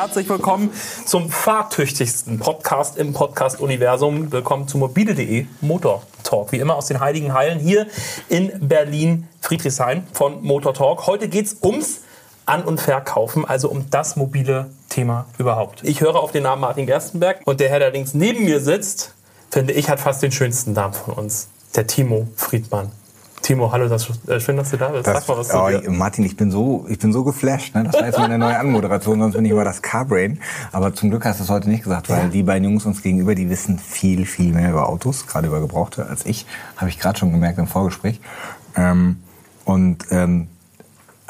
herzlich 0.00 0.30
willkommen 0.30 0.70
zum 1.04 1.28
fahrtüchtigsten 1.28 2.38
Podcast 2.38 2.96
im 2.96 3.12
Podcast-Universum. 3.12 4.32
Willkommen 4.32 4.66
zu 4.66 4.78
mobile.de 4.78 5.44
Motor 5.60 6.02
Talk. 6.24 6.52
Wie 6.52 6.58
immer 6.58 6.76
aus 6.76 6.86
den 6.86 7.00
Heiligen 7.00 7.34
Hallen 7.34 7.58
hier 7.58 7.86
in 8.30 8.66
Berlin, 8.66 9.28
Friedrichshain 9.42 10.06
von 10.14 10.42
Motor 10.42 10.72
Talk. 10.72 11.06
Heute 11.06 11.28
geht 11.28 11.44
es 11.44 11.58
ums 11.62 12.00
An- 12.46 12.64
und 12.64 12.80
Verkaufen, 12.80 13.44
also 13.44 13.68
um 13.68 13.90
das 13.90 14.16
mobile 14.16 14.70
Thema 14.88 15.26
überhaupt. 15.36 15.84
Ich 15.84 16.00
höre 16.00 16.16
auf 16.16 16.32
den 16.32 16.44
Namen 16.44 16.62
Martin 16.62 16.86
Gerstenberg 16.86 17.42
und 17.44 17.60
der 17.60 17.68
Herr, 17.68 17.80
der 17.80 17.90
links 17.90 18.14
neben 18.14 18.46
mir 18.46 18.60
sitzt, 18.60 19.12
finde 19.50 19.74
ich, 19.74 19.90
hat 19.90 20.00
fast 20.00 20.22
den 20.22 20.32
schönsten 20.32 20.72
Namen 20.72 20.94
von 20.94 21.12
uns. 21.12 21.48
Der 21.76 21.86
Timo 21.86 22.26
Friedmann. 22.36 22.90
Timo, 23.42 23.72
hallo, 23.72 23.88
das, 23.88 24.08
äh, 24.28 24.38
schön, 24.38 24.56
dass 24.56 24.70
du 24.70 24.76
da 24.76 24.88
bist. 24.88 25.06
Das, 25.06 25.26
Sag 25.26 25.28
mal 25.28 25.38
was 25.40 25.54
oh, 25.54 25.70
zu 25.70 25.80
dir. 25.80 25.90
Martin, 25.90 26.24
ich 26.24 26.36
bin 26.36 26.50
so, 26.50 26.86
ich 26.88 26.98
bin 26.98 27.12
so 27.12 27.24
geflasht. 27.24 27.74
Ne? 27.74 27.84
Das 27.84 27.94
war 27.94 28.06
jetzt 28.06 28.18
meine 28.18 28.38
neue 28.38 28.58
Anmoderation, 28.58 29.18
sonst 29.18 29.34
bin 29.34 29.44
ich 29.44 29.50
immer 29.50 29.64
das 29.64 29.82
Carbrain. 29.82 30.40
Aber 30.72 30.94
zum 30.94 31.10
Glück 31.10 31.24
hast 31.24 31.40
du 31.40 31.44
es 31.44 31.50
heute 31.50 31.68
nicht 31.68 31.84
gesagt, 31.84 32.10
weil 32.10 32.28
die 32.28 32.42
beiden 32.42 32.68
Jungs 32.68 32.84
uns 32.84 33.02
gegenüber, 33.02 33.34
die 33.34 33.48
wissen 33.48 33.78
viel, 33.78 34.26
viel 34.26 34.52
mehr 34.52 34.70
über 34.70 34.88
Autos, 34.88 35.26
gerade 35.26 35.46
über 35.46 35.60
Gebrauchte, 35.60 36.06
als 36.06 36.26
ich. 36.26 36.46
Habe 36.76 36.90
ich 36.90 36.98
gerade 36.98 37.18
schon 37.18 37.32
gemerkt 37.32 37.58
im 37.58 37.66
Vorgespräch. 37.66 38.20
Ähm, 38.76 39.16
und 39.64 40.04
ähm, 40.10 40.48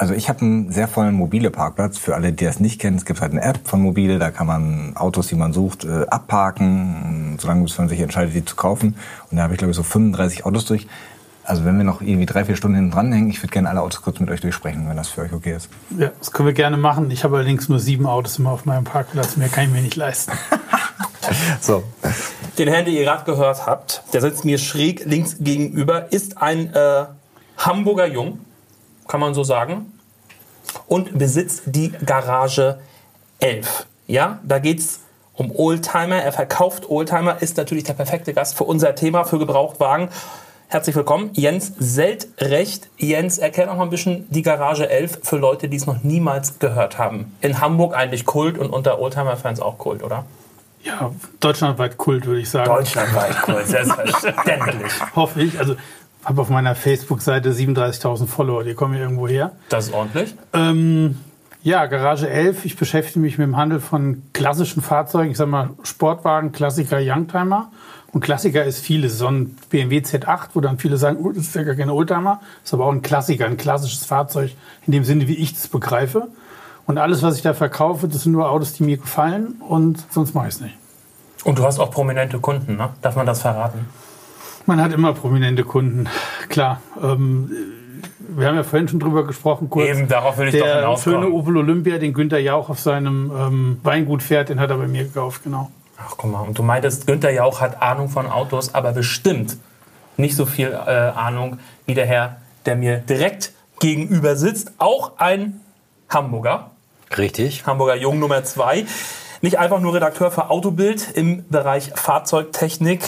also 0.01 0.15
ich 0.15 0.29
habe 0.29 0.41
einen 0.41 0.71
sehr 0.71 0.87
vollen 0.87 1.13
mobile 1.13 1.51
Parkplatz. 1.51 1.99
Für 1.99 2.15
alle, 2.15 2.33
die 2.33 2.43
das 2.43 2.59
nicht 2.59 2.81
kennen, 2.81 2.97
es 2.97 3.05
gibt 3.05 3.21
halt 3.21 3.33
eine 3.33 3.43
App 3.43 3.59
von 3.65 3.83
mobile, 3.83 4.17
da 4.17 4.31
kann 4.31 4.47
man 4.47 4.93
Autos, 4.95 5.27
die 5.27 5.35
man 5.35 5.53
sucht, 5.53 5.85
äh, 5.85 6.07
abparken, 6.07 7.37
solange 7.39 7.63
bis 7.63 7.77
man 7.77 7.87
sich 7.87 7.99
entscheidet, 7.99 8.33
die 8.33 8.43
zu 8.43 8.55
kaufen. 8.55 8.95
Und 9.29 9.37
da 9.37 9.43
habe 9.43 9.53
ich 9.53 9.59
glaube 9.59 9.71
ich 9.71 9.77
so 9.77 9.83
35 9.83 10.43
Autos 10.43 10.65
durch. 10.65 10.87
Also 11.43 11.65
wenn 11.65 11.77
wir 11.77 11.83
noch 11.83 12.01
irgendwie 12.01 12.25
drei, 12.25 12.45
vier 12.45 12.55
Stunden 12.55 12.75
hinten 12.75 12.91
dranhängen, 12.91 13.29
ich 13.29 13.41
würde 13.41 13.51
gerne 13.51 13.69
alle 13.69 13.81
Autos 13.81 14.01
kurz 14.01 14.19
mit 14.19 14.29
euch 14.29 14.41
durchsprechen, 14.41 14.87
wenn 14.87 14.97
das 14.97 15.09
für 15.09 15.21
euch 15.21 15.33
okay 15.33 15.55
ist. 15.55 15.69
Ja, 15.97 16.11
das 16.19 16.31
können 16.31 16.47
wir 16.47 16.53
gerne 16.53 16.77
machen. 16.77 17.09
Ich 17.11 17.23
habe 17.23 17.37
allerdings 17.37 17.67
nur 17.67 17.79
sieben 17.79 18.05
Autos 18.05 18.37
immer 18.39 18.51
auf 18.51 18.65
meinem 18.65 18.83
Parkplatz. 18.83 19.37
Mehr 19.37 19.49
kann 19.49 19.65
ich 19.65 19.71
mir 19.71 19.81
nicht 19.81 19.95
leisten. 19.95 20.31
So, 21.61 21.83
Den 22.57 22.67
Herrn, 22.67 22.85
den 22.85 22.95
ihr 22.95 23.03
gerade 23.03 23.23
gehört 23.23 23.65
habt, 23.65 24.03
der 24.11 24.21
sitzt 24.21 24.43
mir 24.43 24.57
schräg 24.57 25.05
links 25.05 25.37
gegenüber, 25.39 26.11
ist 26.11 26.39
ein 26.39 26.73
äh, 26.73 27.05
Hamburger 27.57 28.07
Jung, 28.07 28.39
kann 29.07 29.19
man 29.19 29.33
so 29.33 29.43
sagen, 29.43 29.93
und 30.87 31.17
besitzt 31.17 31.63
die 31.67 31.91
Garage 32.05 32.79
11. 33.39 33.85
Ja, 34.07 34.39
da 34.43 34.59
geht's 34.59 35.01
um 35.33 35.51
Oldtimer. 35.55 36.17
Er 36.17 36.31
verkauft 36.31 36.89
Oldtimer, 36.89 37.41
ist 37.41 37.57
natürlich 37.57 37.83
der 37.83 37.93
perfekte 37.93 38.33
Gast 38.33 38.57
für 38.57 38.63
unser 38.63 38.95
Thema, 38.95 39.23
für 39.23 39.39
Gebrauchtwagen. 39.39 40.09
Herzlich 40.71 40.95
willkommen, 40.95 41.31
Jens 41.33 41.73
Seltrecht. 41.79 42.87
Jens, 42.95 43.39
erklär 43.39 43.65
noch 43.65 43.75
mal 43.75 43.83
ein 43.83 43.89
bisschen 43.89 44.25
die 44.29 44.41
Garage 44.41 44.89
11 44.89 45.19
für 45.21 45.35
Leute, 45.35 45.67
die 45.67 45.75
es 45.75 45.85
noch 45.85 46.01
niemals 46.01 46.59
gehört 46.59 46.97
haben. 46.97 47.35
In 47.41 47.59
Hamburg 47.59 47.93
eigentlich 47.93 48.25
Kult 48.25 48.57
und 48.57 48.69
unter 48.69 49.01
Oldtimer-Fans 49.01 49.59
auch 49.59 49.77
Kult, 49.77 50.01
oder? 50.01 50.23
Ja, 50.81 51.11
deutschlandweit 51.41 51.97
Kult, 51.97 52.25
würde 52.25 52.39
ich 52.39 52.49
sagen. 52.49 52.73
Deutschlandweit 52.73 53.41
Kult, 53.41 53.67
selbstverständlich. 53.67 54.93
Hoffe 55.17 55.41
ich. 55.41 55.59
Also 55.59 55.75
habe 56.23 56.39
auf 56.39 56.47
meiner 56.47 56.73
Facebook-Seite 56.73 57.51
37.000 57.51 58.27
Follower. 58.27 58.63
Die 58.63 58.73
kommen 58.73 58.93
hier 58.93 59.03
irgendwo 59.03 59.27
her. 59.27 59.51
Das 59.67 59.87
ist 59.87 59.93
ordentlich. 59.93 60.35
Ähm, 60.53 61.17
ja, 61.63 61.85
Garage 61.85 62.29
11. 62.29 62.65
Ich 62.65 62.75
beschäftige 62.75 63.19
mich 63.19 63.37
mit 63.37 63.45
dem 63.45 63.57
Handel 63.57 63.79
von 63.79 64.23
klassischen 64.33 64.81
Fahrzeugen. 64.81 65.31
Ich 65.31 65.37
sag 65.37 65.47
mal 65.47 65.69
Sportwagen, 65.83 66.51
Klassiker, 66.51 66.99
Youngtimer. 66.99 67.71
Und 68.11 68.21
Klassiker 68.21 68.63
ist 68.65 68.79
vieles. 68.79 69.17
So 69.17 69.27
ein 69.27 69.55
BMW 69.69 69.99
Z8, 69.99 70.49
wo 70.53 70.61
dann 70.61 70.79
viele 70.79 70.97
sagen, 70.97 71.17
oh, 71.21 71.31
das 71.31 71.43
ist 71.43 71.55
ja 71.55 71.63
gar 71.63 71.75
kein 71.75 71.89
Oldtimer. 71.89 72.41
Ist 72.63 72.73
aber 72.73 72.85
auch 72.85 72.91
ein 72.91 73.01
Klassiker, 73.01 73.45
ein 73.45 73.57
klassisches 73.57 74.05
Fahrzeug 74.05 74.51
in 74.87 74.93
dem 74.93 75.03
Sinne, 75.03 75.27
wie 75.27 75.35
ich 75.35 75.53
das 75.53 75.67
begreife. 75.67 76.27
Und 76.87 76.97
alles, 76.97 77.21
was 77.21 77.37
ich 77.37 77.41
da 77.41 77.53
verkaufe, 77.53 78.07
das 78.07 78.23
sind 78.23 78.31
nur 78.31 78.49
Autos, 78.49 78.73
die 78.73 78.83
mir 78.83 78.97
gefallen 78.97 79.61
und 79.67 80.03
sonst 80.09 80.33
mache 80.33 80.47
ich 80.47 80.55
es 80.55 80.61
nicht. 80.61 80.75
Und 81.43 81.59
du 81.59 81.63
hast 81.63 81.79
auch 81.79 81.91
prominente 81.91 82.39
Kunden, 82.39 82.75
ne? 82.75 82.89
Darf 83.01 83.15
man 83.15 83.25
das 83.25 83.41
verraten? 83.41 83.85
Man 84.65 84.81
hat 84.81 84.91
immer 84.91 85.13
prominente 85.13 85.63
Kunden, 85.63 86.07
klar. 86.49 86.81
Ähm, 87.01 87.51
wir 88.37 88.47
haben 88.47 88.55
ja 88.55 88.63
vorhin 88.63 88.87
schon 88.87 88.99
drüber 88.99 89.25
gesprochen, 89.25 89.69
kurz. 89.69 89.89
Eben, 89.89 90.07
darauf 90.07 90.37
will 90.37 90.47
ich 90.47 90.57
doch 90.57 90.65
der 90.65 90.75
hinauskommen. 90.77 91.21
schöne 91.23 91.33
Opel 91.33 91.57
Olympia, 91.57 91.97
den 91.97 92.13
Günther 92.13 92.39
Jauch 92.39 92.69
auf 92.69 92.79
seinem 92.79 93.31
ähm, 93.35 93.79
Weingut 93.83 94.23
fährt, 94.23 94.49
den 94.49 94.59
hat 94.59 94.69
er 94.69 94.77
bei 94.77 94.87
mir 94.87 95.03
gekauft, 95.03 95.43
genau. 95.43 95.71
Ach, 95.97 96.15
guck 96.17 96.31
mal. 96.31 96.41
Und 96.41 96.57
du 96.57 96.63
meintest, 96.63 97.07
Günther 97.07 97.31
Jauch 97.31 97.61
hat 97.61 97.81
Ahnung 97.81 98.09
von 98.09 98.27
Autos, 98.27 98.73
aber 98.73 98.91
bestimmt 98.91 99.57
nicht 100.17 100.35
so 100.35 100.45
viel 100.45 100.67
äh, 100.67 100.89
Ahnung 100.89 101.59
wie 101.85 101.93
der 101.93 102.05
Herr, 102.05 102.37
der 102.65 102.75
mir 102.75 102.97
direkt 102.97 103.53
gegenüber 103.79 104.35
sitzt. 104.35 104.73
Auch 104.77 105.13
ein 105.17 105.61
Hamburger. 106.09 106.71
Richtig. 107.17 107.65
Hamburger 107.65 107.95
Jung 107.95 108.19
Nummer 108.19 108.43
zwei. 108.43 108.85
Nicht 109.41 109.57
einfach 109.57 109.79
nur 109.79 109.93
Redakteur 109.93 110.31
für 110.31 110.49
Autobild 110.49 111.11
im 111.15 111.45
Bereich 111.49 111.91
Fahrzeugtechnik. 111.95 113.01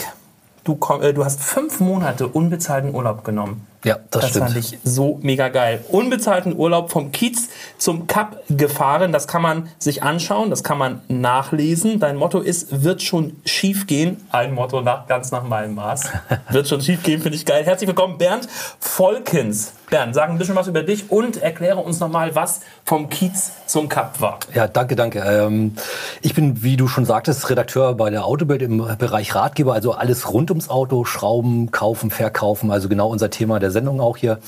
Du, 0.64 0.78
äh, 1.02 1.12
du 1.12 1.24
hast 1.24 1.42
fünf 1.42 1.80
Monate 1.80 2.26
unbezahlten 2.26 2.94
Urlaub 2.94 3.22
genommen. 3.22 3.66
Ja, 3.84 3.98
das, 4.10 4.22
Das 4.22 4.30
stimmt. 4.30 4.44
fand 4.46 4.56
ich 4.56 4.78
so 4.82 5.18
mega 5.20 5.48
geil. 5.48 5.84
Unbezahlten 5.88 6.56
Urlaub 6.56 6.90
vom 6.90 7.12
Kiez 7.12 7.50
zum 7.76 8.06
Kap 8.06 8.42
gefahren. 8.48 9.12
Das 9.12 9.28
kann 9.28 9.42
man 9.42 9.68
sich 9.78 10.02
anschauen, 10.02 10.48
das 10.48 10.64
kann 10.64 10.78
man 10.78 11.02
nachlesen. 11.08 12.00
Dein 12.00 12.16
Motto 12.16 12.40
ist, 12.40 12.82
wird 12.82 13.02
schon 13.02 13.36
schief 13.44 13.86
gehen. 13.86 14.26
Ein 14.30 14.54
Motto 14.54 14.80
nach, 14.80 15.06
ganz 15.06 15.30
nach 15.32 15.44
meinem 15.44 15.74
Maß. 15.74 16.08
wird 16.50 16.66
schon 16.66 16.80
schief 16.80 17.02
gehen, 17.02 17.20
finde 17.20 17.36
ich 17.36 17.44
geil. 17.44 17.62
Herzlich 17.64 17.88
willkommen, 17.88 18.16
Bernd 18.16 18.48
Volkens. 18.80 19.74
Bernd, 19.94 20.12
sag 20.12 20.28
ein 20.28 20.38
bisschen 20.38 20.56
was 20.56 20.66
über 20.66 20.82
dich 20.82 21.12
und 21.12 21.36
erkläre 21.36 21.78
uns 21.78 22.00
nochmal, 22.00 22.34
was 22.34 22.62
vom 22.84 23.08
Kiez 23.08 23.52
zum 23.66 23.88
Kap 23.88 24.20
war. 24.20 24.40
Ja, 24.52 24.66
danke, 24.66 24.96
danke. 24.96 25.20
Ähm, 25.20 25.76
ich 26.20 26.34
bin, 26.34 26.64
wie 26.64 26.76
du 26.76 26.88
schon 26.88 27.04
sagtest, 27.04 27.48
Redakteur 27.48 27.94
bei 27.94 28.10
der 28.10 28.24
Autobild 28.24 28.60
im 28.62 28.84
Bereich 28.98 29.36
Ratgeber, 29.36 29.72
also 29.72 29.92
alles 29.92 30.32
rund 30.32 30.50
ums 30.50 30.68
Auto, 30.68 31.04
Schrauben, 31.04 31.70
kaufen, 31.70 32.10
verkaufen, 32.10 32.72
also 32.72 32.88
genau 32.88 33.08
unser 33.08 33.30
Thema 33.30 33.60
der 33.60 33.70
Sendung 33.70 34.00
auch 34.00 34.16
hier. 34.16 34.40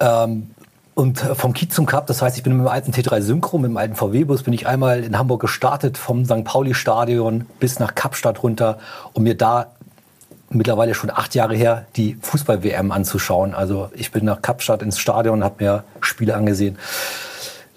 Ähm, 0.00 0.50
und 0.94 1.20
vom 1.20 1.52
Kiez 1.52 1.72
zum 1.72 1.86
Cup, 1.86 2.08
das 2.08 2.20
heißt, 2.20 2.36
ich 2.36 2.42
bin 2.42 2.54
mit 2.54 2.66
dem 2.66 2.68
alten 2.68 2.90
T3 2.90 3.20
Synchro, 3.20 3.58
mit 3.58 3.70
dem 3.70 3.76
alten 3.76 3.94
VW-Bus, 3.94 4.42
bin 4.42 4.54
ich 4.54 4.66
einmal 4.66 5.04
in 5.04 5.16
Hamburg 5.16 5.40
gestartet, 5.40 5.96
vom 5.96 6.24
St. 6.24 6.42
Pauli-Stadion 6.42 7.46
bis 7.60 7.78
nach 7.78 7.94
Kapstadt 7.94 8.42
runter, 8.42 8.78
um 9.12 9.22
mir 9.22 9.36
da 9.36 9.68
mittlerweile 10.50 10.94
schon 10.94 11.10
acht 11.10 11.34
Jahre 11.34 11.54
her 11.54 11.86
die 11.96 12.16
Fußball-WM 12.20 12.92
anzuschauen. 12.92 13.54
Also 13.54 13.90
ich 13.94 14.10
bin 14.12 14.24
nach 14.24 14.42
Kapstadt 14.42 14.82
ins 14.82 14.98
Stadion, 14.98 15.44
habe 15.44 15.64
mir 15.64 15.84
Spiele 16.00 16.34
angesehen. 16.34 16.78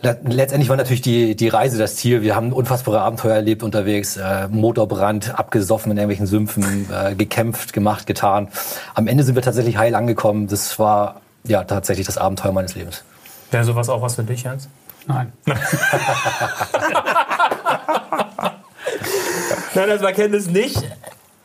Letztendlich 0.01 0.69
war 0.69 0.77
natürlich 0.77 1.01
die, 1.01 1.35
die 1.35 1.47
Reise 1.47 1.77
das 1.77 1.95
Ziel. 1.95 2.23
Wir 2.23 2.35
haben 2.35 2.53
unfassbare 2.53 3.01
Abenteuer 3.01 3.35
erlebt 3.35 3.61
unterwegs, 3.61 4.17
äh, 4.17 4.47
Motorbrand, 4.47 5.37
abgesoffen 5.37 5.91
in 5.91 5.97
irgendwelchen 5.97 6.25
Sümpfen, 6.25 6.87
äh, 6.91 7.13
gekämpft, 7.13 7.71
gemacht, 7.71 8.07
getan. 8.07 8.47
Am 8.95 9.05
Ende 9.07 9.23
sind 9.23 9.35
wir 9.35 9.43
tatsächlich 9.43 9.77
heil 9.77 9.93
angekommen. 9.93 10.47
Das 10.47 10.79
war 10.79 11.21
ja 11.43 11.63
tatsächlich 11.65 12.07
das 12.07 12.17
Abenteuer 12.17 12.51
meines 12.51 12.73
Lebens. 12.73 13.03
Wäre 13.51 13.63
sowas 13.63 13.89
auch 13.89 14.01
was 14.01 14.15
für 14.15 14.23
dich, 14.23 14.41
Jens? 14.41 14.69
Nein. 15.05 15.31
Nein, 19.75 19.89
also 19.89 20.03
man 20.03 20.13
kennt 20.13 20.33
es 20.35 20.47
nicht. 20.47 20.81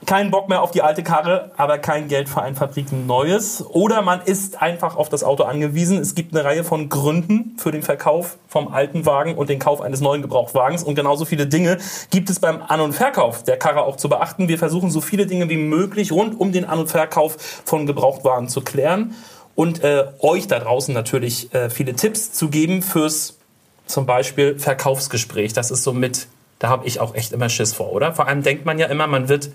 Kein 0.07 0.31
Bock 0.31 0.49
mehr 0.49 0.63
auf 0.63 0.71
die 0.71 0.83
alte 0.83 1.03
Karre, 1.03 1.51
aber 1.57 1.79
kein 1.79 2.07
Geld 2.07 2.29
für 2.29 2.41
ein 2.41 2.55
Fabriken 2.55 3.09
Neues. 3.09 3.65
Oder 3.71 4.03
man 4.03 4.21
ist 4.21 4.63
einfach 4.63 4.95
auf 4.95 5.09
das 5.09 5.25
Auto 5.25 5.43
angewiesen. 5.43 5.99
Es 5.99 6.15
gibt 6.15 6.33
eine 6.33 6.45
Reihe 6.45 6.63
von 6.63 6.89
Gründen 6.89 7.57
für 7.59 7.73
den 7.73 7.83
Verkauf 7.83 8.37
vom 8.47 8.69
alten 8.69 9.05
Wagen 9.05 9.35
und 9.35 9.51
den 9.51 9.59
Kauf 9.59 9.81
eines 9.81 10.01
neuen 10.01 10.23
Gebrauchtwagens. 10.23 10.85
Und 10.85 10.95
genauso 10.95 11.25
viele 11.25 11.49
Dinge 11.49 11.79
gibt 12.11 12.31
es 12.31 12.39
beim 12.39 12.63
An- 12.63 12.81
und 12.81 12.93
Verkauf 12.93 13.43
der 13.43 13.57
Karre 13.57 13.83
auch 13.83 13.97
zu 13.97 14.09
beachten. 14.09 14.47
Wir 14.47 14.59
versuchen 14.59 14.93
so 14.93 15.01
viele 15.01 15.27
Dinge 15.27 15.51
wie 15.51 15.57
möglich 15.57 16.13
rund 16.13 16.39
um 16.39 16.53
den 16.53 16.67
An- 16.67 16.79
und 16.79 16.89
Verkauf 16.89 17.37
von 17.65 17.85
Gebrauchtwagen 17.87 18.49
zu 18.49 18.61
klären. 18.61 19.17
Und 19.57 19.83
äh, 19.83 20.05
euch 20.21 20.47
da 20.47 20.61
draußen 20.61 20.95
natürlich 20.95 21.53
äh, 21.53 21.69
viele 21.69 21.95
Tipps 21.95 22.31
zu 22.31 22.49
geben 22.49 22.81
fürs 22.83 23.39
zum 23.87 24.07
Beispiel 24.07 24.57
Verkaufsgespräch. 24.57 25.53
Das 25.53 25.73
ist 25.73 25.83
so 25.83 25.93
mit, 25.93 26.29
da 26.61 26.69
habe 26.69 26.87
ich 26.87 27.01
auch 27.01 27.17
echt 27.17 27.33
immer 27.33 27.49
Schiss 27.49 27.73
vor, 27.73 27.93
oder? 27.93 28.13
Vor 28.13 28.29
allem 28.29 28.45
denkt 28.45 28.67
man 28.67 28.79
ja 28.79 28.87
immer, 28.87 29.09
man 29.09 29.29
wird 29.29 29.51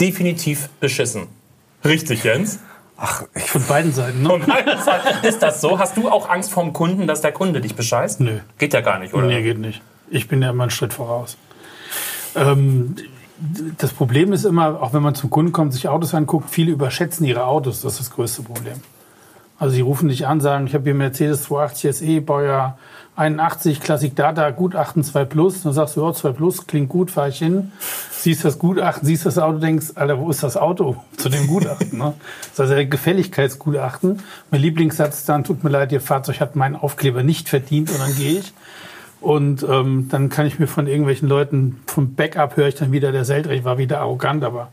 definitiv 0.00 0.68
beschissen. 0.80 1.26
Richtig, 1.84 2.24
Jens? 2.24 2.58
ach, 2.98 3.24
ich, 3.34 3.50
Von 3.50 3.64
beiden 3.64 3.92
Seiten, 3.92 4.22
ne? 4.22 4.28
Von 4.28 4.46
meiner 4.46 4.82
Seite 4.82 5.26
ist 5.26 5.42
das 5.42 5.60
so? 5.60 5.78
Hast 5.78 5.96
du 5.96 6.10
auch 6.10 6.28
Angst 6.28 6.50
vom 6.50 6.72
Kunden, 6.72 7.06
dass 7.06 7.22
der 7.22 7.32
Kunde 7.32 7.60
dich 7.60 7.74
bescheißt? 7.74 8.20
Nö. 8.20 8.40
Geht 8.58 8.74
ja 8.74 8.80
gar 8.80 8.98
nicht, 8.98 9.14
oder? 9.14 9.26
Nee, 9.26 9.42
geht 9.42 9.58
nicht. 9.58 9.80
Ich 10.10 10.28
bin 10.28 10.42
ja 10.42 10.50
immer 10.50 10.64
einen 10.64 10.70
Schritt 10.70 10.92
voraus. 10.92 11.36
Ähm, 12.34 12.96
das 13.78 13.92
Problem 13.92 14.32
ist 14.32 14.44
immer, 14.44 14.82
auch 14.82 14.92
wenn 14.92 15.02
man 15.02 15.14
zum 15.14 15.30
Kunden 15.30 15.52
kommt, 15.52 15.72
sich 15.72 15.88
Autos 15.88 16.12
anguckt, 16.12 16.50
viele 16.50 16.72
überschätzen 16.72 17.24
ihre 17.24 17.44
Autos. 17.44 17.82
Das 17.82 17.92
ist 17.92 18.00
das 18.00 18.10
größte 18.10 18.42
Problem. 18.42 18.80
Also 19.58 19.74
sie 19.74 19.80
rufen 19.80 20.08
dich 20.08 20.26
an, 20.26 20.40
sagen, 20.40 20.66
ich 20.66 20.74
habe 20.74 20.84
hier 20.84 20.94
Mercedes 20.94 21.44
280 21.44 21.96
SE, 21.96 22.20
Baujahr 22.20 22.78
81, 23.18 23.80
Classic 23.80 24.14
Data, 24.14 24.48
Gutachten 24.50 25.02
2 25.02 25.24
Plus. 25.24 25.62
Dann 25.62 25.72
sagst 25.72 25.96
du, 25.96 26.06
ja, 26.06 26.12
2 26.12 26.32
Plus, 26.32 26.66
klingt 26.68 26.88
gut, 26.88 27.10
fahre 27.10 27.30
ich 27.30 27.38
hin. 27.38 27.72
Siehst 28.12 28.44
das 28.44 28.60
Gutachten, 28.60 29.06
siehst 29.06 29.26
das 29.26 29.38
Auto, 29.38 29.58
denkst, 29.58 29.92
Alter, 29.96 30.20
wo 30.20 30.30
ist 30.30 30.44
das 30.44 30.56
Auto 30.56 30.96
zu 31.16 31.28
dem 31.28 31.48
Gutachten? 31.48 31.98
Ne? 31.98 32.14
Das 32.40 32.52
ist 32.52 32.60
also 32.60 32.74
ein 32.74 32.88
Gefälligkeitsgutachten. 32.88 34.20
Mein 34.52 34.60
Lieblingssatz 34.60 35.24
dann, 35.24 35.42
tut 35.42 35.64
mir 35.64 35.70
leid, 35.70 35.90
Ihr 35.90 36.00
Fahrzeug 36.00 36.40
hat 36.40 36.54
meinen 36.54 36.76
Aufkleber 36.76 37.24
nicht 37.24 37.48
verdient 37.48 37.90
und 37.90 37.98
dann 37.98 38.14
gehe 38.14 38.38
ich. 38.38 38.52
Und 39.20 39.64
ähm, 39.68 40.06
dann 40.10 40.28
kann 40.28 40.46
ich 40.46 40.60
mir 40.60 40.68
von 40.68 40.86
irgendwelchen 40.86 41.28
Leuten 41.28 41.80
vom 41.86 42.14
Backup 42.14 42.56
höre 42.56 42.68
ich 42.68 42.76
dann 42.76 42.92
wieder, 42.92 43.10
der 43.10 43.24
Seldrecht 43.24 43.64
war 43.64 43.78
wieder 43.78 43.98
arrogant, 44.00 44.44
aber 44.44 44.68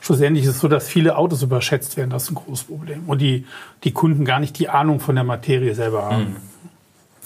schlussendlich 0.00 0.44
ist 0.44 0.52
es 0.52 0.60
so, 0.60 0.68
dass 0.68 0.86
viele 0.86 1.16
Autos 1.16 1.42
überschätzt 1.42 1.96
werden. 1.96 2.10
Das 2.10 2.24
ist 2.24 2.30
ein 2.30 2.36
großes 2.36 2.66
Problem. 2.66 3.02
Und 3.08 3.20
die, 3.20 3.44
die 3.82 3.90
Kunden 3.90 4.24
gar 4.24 4.38
nicht 4.38 4.56
die 4.60 4.68
Ahnung 4.68 5.00
von 5.00 5.16
der 5.16 5.24
Materie 5.24 5.74
selber 5.74 6.04
haben. 6.04 6.28
Mhm. 6.30 6.36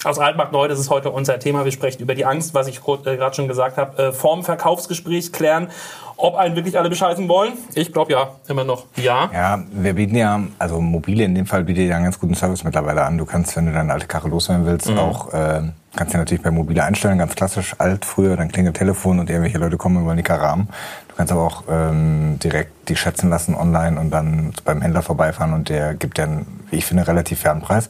Aus 0.04 0.19
Altmarkt 0.19 0.52
Neu, 0.52 0.66
das 0.66 0.81
ist 0.81 0.90
heute 0.90 1.10
unser 1.10 1.38
Thema. 1.38 1.64
Wir 1.64 1.70
sprechen 1.70 2.02
über 2.02 2.16
die 2.16 2.25
Angst, 2.25 2.54
was 2.54 2.66
ich 2.66 2.78
äh, 2.78 3.16
gerade 3.16 3.37
schon 3.37 3.46
gesagt 3.46 3.76
habe, 3.76 4.02
äh, 4.02 4.12
vorm 4.12 4.43
Verkaufsgespräch 4.43 5.32
klären, 5.32 5.69
ob 6.16 6.34
einen 6.34 6.56
wirklich 6.56 6.76
alle 6.76 6.88
bescheißen 6.88 7.28
wollen. 7.28 7.52
Ich 7.75 7.93
glaube 7.93 8.10
ja, 8.10 8.31
immer 8.49 8.64
noch 8.64 8.87
ja. 8.96 9.31
Ja, 9.32 9.62
wir 9.70 9.93
bieten 9.93 10.16
ja, 10.16 10.40
also 10.58 10.81
mobile 10.81 11.22
in 11.22 11.37
dem 11.37 11.46
Fall 11.46 11.62
bietet 11.62 11.88
ja 11.88 11.94
einen 11.94 12.04
ganz 12.04 12.19
guten 12.19 12.34
Service 12.34 12.64
mittlerweile 12.64 13.04
an. 13.04 13.16
Du 13.16 13.25
kannst, 13.25 13.54
wenn 13.56 13.66
du 13.66 13.72
deine 13.72 13.93
alte 13.93 14.08
Karre 14.08 14.28
loswerden 14.28 14.66
willst, 14.66 14.90
mhm. 14.90 14.99
auch 14.99 15.32
äh, 15.32 15.62
kannst 15.94 16.14
du 16.14 16.19
natürlich 16.19 16.43
bei 16.43 16.50
mobile 16.50 16.82
einstellen, 16.82 17.19
ganz 17.19 17.37
klassisch 17.37 17.76
alt 17.78 18.05
früher, 18.05 18.37
dann 18.37 18.48
klingelt 18.48 18.76
Telefon 18.76 19.20
und 19.20 19.31
irgendwelche 19.31 19.58
Leute 19.58 19.76
kommen 19.76 19.98
und 19.98 20.06
wollen 20.06 20.16
die 20.16 20.25
Karre 20.25 20.48
haben. 20.48 20.66
Du 21.06 21.14
kannst 21.14 21.31
aber 21.32 21.43
auch 21.43 21.62
ähm, 21.70 22.40
direkt 22.43 22.88
die 22.88 22.96
schätzen 22.96 23.31
lassen 23.31 23.55
online 23.55 24.00
und 24.00 24.10
dann 24.10 24.52
beim 24.64 24.82
Händler 24.82 25.02
vorbeifahren 25.02 25.52
und 25.52 25.69
der 25.69 25.94
gibt 25.94 26.19
einen, 26.19 26.64
wie 26.70 26.76
ich 26.78 26.87
finde, 26.87 27.06
relativ 27.06 27.38
fairen 27.38 27.60
Preis 27.60 27.88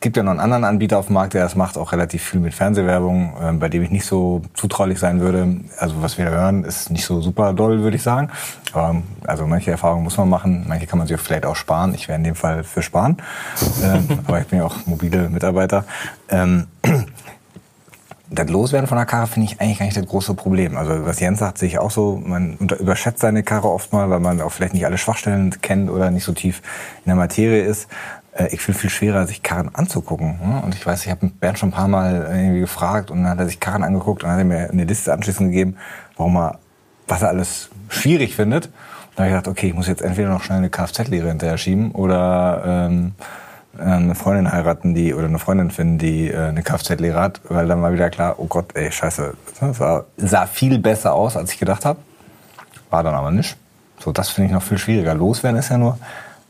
gibt 0.00 0.16
ja 0.16 0.22
noch 0.22 0.32
einen 0.32 0.40
anderen 0.40 0.64
Anbieter 0.64 0.98
auf 0.98 1.06
dem 1.06 1.14
Markt, 1.14 1.34
der 1.34 1.42
das 1.42 1.54
macht, 1.54 1.78
auch 1.78 1.92
relativ 1.92 2.22
viel 2.22 2.40
mit 2.40 2.54
Fernsehwerbung, 2.54 3.34
äh, 3.40 3.52
bei 3.52 3.68
dem 3.68 3.82
ich 3.82 3.90
nicht 3.90 4.04
so 4.04 4.42
zutraulich 4.54 4.98
sein 4.98 5.20
würde. 5.20 5.60
Also 5.78 6.02
was 6.02 6.18
wir 6.18 6.30
hören, 6.30 6.64
ist 6.64 6.90
nicht 6.90 7.04
so 7.04 7.20
super 7.20 7.52
doll, 7.52 7.80
würde 7.80 7.96
ich 7.96 8.02
sagen. 8.02 8.30
Aber 8.72 9.02
also 9.26 9.46
manche 9.46 9.70
Erfahrungen 9.70 10.04
muss 10.04 10.16
man 10.18 10.28
machen, 10.28 10.64
manche 10.68 10.86
kann 10.86 10.98
man 10.98 11.08
sich 11.08 11.18
vielleicht 11.20 11.46
auch 11.46 11.56
sparen. 11.56 11.94
Ich 11.94 12.08
wäre 12.08 12.18
in 12.18 12.24
dem 12.24 12.34
Fall 12.34 12.62
für 12.64 12.82
sparen. 12.82 13.16
ähm, 13.82 14.06
aber 14.26 14.40
ich 14.40 14.46
bin 14.46 14.58
ja 14.58 14.66
auch 14.66 14.86
mobile 14.86 15.28
Mitarbeiter. 15.28 15.84
Ähm, 16.28 16.66
das 18.28 18.48
Loswerden 18.48 18.88
von 18.88 18.98
der 18.98 19.06
Karre 19.06 19.26
finde 19.28 19.48
ich 19.50 19.60
eigentlich 19.60 19.78
gar 19.78 19.86
nicht 19.86 19.96
das 19.96 20.06
große 20.06 20.34
Problem. 20.34 20.76
Also 20.76 21.06
was 21.06 21.20
Jens 21.20 21.38
sagt, 21.38 21.58
sehe 21.58 21.68
ich 21.68 21.78
auch 21.78 21.90
so, 21.90 22.20
man 22.24 22.56
überschätzt 22.56 23.20
seine 23.20 23.42
Karre 23.42 23.68
oft 23.68 23.92
mal, 23.92 24.10
weil 24.10 24.20
man 24.20 24.40
auch 24.40 24.50
vielleicht 24.50 24.74
nicht 24.74 24.84
alle 24.84 24.98
Schwachstellen 24.98 25.54
kennt 25.62 25.90
oder 25.90 26.10
nicht 26.10 26.24
so 26.24 26.32
tief 26.32 26.60
in 27.04 27.10
der 27.10 27.16
Materie 27.16 27.62
ist. 27.62 27.88
Äh, 28.36 28.48
ich 28.52 28.60
finde 28.60 28.78
viel 28.78 28.90
schwerer, 28.90 29.26
sich 29.26 29.42
Karren 29.42 29.74
anzugucken. 29.74 30.38
Ne? 30.42 30.62
Und 30.64 30.74
ich 30.74 30.86
weiß, 30.86 31.04
ich 31.04 31.10
habe 31.10 31.26
Bernd 31.26 31.58
schon 31.58 31.70
ein 31.70 31.72
paar 31.72 31.88
Mal 31.88 32.28
irgendwie 32.30 32.60
gefragt 32.60 33.10
und 33.10 33.22
dann 33.22 33.30
hat 33.30 33.38
er 33.38 33.46
sich 33.46 33.60
Karren 33.60 33.82
angeguckt 33.82 34.24
und 34.24 34.30
hat 34.30 34.44
mir 34.44 34.70
eine 34.70 34.84
Liste 34.84 35.12
anschließend 35.12 35.50
gegeben, 35.50 35.76
warum 36.16 36.36
er, 36.36 36.58
was 37.06 37.22
er 37.22 37.28
alles 37.28 37.70
schwierig 37.88 38.36
findet. 38.36 38.66
Und 38.66 38.72
da 39.16 39.24
habe 39.24 39.28
ich 39.28 39.36
gedacht, 39.36 39.48
okay, 39.48 39.68
ich 39.68 39.74
muss 39.74 39.88
jetzt 39.88 40.02
entweder 40.02 40.28
noch 40.28 40.42
schnell 40.42 40.58
eine 40.58 40.70
Kfz-Lehre 40.70 41.28
hinterher 41.28 41.58
schieben 41.58 41.92
oder 41.92 42.62
ähm, 42.66 43.14
äh, 43.78 43.82
eine 43.82 44.14
Freundin 44.14 44.52
heiraten, 44.52 44.94
die 44.94 45.14
oder 45.14 45.26
eine 45.26 45.38
Freundin 45.38 45.70
finden, 45.70 45.98
die 45.98 46.30
äh, 46.30 46.48
eine 46.48 46.62
Kfz-Lehre 46.62 47.20
hat, 47.20 47.40
weil 47.48 47.66
dann 47.66 47.82
war 47.82 47.92
wieder 47.92 48.10
klar, 48.10 48.34
oh 48.38 48.46
Gott, 48.46 48.74
ey, 48.74 48.92
scheiße, 48.92 49.34
das 49.58 49.78
sah, 49.78 50.04
sah 50.16 50.46
viel 50.46 50.78
besser 50.78 51.14
aus, 51.14 51.36
als 51.36 51.52
ich 51.52 51.58
gedacht 51.58 51.84
habe. 51.84 51.98
War 52.90 53.02
dann 53.02 53.14
aber 53.14 53.30
nicht. 53.30 53.56
So, 53.98 54.12
das 54.12 54.28
finde 54.28 54.48
ich 54.48 54.52
noch 54.52 54.62
viel 54.62 54.78
schwieriger. 54.78 55.14
Loswerden 55.14 55.58
ist 55.58 55.70
ja 55.70 55.78
nur, 55.78 55.98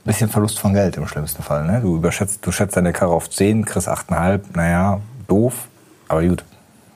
bisschen 0.06 0.28
Verlust 0.30 0.58
von 0.58 0.72
Geld 0.72 0.96
im 0.96 1.06
schlimmsten 1.06 1.42
Fall. 1.42 1.66
Ne? 1.66 1.80
Du 1.82 1.96
überschätzt, 1.96 2.46
du 2.46 2.52
schätzt 2.52 2.76
deine 2.76 2.92
Karre 2.92 3.12
auf 3.12 3.28
10, 3.28 3.64
kriegst 3.64 3.88
8,5, 3.88 4.40
naja, 4.54 5.00
doof, 5.26 5.68
aber 6.08 6.24
gut. 6.24 6.44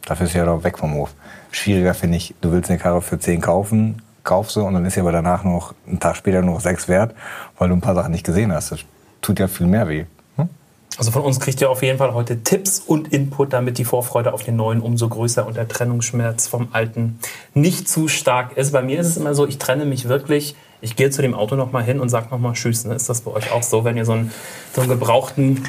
Dafür 0.07 0.27
ist 0.27 0.35
ja 0.35 0.45
doch 0.45 0.65
weg 0.65 0.79
vom 0.79 0.95
Hof. 0.95 1.11
Schwieriger 1.51 1.95
finde 1.95 2.17
ich, 2.17 2.35
du 2.41 2.53
willst 2.53 2.71
eine 2.71 2.79
Karre 2.79 3.03
für 3.03 3.19
10 3.19 3.41
kaufen, 3.41 4.03
kaufst 4.23 4.55
sie 4.55 4.63
und 4.63 4.75
dann 4.75 4.85
ist 4.87 4.95
sie 4.95 5.01
aber 5.01 5.13
danach 5.13 5.45
noch, 5.45 5.75
einen 5.87 6.01
Tag 6.01 6.17
später 6.17 6.41
nur 6.43 6.55
noch 6.55 6.61
6 6.61 6.89
wert, 6.89 7.15
weil 7.59 7.69
du 7.69 7.75
ein 7.75 7.81
paar 7.81 7.95
Sachen 7.95 8.13
nicht 8.13 8.25
gesehen 8.25 8.53
hast. 8.53 8.71
Das 8.71 8.81
tut 9.21 9.39
ja 9.39 9.49
viel 9.49 9.67
mehr 9.67 9.89
weh. 9.89 10.05
Hm? 10.37 10.49
Also 10.97 11.11
von 11.11 11.23
uns 11.23 11.41
kriegt 11.41 11.61
ihr 11.61 11.69
auf 11.69 11.83
jeden 11.83 11.99
Fall 11.99 12.15
heute 12.15 12.43
Tipps 12.43 12.79
und 12.79 13.13
Input, 13.13 13.53
damit 13.53 13.79
die 13.79 13.85
Vorfreude 13.85 14.33
auf 14.33 14.45
den 14.45 14.57
neuen 14.57 14.81
umso 14.81 15.09
größer 15.09 15.47
und 15.47 15.57
der 15.57 15.67
Trennungsschmerz 15.67 16.47
vom 16.47 16.69
alten 16.73 17.19
nicht 17.55 17.89
zu 17.89 18.07
stark 18.07 18.57
ist. 18.57 18.73
Bei 18.73 18.83
mir 18.83 19.01
ist 19.01 19.09
es 19.09 19.17
immer 19.17 19.35
so, 19.35 19.47
ich 19.47 19.59
trenne 19.59 19.85
mich 19.85 20.09
wirklich 20.09 20.55
ich 20.81 20.97
gehe 20.97 21.11
zu 21.11 21.23
dem 21.23 21.35
Auto 21.35 21.57
nochmal 21.57 21.85
hin 21.85 22.01
und 22.01 22.09
sage 22.09 22.29
nochmal 22.31 22.55
Tschüss. 22.55 22.85
Ne? 22.85 22.95
Ist 22.95 23.09
das 23.09 23.23
bei 23.23 23.31
euch 23.33 23.53
auch 23.53 23.63
so, 23.63 23.85
wenn 23.85 23.97
ihr 23.97 24.05
so 24.05 24.13
einen, 24.13 24.33
so 24.75 24.81
einen 24.81 24.91
gebrauchten... 24.91 25.65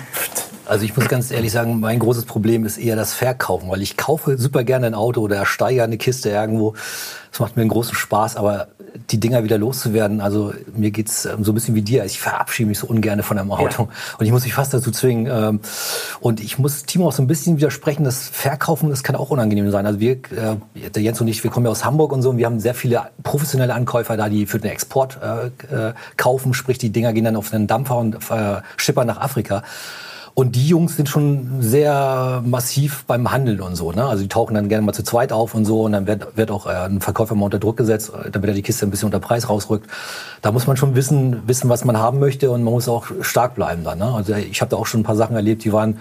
Also 0.72 0.86
ich 0.86 0.96
muss 0.96 1.10
ganz 1.10 1.32
ehrlich 1.32 1.52
sagen, 1.52 1.82
mein 1.82 2.00
großes 2.00 2.24
Problem 2.24 2.64
ist 2.64 2.78
eher 2.78 2.96
das 2.96 3.14
Verkaufen, 3.14 3.70
weil 3.70 3.82
ich 3.82 3.98
kaufe 3.98 4.38
super 4.38 4.64
gerne 4.64 4.88
ein 4.88 4.94
Auto 4.94 5.20
oder 5.20 5.46
steigere 5.46 5.84
eine 5.84 5.98
Kiste 5.98 6.30
irgendwo. 6.30 6.76
Das 7.30 7.42
macht 7.42 7.58
mir 7.58 7.64
einen 7.64 7.70
großen 7.70 7.94
Spaß, 7.94 8.38
aber 8.38 8.70
die 9.10 9.20
Dinger 9.20 9.44
wieder 9.44 9.58
loszuwerden. 9.58 10.22
Also 10.22 10.54
mir 10.74 10.92
geht's 10.92 11.26
ähm, 11.26 11.44
so 11.44 11.52
ein 11.52 11.56
bisschen 11.56 11.76
wie 11.76 11.82
dir. 11.82 12.06
Ich 12.06 12.22
verabschiede 12.22 12.70
mich 12.70 12.80
so 12.80 12.88
ungern 12.88 13.22
von 13.22 13.38
einem 13.38 13.52
Auto. 13.52 13.84
Ja. 13.84 13.90
Und 14.18 14.26
ich 14.26 14.32
muss 14.32 14.46
mich 14.46 14.54
fast 14.54 14.74
dazu 14.74 14.92
zwingen. 14.92 15.28
Ähm, 15.30 15.60
und 16.22 16.40
ich 16.40 16.58
muss 16.58 16.84
Timo 16.84 17.10
auch 17.10 17.12
so 17.12 17.22
ein 17.22 17.28
bisschen 17.28 17.58
widersprechen, 17.58 18.06
das 18.06 18.30
Verkaufen, 18.30 18.90
das 18.90 19.04
kann 19.04 19.18
auch 19.18 19.30
unangenehm 19.30 19.70
sein. 19.72 19.86
Also 19.86 20.00
wir, 20.00 20.14
äh, 20.14 20.90
der 20.96 21.02
Jens 21.04 21.20
und 21.20 21.28
ich, 21.28 21.44
wir 21.44 21.52
kommen 21.52 21.66
ja 21.66 21.72
aus 21.74 21.84
Hamburg 21.84 22.14
und 22.14 22.22
so 22.22 22.30
und 22.30 22.38
wir 22.38 22.46
haben 22.46 22.62
sehr 22.62 22.76
viele 22.76 23.10
professionelle 23.24 23.74
Ankäufer 23.74 24.16
da, 24.16 24.30
die 24.30 24.46
für 24.46 24.60
den 24.60 24.72
Export 24.72 25.20
äh, 25.22 25.48
äh 25.90 25.94
kaufen. 26.16 26.54
Sprich, 26.54 26.78
die 26.78 26.92
Dinger 26.92 27.12
gehen 27.12 27.26
dann 27.26 27.36
auf 27.36 27.54
einen 27.54 27.68
Dampfer 27.68 27.98
und 27.98 28.20
schippern 28.78 29.08
nach 29.08 29.20
Afrika. 29.20 29.64
Und 30.34 30.56
die 30.56 30.68
Jungs 30.68 30.96
sind 30.96 31.10
schon 31.10 31.62
sehr 31.62 32.42
massiv 32.46 33.04
beim 33.06 33.32
Handeln 33.32 33.60
und 33.62 33.76
so. 33.76 33.92
Ne? 33.92 34.06
Also 34.06 34.24
die 34.24 34.30
tauchen 34.30 34.54
dann 34.54 34.70
gerne 34.70 34.86
mal 34.86 34.94
zu 34.94 35.04
zweit 35.04 35.34
auf 35.34 35.54
und 35.56 35.66
so. 35.66 35.82
Und 35.82 35.92
dann 35.92 36.08
wird, 36.08 36.38
wird 36.38 36.52
auch 36.52 36.68
äh, 36.68 36.70
ein 36.70 37.02
Verkäufer 37.02 37.36
mal 37.36 37.46
unter 37.46 37.60
Druck 37.60 37.78
gesetzt, 37.78 38.12
äh, 38.14 38.32
damit 38.32 38.50
er 38.50 38.54
die 38.54 38.62
Kiste 38.62 38.86
ein 38.86 38.92
bisschen 38.92 39.08
unter 39.08 39.20
Preis 39.20 39.50
rausrückt. 39.50 39.90
Da 40.42 40.52
muss 40.52 40.68
man 40.68 40.78
schon 40.78 40.96
wissen, 40.96 41.48
wissen, 41.48 41.70
was 41.70 41.84
man 41.84 41.98
haben 41.98 42.20
möchte 42.20 42.50
und 42.50 42.64
man 42.64 42.74
muss 42.74 42.88
auch 42.88 43.08
stark 43.22 43.56
bleiben 43.56 43.84
dann. 43.84 44.00
Ne? 44.00 44.06
Also 44.06 44.34
ich 44.34 44.62
habe 44.62 44.70
da 44.70 44.78
auch 44.78 44.86
schon 44.86 45.02
ein 45.02 45.04
paar 45.04 45.18
Sachen 45.18 45.36
erlebt, 45.36 45.64
die 45.66 45.74
waren 45.74 46.00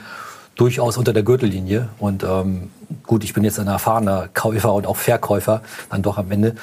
durchaus 0.60 0.98
unter 0.98 1.12
der 1.12 1.22
Gürtellinie. 1.22 1.88
Und 1.98 2.22
ähm, 2.22 2.70
gut, 3.06 3.24
ich 3.24 3.32
bin 3.32 3.44
jetzt 3.44 3.58
ein 3.58 3.66
erfahrener 3.66 4.28
Käufer 4.34 4.74
und 4.74 4.86
auch 4.86 4.96
Verkäufer, 4.96 5.62
dann 5.90 6.02
doch 6.02 6.18
am 6.18 6.30
Ende 6.30 6.54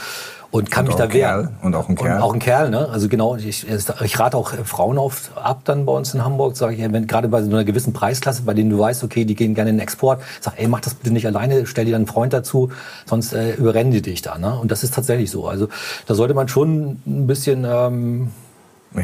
und 0.52 0.72
kann 0.72 0.86
und 0.86 0.90
mich 0.90 0.96
da 0.96 1.12
wehren. 1.12 1.50
Und 1.62 1.76
auch 1.76 1.90
ein 1.90 1.96
Kerl. 1.96 2.16
Und 2.16 2.22
auch 2.22 2.34
ein 2.34 2.40
Kerl, 2.40 2.70
ne? 2.70 2.88
Also 2.90 3.10
genau, 3.10 3.36
ich, 3.36 3.68
ich 3.68 4.20
rate 4.20 4.38
auch 4.38 4.54
Frauen 4.64 4.98
auf, 4.98 5.32
ab 5.36 5.62
dann 5.66 5.86
bei 5.86 5.92
uns 5.92 6.14
in 6.14 6.24
Hamburg, 6.24 6.56
sage 6.56 6.76
ich, 6.76 6.94
wenn 6.94 7.08
gerade 7.08 7.28
bei 7.28 7.42
so 7.42 7.50
einer 7.50 7.64
gewissen 7.66 7.92
Preisklasse, 7.92 8.44
bei 8.44 8.54
denen 8.54 8.70
du 8.70 8.80
weißt, 8.80 9.04
okay, 9.04 9.26
die 9.26 9.36
gehen 9.36 9.56
gerne 9.56 9.72
in 9.72 9.78
den 9.78 9.84
Export, 9.84 10.22
sag, 10.40 10.54
ey, 10.58 10.68
mach 10.68 10.80
das 10.80 10.94
bitte 10.94 11.12
nicht 11.12 11.26
alleine, 11.26 11.66
stell 11.66 11.86
dir 11.86 11.92
dann 11.92 12.02
einen 12.02 12.08
Freund 12.08 12.34
dazu, 12.34 12.72
sonst 13.06 13.34
äh, 13.34 13.56
überrennen 13.56 13.92
die 13.92 14.02
dich 14.02 14.22
da, 14.22 14.38
ne? 14.38 14.58
Und 14.60 14.72
das 14.72 14.84
ist 14.84 14.94
tatsächlich 14.94 15.32
so. 15.32 15.48
Also 15.48 15.68
da 16.06 16.16
sollte 16.16 16.34
man 16.34 16.48
schon 16.48 17.02
ein 17.06 17.28
bisschen 17.28 17.66
ähm, 17.70 18.32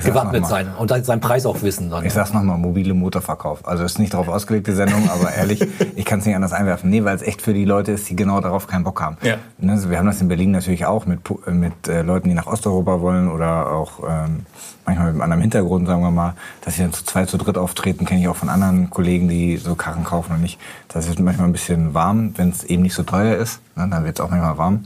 gewappnet 0.02 0.46
sein 0.48 0.70
und 0.78 0.90
seinen 1.06 1.22
Preis 1.22 1.46
auch 1.46 1.62
wissen. 1.62 1.90
Dann. 1.90 2.06
Ich 2.06 2.14
sag's 2.14 2.34
nochmal, 2.34 2.58
mobile 2.58 2.94
Motorverkauf. 2.94 3.68
Also 3.68 3.84
ist 3.84 4.00
nicht 4.00 4.14
darauf 4.14 4.28
ausgelegt, 4.28 4.68
die 4.68 4.72
Sendung, 4.72 5.10
aber 5.10 5.34
ehrlich, 5.34 5.66
ich 5.96 6.06
kann 6.06 6.20
es 6.20 6.26
nicht 6.26 6.36
anders 6.36 6.54
einwerfen. 6.54 6.90
Nee, 6.90 7.04
weil 7.04 7.16
es 7.16 7.22
echt 7.22 7.42
für 7.42 7.54
die 7.54 7.66
Leute 7.66 7.92
ist, 7.92 8.10
die 8.10 8.16
genau 8.16 8.42
darauf 8.42 8.68
keinen 8.68 8.84
Bock 8.84 9.02
haben. 9.02 9.18
Ja. 9.22 9.36
Also 9.68 9.90
wir 9.90 9.98
haben 9.98 10.06
das 10.06 10.22
in 10.22 10.28
Berlin 10.28 10.52
natürlich 10.52 10.86
auch 10.86 11.06
mit, 11.06 11.20
mit 11.48 11.88
äh, 11.88 12.02
Leuten, 12.02 12.30
die 12.30 12.36
nach 12.36 12.48
Osteuropa 12.48 13.02
wollen 13.02 13.30
oder 13.30 13.72
auch 13.72 14.00
ähm, 14.08 14.46
manchmal 14.86 15.08
mit 15.08 15.14
einem 15.16 15.22
anderen 15.22 15.42
Hintergrund, 15.42 15.88
sagen 15.88 16.02
wir 16.02 16.12
mal, 16.12 16.34
dass 16.62 16.76
sie 16.76 16.82
dann 16.82 16.94
zu 16.94 17.06
zweit, 17.06 17.30
zu 17.30 17.38
dritt 17.38 17.58
auftreten, 17.58 18.06
kenne 18.06 18.22
ich 18.22 18.28
auch 18.28 18.36
von 18.36 18.50
anderen 18.50 18.90
Kollegen, 18.90 19.28
die 19.30 19.58
so 19.58 19.76
Karren 19.76 20.04
kaufen 20.04 20.34
und 20.34 20.42
nicht. 20.42 20.60
Das 20.88 21.08
ist 21.08 21.20
manchmal 21.20 21.48
ein 21.48 21.54
bisschen 21.54 21.94
warm, 21.94 22.34
wenn 22.38 22.50
es 22.50 22.64
eben 22.64 22.84
nicht 22.84 22.94
so 22.94 23.04
teuer 23.04 23.38
ist, 23.38 23.62
ne, 23.76 23.88
dann 23.90 24.04
wird 24.04 24.20
es 24.20 24.26
auch 24.26 24.30
manchmal 24.30 24.58
warm. 24.58 24.86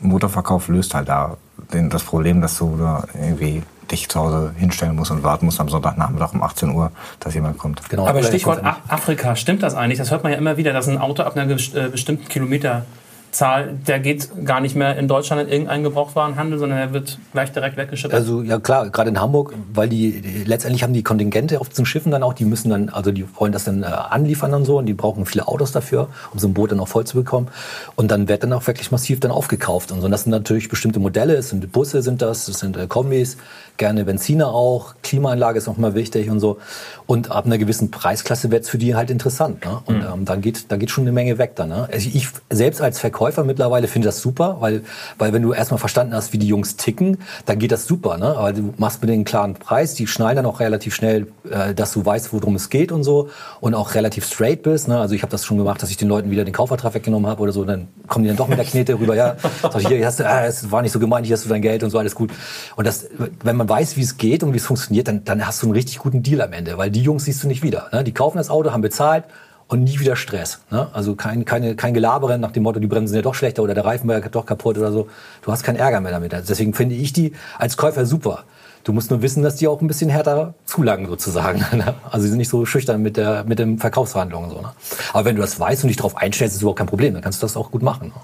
Motorverkauf 0.00 0.68
löst 0.68 0.94
halt 0.94 1.08
da 1.08 1.36
das 1.70 2.02
Problem, 2.02 2.40
dass 2.40 2.58
du 2.58 2.76
da 2.76 3.04
irgendwie 3.14 3.62
dich 3.90 4.08
zu 4.08 4.20
Hause 4.20 4.52
hinstellen 4.56 4.96
muss 4.96 5.10
und 5.10 5.22
warten 5.22 5.46
muss 5.46 5.60
am 5.60 5.68
Sonntagnachmittag 5.68 6.32
um 6.32 6.42
18 6.42 6.70
Uhr, 6.70 6.90
dass 7.20 7.34
jemand 7.34 7.58
kommt. 7.58 7.88
Genau. 7.88 8.06
Aber 8.06 8.22
Stichwort 8.22 8.62
Afrika, 8.88 9.36
stimmt 9.36 9.62
das 9.62 9.74
eigentlich? 9.74 9.98
Das 9.98 10.10
hört 10.10 10.22
man 10.22 10.32
ja 10.32 10.38
immer 10.38 10.56
wieder, 10.56 10.72
dass 10.72 10.88
ein 10.88 10.98
Auto 10.98 11.22
ab 11.22 11.36
einer 11.36 11.50
äh, 11.50 11.88
bestimmten 11.88 12.28
Kilometer 12.28 12.84
Zahl, 13.32 13.78
der 13.86 13.98
geht 13.98 14.28
gar 14.44 14.60
nicht 14.60 14.76
mehr 14.76 14.98
in 14.98 15.08
Deutschland 15.08 15.40
in 15.42 15.48
irgendeinen 15.48 15.84
Gebrauchtwarenhandel, 15.84 16.58
sondern 16.58 16.78
er 16.78 16.92
wird 16.92 17.18
gleich 17.32 17.50
direkt 17.50 17.78
weggeschippt. 17.78 18.12
Also 18.12 18.42
ja 18.42 18.60
klar, 18.60 18.90
gerade 18.90 19.08
in 19.08 19.18
Hamburg, 19.18 19.54
weil 19.72 19.88
die, 19.88 20.20
die, 20.20 20.44
letztendlich 20.44 20.82
haben 20.82 20.92
die 20.92 21.02
Kontingente 21.02 21.58
auf 21.58 21.70
diesen 21.70 21.86
Schiffen 21.86 22.12
dann 22.12 22.22
auch, 22.22 22.34
die 22.34 22.44
müssen 22.44 22.68
dann, 22.68 22.90
also 22.90 23.10
die 23.10 23.24
wollen 23.36 23.52
das 23.52 23.64
dann 23.64 23.84
äh, 23.84 23.86
anliefern 23.86 24.52
und 24.52 24.66
so 24.66 24.76
und 24.76 24.84
die 24.84 24.92
brauchen 24.92 25.24
viele 25.24 25.48
Autos 25.48 25.72
dafür, 25.72 26.08
um 26.30 26.38
so 26.38 26.46
ein 26.46 26.52
Boot 26.52 26.72
dann 26.72 26.80
auch 26.80 26.88
voll 26.88 27.04
zu 27.06 27.16
bekommen. 27.16 27.48
Und 27.96 28.10
dann 28.10 28.28
wird 28.28 28.42
dann 28.42 28.52
auch 28.52 28.66
wirklich 28.66 28.92
massiv 28.92 29.18
dann 29.20 29.30
aufgekauft 29.30 29.92
und 29.92 30.00
so. 30.00 30.04
Und 30.04 30.10
das 30.10 30.24
sind 30.24 30.30
natürlich 30.30 30.68
bestimmte 30.68 31.00
Modelle, 31.00 31.34
es 31.34 31.48
sind 31.48 31.72
Busse, 31.72 32.02
sind 32.02 32.20
das, 32.20 32.48
es 32.48 32.58
sind 32.58 32.76
äh, 32.76 32.86
Kombis, 32.86 33.38
gerne 33.78 34.04
Benziner 34.04 34.48
auch, 34.48 34.94
Klimaanlage 35.02 35.56
ist 35.56 35.66
nochmal 35.66 35.94
wichtig 35.94 36.28
und 36.28 36.38
so. 36.38 36.58
Und 37.06 37.30
ab 37.30 37.46
einer 37.46 37.56
gewissen 37.56 37.90
Preisklasse 37.90 38.50
wird 38.50 38.64
es 38.64 38.68
für 38.68 38.78
die 38.78 38.94
halt 38.94 39.10
interessant. 39.10 39.64
Ne? 39.64 39.80
Und 39.86 40.00
mhm. 40.00 40.06
ähm, 40.12 40.24
dann 40.26 40.42
geht, 40.42 40.70
dann 40.70 40.78
geht 40.78 40.90
schon 40.90 41.04
eine 41.04 41.12
Menge 41.12 41.38
weg 41.38 41.56
dann. 41.56 41.70
Ne? 41.70 41.88
Also 41.90 42.10
ich 42.12 42.28
selbst 42.50 42.82
als 42.82 43.00
Verkäufer 43.00 43.21
mittlerweile 43.44 43.88
finde 43.88 44.08
das 44.08 44.20
super, 44.20 44.58
weil, 44.60 44.82
weil 45.18 45.32
wenn 45.32 45.42
du 45.42 45.54
erstmal 45.54 45.78
verstanden 45.78 46.14
hast, 46.14 46.34
wie 46.34 46.38
die 46.38 46.46
Jungs 46.46 46.76
ticken, 46.76 47.18
dann 47.46 47.58
geht 47.58 47.72
das 47.72 47.86
super. 47.86 48.18
Ne? 48.18 48.36
Aber 48.36 48.52
du 48.52 48.74
machst 48.76 49.00
mit 49.00 49.08
denen 49.08 49.20
einen 49.20 49.24
klaren 49.24 49.54
Preis, 49.54 49.94
die 49.94 50.06
schnallen 50.06 50.36
dann 50.36 50.46
auch 50.46 50.60
relativ 50.60 50.94
schnell, 50.94 51.28
äh, 51.50 51.74
dass 51.74 51.92
du 51.92 52.04
weißt, 52.04 52.32
worum 52.32 52.56
es 52.56 52.68
geht 52.68 52.92
und 52.92 53.04
so 53.04 53.30
und 53.60 53.74
auch 53.74 53.94
relativ 53.94 54.26
straight 54.26 54.62
bist. 54.62 54.88
Ne? 54.88 55.00
Also 55.00 55.14
ich 55.14 55.22
habe 55.22 55.30
das 55.30 55.46
schon 55.46 55.56
gemacht, 55.56 55.82
dass 55.82 55.90
ich 55.90 55.96
den 55.96 56.08
Leuten 56.08 56.30
wieder 56.30 56.44
den 56.44 56.52
Kaufvertrag 56.52 56.92
weggenommen 56.92 57.30
habe 57.30 57.42
oder 57.42 57.52
so, 57.52 57.64
dann 57.64 57.88
kommen 58.06 58.24
die 58.24 58.28
dann 58.28 58.36
doch 58.36 58.48
mit 58.48 58.58
der 58.58 58.66
Knete 58.66 58.98
rüber, 58.98 59.14
ja, 59.14 59.36
sag 59.62 59.80
ich, 59.80 59.88
hier 59.88 60.04
hast 60.04 60.20
du, 60.20 60.24
äh, 60.24 60.46
es 60.46 60.70
war 60.70 60.82
nicht 60.82 60.92
so 60.92 60.98
gemeint, 60.98 61.26
hier 61.26 61.36
hast 61.36 61.46
du 61.46 61.48
dein 61.48 61.62
Geld 61.62 61.82
und 61.82 61.90
so, 61.90 61.98
alles 61.98 62.14
gut. 62.14 62.30
Und 62.76 62.86
das, 62.86 63.06
wenn 63.42 63.56
man 63.56 63.62
man 63.62 63.68
weiß, 63.68 63.96
wie 63.96 64.02
es 64.02 64.16
geht 64.16 64.42
und 64.42 64.52
wie 64.52 64.56
es 64.56 64.66
funktioniert, 64.66 65.06
dann, 65.06 65.24
dann 65.24 65.46
hast 65.46 65.62
du 65.62 65.66
einen 65.66 65.74
richtig 65.74 65.98
guten 65.98 66.22
Deal 66.22 66.40
am 66.40 66.52
Ende, 66.52 66.78
weil 66.78 66.90
die 66.90 67.02
Jungs 67.02 67.24
siehst 67.26 67.44
du 67.44 67.48
nicht 67.48 67.62
wieder. 67.62 67.88
Ne? 67.92 68.02
Die 68.02 68.12
kaufen 68.12 68.38
das 68.38 68.50
Auto, 68.50 68.72
haben 68.72 68.82
bezahlt 68.82 69.24
und 69.72 69.84
nie 69.84 69.98
wieder 69.98 70.16
Stress. 70.16 70.60
Ne? 70.70 70.86
Also 70.92 71.14
kein, 71.14 71.46
keine, 71.46 71.74
kein 71.74 71.94
Gelabere 71.94 72.38
nach 72.38 72.50
dem 72.50 72.62
Motto, 72.62 72.78
die 72.78 72.86
Bremsen 72.86 73.08
sind 73.08 73.16
ja 73.16 73.22
doch 73.22 73.34
schlechter 73.34 73.62
oder 73.62 73.72
der 73.72 73.86
Reifen 73.86 74.06
war 74.06 74.18
ja 74.18 74.28
doch 74.28 74.44
kaputt 74.44 74.76
oder 74.76 74.92
so. 74.92 75.08
Du 75.40 75.50
hast 75.50 75.62
keinen 75.62 75.76
Ärger 75.76 76.02
mehr 76.02 76.12
damit. 76.12 76.32
Deswegen 76.32 76.74
finde 76.74 76.94
ich 76.94 77.14
die 77.14 77.32
als 77.58 77.78
Käufer 77.78 78.04
super. 78.04 78.44
Du 78.84 78.92
musst 78.92 79.10
nur 79.10 79.22
wissen, 79.22 79.42
dass 79.42 79.56
die 79.56 79.68
auch 79.68 79.80
ein 79.80 79.86
bisschen 79.86 80.10
härter 80.10 80.52
zulangen 80.66 81.06
sozusagen. 81.06 81.64
Ne? 81.72 81.94
Also 82.10 82.24
sie 82.24 82.28
sind 82.28 82.36
nicht 82.36 82.50
so 82.50 82.66
schüchtern 82.66 83.00
mit 83.00 83.16
der 83.16 83.44
mit 83.44 83.58
den 83.58 83.78
Verkaufsverhandlungen 83.78 84.50
so. 84.50 84.60
Ne? 84.60 84.72
Aber 85.14 85.24
wenn 85.24 85.36
du 85.36 85.40
das 85.40 85.58
weißt 85.58 85.84
und 85.84 85.88
dich 85.88 85.96
darauf 85.96 86.18
einstellst, 86.18 86.56
ist 86.56 86.60
überhaupt 86.60 86.78
kein 86.78 86.86
Problem. 86.86 87.14
Dann 87.14 87.22
kannst 87.22 87.42
du 87.42 87.46
das 87.46 87.56
auch 87.56 87.70
gut 87.70 87.82
machen. 87.82 88.08
Ne? 88.08 88.14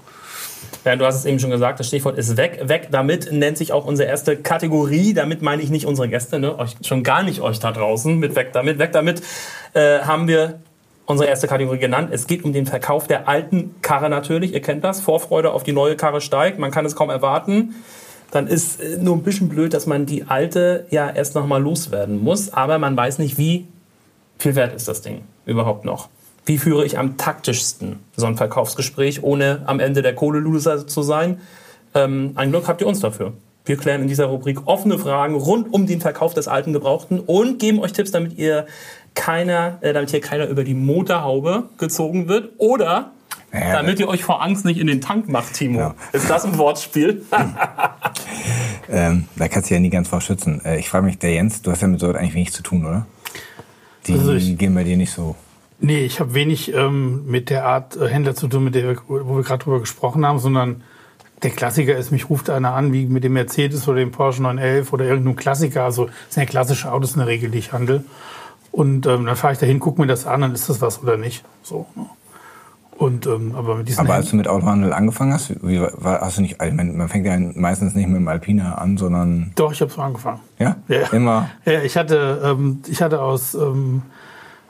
Ja, 0.85 0.95
du 0.95 1.05
hast 1.05 1.15
es 1.15 1.25
eben 1.25 1.39
schon 1.39 1.49
gesagt, 1.49 1.79
das 1.79 1.87
Stichwort 1.87 2.19
ist 2.19 2.37
weg. 2.37 2.61
Weg 2.65 2.89
damit 2.91 3.31
nennt 3.31 3.57
sich 3.57 3.73
auch 3.73 3.85
unsere 3.85 4.07
erste 4.07 4.37
Kategorie. 4.37 5.15
Damit 5.15 5.41
meine 5.41 5.63
ich 5.63 5.71
nicht 5.71 5.87
unsere 5.87 6.07
Gäste, 6.09 6.37
ne? 6.37 6.59
euch, 6.59 6.75
schon 6.83 7.01
gar 7.01 7.23
nicht 7.23 7.41
euch 7.41 7.59
da 7.59 7.71
draußen. 7.71 8.19
Mit 8.19 8.35
weg 8.35 8.53
damit, 8.53 8.77
weg 8.77 8.91
damit 8.91 9.23
äh, 9.73 9.99
haben 10.01 10.27
wir 10.27 10.59
unsere 11.09 11.27
erste 11.27 11.47
Kategorie 11.47 11.79
genannt. 11.79 12.09
Es 12.11 12.27
geht 12.27 12.43
um 12.43 12.53
den 12.53 12.67
Verkauf 12.67 13.07
der 13.07 13.27
alten 13.27 13.75
Karre 13.81 14.09
natürlich. 14.09 14.53
Ihr 14.53 14.61
kennt 14.61 14.83
das. 14.83 15.01
Vorfreude 15.01 15.51
auf 15.51 15.63
die 15.63 15.73
neue 15.73 15.95
Karre 15.95 16.21
steigt. 16.21 16.59
Man 16.59 16.69
kann 16.69 16.85
es 16.85 16.95
kaum 16.95 17.09
erwarten. 17.09 17.75
Dann 18.31 18.45
ist 18.45 18.79
äh, 18.79 18.97
nur 18.97 19.15
ein 19.15 19.23
bisschen 19.23 19.49
blöd, 19.49 19.73
dass 19.73 19.87
man 19.87 20.05
die 20.05 20.25
alte 20.25 20.85
ja 20.91 21.09
erst 21.09 21.33
noch 21.33 21.47
mal 21.47 21.61
loswerden 21.61 22.23
muss. 22.23 22.53
Aber 22.53 22.77
man 22.77 22.95
weiß 22.95 23.17
nicht, 23.17 23.39
wie 23.39 23.67
viel 24.37 24.55
wert 24.55 24.75
ist 24.75 24.87
das 24.87 25.01
Ding 25.01 25.23
überhaupt 25.45 25.83
noch 25.83 26.09
wie 26.45 26.57
führe 26.57 26.83
ich 26.83 26.97
am 26.97 27.15
taktischsten 27.17 27.99
so 28.15 28.25
ein 28.25 28.35
Verkaufsgespräch, 28.35 29.21
ohne 29.21 29.61
am 29.67 29.79
Ende 29.79 30.01
der 30.01 30.15
Kohleloser 30.15 30.87
zu 30.87 31.03
sein. 31.03 31.41
Ähm, 31.93 32.31
ein 32.33 32.49
Glück 32.49 32.67
habt 32.67 32.81
ihr 32.81 32.87
uns 32.87 33.01
dafür. 33.01 33.33
Wir 33.69 33.77
klären 33.77 34.01
in 34.01 34.07
dieser 34.07 34.25
Rubrik 34.25 34.65
offene 34.65 34.97
Fragen 34.97 35.35
rund 35.35 35.71
um 35.71 35.85
den 35.85 36.01
Verkauf 36.01 36.33
des 36.33 36.47
alten 36.47 36.73
Gebrauchten 36.73 37.19
und 37.19 37.59
geben 37.59 37.77
euch 37.79 37.93
Tipps, 37.93 38.09
damit 38.09 38.35
ihr 38.39 38.65
keiner, 39.13 39.77
äh, 39.81 39.93
damit 39.93 40.09
hier 40.09 40.21
keiner 40.21 40.47
über 40.47 40.63
die 40.63 40.73
Motorhaube 40.73 41.69
gezogen 41.77 42.27
wird 42.27 42.53
oder 42.57 43.11
ja, 43.53 43.73
damit 43.73 43.99
ihr 43.99 44.07
euch 44.07 44.23
vor 44.23 44.41
Angst 44.41 44.65
nicht 44.65 44.79
in 44.79 44.87
den 44.87 45.01
Tank 45.01 45.29
macht, 45.29 45.53
Timo. 45.53 45.79
Ja. 45.79 45.95
Ist 46.13 46.27
das 46.27 46.45
ein 46.45 46.57
Wortspiel? 46.57 47.23
ähm, 48.89 49.25
da 49.35 49.47
kannst 49.47 49.69
du 49.69 49.75
ja 49.75 49.79
nie 49.79 49.91
ganz 49.91 50.07
vor 50.07 50.19
schützen. 50.19 50.65
Äh, 50.65 50.79
ich 50.79 50.89
frage 50.89 51.05
mich, 51.05 51.19
der 51.19 51.33
Jens, 51.33 51.61
du 51.61 51.69
hast 51.69 51.83
ja 51.83 51.87
mit 51.87 51.99
so 51.99 52.07
eigentlich 52.07 52.33
wenig 52.33 52.51
zu 52.51 52.63
tun, 52.63 52.87
oder? 52.87 53.05
Die 54.07 54.13
also 54.13 54.33
gehen 54.55 54.73
bei 54.73 54.83
dir 54.83 54.97
nicht 54.97 55.11
so. 55.11 55.35
Nee, 55.79 56.05
ich 56.05 56.19
habe 56.19 56.33
wenig 56.33 56.73
ähm, 56.73 57.27
mit 57.27 57.51
der 57.51 57.65
Art 57.65 57.95
äh, 57.97 58.07
Händler 58.07 58.33
zu 58.33 58.47
tun, 58.47 58.63
mit 58.63 58.73
der 58.73 58.87
wir, 58.87 58.97
wo 59.07 59.35
wir 59.35 59.43
gerade 59.43 59.63
drüber 59.63 59.79
gesprochen 59.79 60.25
haben, 60.25 60.39
sondern 60.39 60.81
der 61.43 61.51
Klassiker 61.51 61.95
ist, 61.95 62.11
mich 62.11 62.29
ruft 62.29 62.49
einer 62.49 62.73
an, 62.73 62.93
wie 62.93 63.05
mit 63.05 63.23
dem 63.23 63.33
Mercedes 63.33 63.87
oder 63.87 63.99
dem 63.99 64.11
Porsche 64.11 64.41
911 64.41 64.93
oder 64.93 65.05
irgendeinem 65.05 65.35
Klassiker. 65.35 65.83
Also 65.83 66.05
das 66.05 66.13
sind 66.29 66.43
ja 66.43 66.49
klassische 66.49 66.91
Autos 66.91 67.13
in 67.13 67.19
der 67.19 67.27
Regel, 67.27 67.49
die 67.51 67.59
ich 67.59 67.71
handle. 67.71 68.03
Und 68.71 69.07
ähm, 69.07 69.25
dann 69.25 69.35
fahre 69.35 69.53
ich 69.53 69.59
dahin, 69.59 69.79
gucke 69.79 70.01
mir 70.01 70.07
das 70.07 70.27
an, 70.27 70.41
dann 70.41 70.53
ist 70.53 70.69
das 70.69 70.81
was 70.81 71.01
oder 71.01 71.17
nicht. 71.17 71.43
So. 71.63 71.87
Ne? 71.95 72.05
Und, 72.97 73.25
ähm, 73.27 73.55
aber 73.55 73.75
mit 73.75 73.87
diesen 73.87 74.01
aber 74.01 74.15
als 74.15 74.29
du 74.29 74.35
mit 74.35 74.49
Autohandel 74.49 74.91
angefangen 74.91 75.31
hast, 75.31 75.51
wie, 75.63 75.79
war, 75.79 76.19
hast 76.19 76.37
du 76.37 76.41
nicht, 76.41 76.59
also 76.59 76.75
man 76.75 77.07
fängt 77.07 77.25
ja 77.25 77.37
meistens 77.37 77.95
nicht 77.95 78.07
mit 78.07 78.17
dem 78.17 78.27
Alpina 78.27 78.75
an, 78.75 78.97
sondern... 78.97 79.51
Doch, 79.55 79.71
ich 79.71 79.79
habe 79.79 79.89
so 79.89 80.01
angefangen. 80.01 80.41
Ja? 80.59 80.75
ja? 80.89 81.07
Immer? 81.13 81.49
Ja, 81.63 81.81
ich 81.81 81.95
hatte, 81.95 82.41
ähm, 82.43 82.81
ich 82.87 83.01
hatte 83.01 83.21
aus... 83.21 83.55
Ähm, 83.55 84.03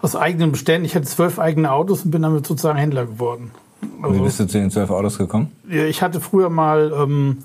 aus 0.02 0.16
eigenen 0.16 0.52
Beständen. 0.52 0.86
Ich 0.86 0.96
hatte 0.96 1.06
zwölf 1.06 1.40
eigene 1.40 1.72
Autos 1.72 2.06
und 2.06 2.12
bin 2.12 2.22
damit 2.22 2.46
sozusagen 2.46 2.78
Händler 2.78 3.06
geworden. 3.06 3.52
Also, 4.02 4.16
Wie 4.16 4.24
bist 4.24 4.40
du 4.40 4.48
zu 4.48 4.60
den 4.60 4.72
zwölf 4.72 4.90
Autos 4.90 5.18
gekommen? 5.18 5.52
Ja, 5.70 5.86
ich 5.86 6.02
hatte 6.02 6.20
früher 6.22 6.50
mal, 6.50 6.94
ähm, 6.96 7.40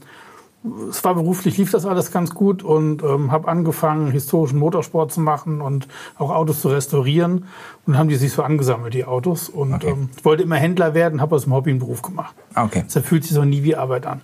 es 0.89 1.05
war 1.05 1.15
beruflich, 1.15 1.59
lief 1.59 1.71
das 1.71 1.85
alles 1.85 2.11
ganz 2.11 2.35
gut 2.35 2.63
und 2.63 3.03
ähm, 3.03 3.31
habe 3.31 3.49
angefangen, 3.49 4.11
historischen 4.11 4.59
Motorsport 4.59 5.13
zu 5.13 5.21
machen 5.21 5.61
und 5.61 5.89
auch 6.17 6.31
Autos 6.31 6.61
zu 6.61 6.69
restaurieren. 6.69 7.45
Und 7.87 7.99
haben 7.99 8.09
die 8.09 8.17
sich 8.17 8.33
so 8.33 8.43
angesammelt, 8.43 8.95
die 8.95 9.05
Autos. 9.05 9.49
Und 9.49 9.75
okay. 9.75 9.91
ähm, 9.91 10.09
ich 10.17 10.25
wollte 10.25 10.43
immer 10.43 10.57
Händler 10.57 10.95
werden, 10.95 11.21
habe 11.21 11.37
aus 11.37 11.45
dem 11.45 11.53
Hobby 11.53 11.71
einen 11.71 11.81
Beruf 11.81 12.03
gemacht. 12.03 12.35
Ah, 12.55 12.65
okay. 12.65 12.85
Deshalb 12.87 13.07
fühlt 13.07 13.25
sich 13.25 13.33
so 13.33 13.45
nie 13.45 13.63
wie 13.63 13.77
Arbeit 13.77 14.07
an. 14.07 14.21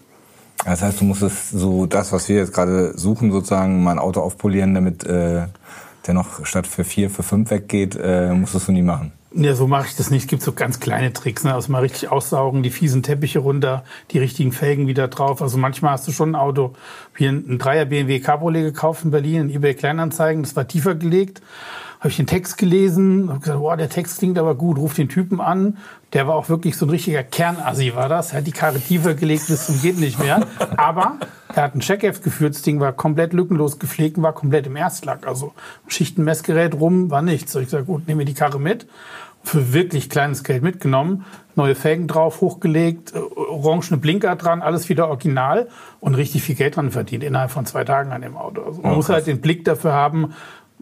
Das 0.64 0.82
heißt, 0.82 1.00
du 1.00 1.04
musstest 1.04 1.50
so 1.50 1.86
das, 1.86 2.12
was 2.12 2.28
wir 2.28 2.36
jetzt 2.36 2.52
gerade 2.52 2.96
suchen, 2.96 3.32
sozusagen 3.32 3.82
mal 3.82 3.92
ein 3.92 3.98
Auto 3.98 4.20
aufpolieren, 4.20 4.74
damit 4.74 5.04
äh, 5.04 5.46
der 6.06 6.14
noch 6.14 6.44
statt 6.44 6.66
für 6.66 6.84
vier, 6.84 7.10
für 7.10 7.22
fünf 7.22 7.50
weggeht, 7.50 7.98
äh, 8.00 8.32
musstest 8.32 8.68
du 8.68 8.72
nie 8.72 8.82
machen. 8.82 9.12
Ja, 9.32 9.54
so 9.54 9.68
mache 9.68 9.86
ich 9.86 9.96
das 9.96 10.10
nicht. 10.10 10.22
Es 10.22 10.28
gibt 10.28 10.42
so 10.42 10.52
ganz 10.52 10.80
kleine 10.80 11.12
Tricks. 11.12 11.44
Ne? 11.44 11.54
Also 11.54 11.70
mal 11.70 11.80
richtig 11.80 12.08
aussaugen, 12.08 12.64
die 12.64 12.70
fiesen 12.70 13.04
Teppiche 13.04 13.38
runter, 13.38 13.84
die 14.10 14.18
richtigen 14.18 14.50
Felgen 14.50 14.88
wieder 14.88 15.06
drauf. 15.06 15.40
Also 15.40 15.56
manchmal 15.56 15.92
hast 15.92 16.08
du 16.08 16.12
schon 16.12 16.30
ein 16.30 16.34
Auto, 16.34 16.74
wie 17.14 17.26
ein 17.26 17.58
Dreier 17.58 17.84
BMW 17.84 18.18
Cabriolet 18.18 18.64
gekauft 18.64 19.04
in 19.04 19.12
Berlin, 19.12 19.42
in 19.42 19.50
eBay 19.50 19.74
Kleinanzeigen. 19.74 20.42
Das 20.42 20.56
war 20.56 20.66
tiefer 20.66 20.96
gelegt 20.96 21.40
habe 22.00 22.08
ich 22.08 22.16
den 22.16 22.26
Text 22.26 22.56
gelesen, 22.56 23.28
habe 23.28 23.40
gesagt, 23.40 23.58
boah, 23.58 23.76
der 23.76 23.90
Text 23.90 24.18
klingt 24.18 24.38
aber 24.38 24.54
gut, 24.54 24.78
ruf 24.78 24.94
den 24.94 25.10
Typen 25.10 25.38
an. 25.38 25.76
Der 26.14 26.26
war 26.26 26.34
auch 26.34 26.48
wirklich 26.48 26.78
so 26.78 26.86
ein 26.86 26.90
richtiger 26.90 27.22
Kernassi, 27.22 27.94
war 27.94 28.08
das. 28.08 28.32
Er 28.32 28.38
hat 28.38 28.46
die 28.46 28.52
Karre 28.52 28.80
tiefer 28.80 29.12
gelegt 29.12 29.48
bis 29.48 29.66
zum 29.66 29.80
geht 29.82 30.00
nicht 30.00 30.18
mehr. 30.18 30.46
Aber 30.78 31.18
er 31.54 31.64
hat 31.64 31.74
ein 31.74 31.80
Checkheft 31.80 32.24
geführt, 32.24 32.54
das 32.54 32.62
Ding 32.62 32.80
war 32.80 32.94
komplett 32.94 33.34
lückenlos 33.34 33.78
gepflegt 33.78 34.16
und 34.16 34.22
war 34.22 34.32
komplett 34.32 34.66
im 34.66 34.76
Erstlack. 34.76 35.26
Also 35.26 35.52
Schichtenmessgerät 35.88 36.74
rum 36.74 37.10
war 37.10 37.20
nichts. 37.20 37.52
So 37.52 37.60
ich 37.60 37.66
gesagt, 37.66 37.86
gut, 37.86 38.08
nehme 38.08 38.24
die 38.24 38.34
Karre 38.34 38.58
mit. 38.58 38.86
Für 39.42 39.72
wirklich 39.72 40.10
kleines 40.10 40.44
Geld 40.44 40.62
mitgenommen, 40.62 41.24
neue 41.54 41.74
Felgen 41.74 42.06
drauf, 42.06 42.42
hochgelegt, 42.42 43.14
orangene 43.14 43.96
Blinker 43.96 44.36
dran, 44.36 44.60
alles 44.60 44.90
wieder 44.90 45.08
original 45.08 45.68
und 45.98 46.14
richtig 46.14 46.42
viel 46.42 46.56
Geld 46.56 46.76
dran 46.76 46.90
verdient 46.90 47.24
innerhalb 47.24 47.50
von 47.50 47.64
zwei 47.64 47.84
Tagen 47.84 48.12
an 48.12 48.20
dem 48.20 48.36
Auto. 48.36 48.60
Also 48.62 48.82
man 48.82 48.92
oh, 48.92 48.96
muss 48.96 49.08
halt 49.08 49.26
den 49.26 49.40
Blick 49.40 49.64
dafür 49.64 49.94
haben, 49.94 50.34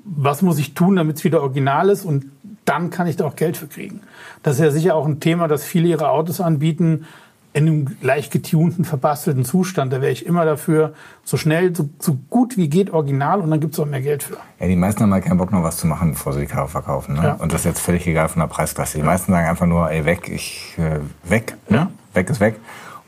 was 0.05 0.43
muss 0.43 0.59
ich 0.59 0.75
tun, 0.75 0.97
damit 0.97 1.17
es 1.17 1.25
wieder 1.25 1.43
original 1.43 1.91
ist 1.91 2.05
und 2.05 2.27
dann 2.65 2.91
kann 2.91 3.07
ich 3.07 3.17
da 3.17 3.25
auch 3.25 3.37
Geld 3.37 3.57
für 3.57 3.67
kriegen. 3.67 4.01
Das 4.43 4.57
ist 4.57 4.61
ja 4.61 4.71
sicher 4.71 4.95
auch 4.95 5.07
ein 5.07 5.21
Thema, 5.21 5.49
das 5.49 5.65
viele 5.65 5.89
ihre 5.89 6.11
Autos 6.11 6.41
anbieten 6.41 7.07
in 7.55 7.67
einem 7.67 7.97
leicht 8.03 8.31
getunten, 8.31 8.85
verbastelten 8.85 9.45
Zustand. 9.45 9.93
Da 9.93 10.01
wäre 10.01 10.13
ich 10.13 10.27
immer 10.27 10.45
dafür, 10.45 10.93
so 11.25 11.37
schnell, 11.37 11.75
so, 11.75 11.89
so 11.99 12.19
gut 12.29 12.57
wie 12.57 12.69
geht 12.69 12.91
original 12.91 13.41
und 13.41 13.51
dann 13.51 13.61
gibt 13.61 13.75
es 13.75 13.81
auch 13.81 13.87
mehr 13.87 14.03
Geld 14.03 14.23
für. 14.23 14.37
Ja, 14.61 14.67
die 14.67 14.77
meisten 14.77 15.03
haben 15.03 15.13
halt 15.13 15.25
keinen 15.25 15.39
Bock 15.39 15.51
noch 15.51 15.63
was 15.63 15.79
zu 15.79 15.87
machen, 15.87 16.13
bevor 16.13 16.35
sie 16.35 16.41
die 16.41 16.47
Karre 16.47 16.69
verkaufen. 16.69 17.15
Ne? 17.15 17.23
Ja. 17.23 17.33
Und 17.35 17.53
das 17.53 17.63
ist 17.63 17.65
jetzt 17.65 17.81
völlig 17.81 18.07
egal 18.07 18.29
von 18.29 18.41
der 18.41 18.49
Preisklasse. 18.49 18.99
Die 18.99 19.05
meisten 19.05 19.33
sagen 19.33 19.49
einfach 19.49 19.67
nur, 19.67 19.91
ey, 19.91 20.05
weg, 20.05 20.29
ich, 20.29 20.77
äh, 20.79 21.01
weg, 21.29 21.57
ne? 21.69 21.89
weg 22.13 22.29
ist 22.29 22.41
weg. 22.41 22.57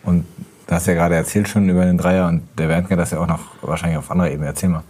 Und 0.03 0.25
du 0.67 0.75
hast 0.75 0.87
ja 0.87 0.95
gerade 0.95 1.17
erzählt 1.17 1.49
schon 1.49 1.69
über 1.69 1.85
den 1.85 1.99
Dreier 1.99 2.29
und 2.29 2.43
der 2.59 2.83
kann 2.83 2.99
das 2.99 3.11
ja 3.11 3.21
auch 3.21 3.27
noch 3.27 3.41
wahrscheinlich 3.61 3.99
auf 3.99 4.11
anderer 4.11 4.31
Ebene. 4.31 4.47
Erzähl 4.47 4.71
mal. 4.71 4.83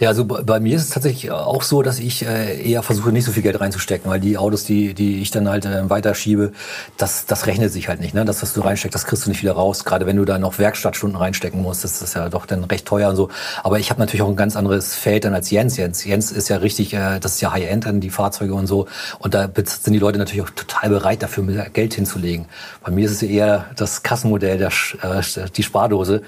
Ja, 0.00 0.10
also 0.10 0.24
bei 0.24 0.60
mir 0.60 0.76
ist 0.76 0.82
es 0.82 0.90
tatsächlich 0.90 1.32
auch 1.32 1.62
so, 1.62 1.82
dass 1.82 1.98
ich 1.98 2.24
äh, 2.24 2.62
eher 2.62 2.84
versuche, 2.84 3.10
nicht 3.10 3.24
so 3.24 3.32
viel 3.32 3.42
Geld 3.42 3.60
reinzustecken, 3.60 4.08
weil 4.08 4.20
die 4.20 4.38
Autos, 4.38 4.62
die, 4.62 4.94
die 4.94 5.20
ich 5.20 5.32
dann 5.32 5.48
halt 5.48 5.64
äh, 5.64 5.90
weiterschiebe, 5.90 6.52
das, 6.96 7.26
das 7.26 7.46
rechnet 7.46 7.72
sich 7.72 7.88
halt 7.88 8.00
nicht. 8.00 8.14
Ne? 8.14 8.24
Das, 8.24 8.40
was 8.40 8.54
du 8.54 8.60
reinsteckst, 8.60 8.94
das 8.94 9.06
kriegst 9.06 9.26
du 9.26 9.30
nicht 9.30 9.42
wieder 9.42 9.54
raus. 9.54 9.84
Gerade 9.84 10.06
wenn 10.06 10.16
du 10.16 10.24
da 10.24 10.38
noch 10.38 10.60
Werkstattstunden 10.60 11.18
reinstecken 11.18 11.62
musst, 11.62 11.82
das 11.82 12.00
ist 12.00 12.14
ja 12.14 12.28
doch 12.28 12.46
dann 12.46 12.62
recht 12.62 12.86
teuer 12.86 13.08
und 13.10 13.16
so. 13.16 13.28
Aber 13.64 13.80
ich 13.80 13.90
habe 13.90 13.98
natürlich 13.98 14.22
auch 14.22 14.28
ein 14.28 14.36
ganz 14.36 14.54
anderes 14.54 14.94
Feld 14.94 15.24
dann 15.24 15.34
als 15.34 15.50
Jens. 15.50 15.76
Jens, 15.76 16.04
Jens 16.04 16.30
ist 16.30 16.48
ja 16.48 16.58
richtig, 16.58 16.94
äh, 16.94 17.18
das 17.18 17.34
ist 17.34 17.40
ja 17.40 17.52
High-End 17.52 17.86
dann, 17.86 18.00
die 18.00 18.10
Fahrzeuge 18.10 18.54
und 18.54 18.68
so. 18.68 18.86
Und 19.18 19.34
da 19.34 19.48
sind 19.64 19.92
die 19.94 19.98
Leute 19.98 20.18
natürlich 20.18 20.42
auch 20.42 20.50
total 20.50 20.90
bereit 20.90 21.24
dafür, 21.24 21.44
Geld 21.72 21.94
hinzulegen. 21.94 22.46
Bei 22.84 22.92
mir 22.92 23.06
ist 23.06 23.12
es 23.12 23.22
eher 23.22 23.66
das 23.74 24.04
Kassenmodell, 24.04 24.58
der, 24.58 24.70
äh, 25.02 25.50
die 25.56 25.62
Spardose. 25.64 26.22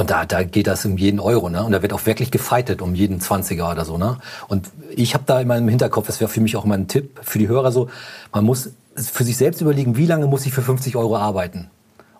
Und 0.00 0.08
da, 0.08 0.24
da 0.24 0.44
geht 0.44 0.66
das 0.66 0.86
um 0.86 0.96
jeden 0.96 1.20
Euro, 1.20 1.50
ne? 1.50 1.62
Und 1.62 1.72
da 1.72 1.82
wird 1.82 1.92
auch 1.92 2.06
wirklich 2.06 2.30
gefeitet 2.30 2.80
um 2.80 2.94
jeden 2.94 3.20
20er 3.20 3.70
oder 3.70 3.84
so, 3.84 3.98
ne? 3.98 4.16
Und 4.48 4.70
ich 4.96 5.12
habe 5.12 5.24
da 5.26 5.38
in 5.42 5.46
meinem 5.46 5.68
Hinterkopf, 5.68 6.06
das 6.06 6.20
wäre 6.20 6.30
für 6.30 6.40
mich 6.40 6.56
auch 6.56 6.64
mal 6.64 6.78
ein 6.78 6.88
Tipp 6.88 7.20
für 7.20 7.38
die 7.38 7.48
Hörer 7.48 7.70
so, 7.70 7.90
man 8.32 8.44
muss 8.44 8.70
für 8.96 9.24
sich 9.24 9.36
selbst 9.36 9.60
überlegen, 9.60 9.98
wie 9.98 10.06
lange 10.06 10.26
muss 10.26 10.46
ich 10.46 10.54
für 10.54 10.62
50 10.62 10.96
Euro 10.96 11.18
arbeiten? 11.18 11.68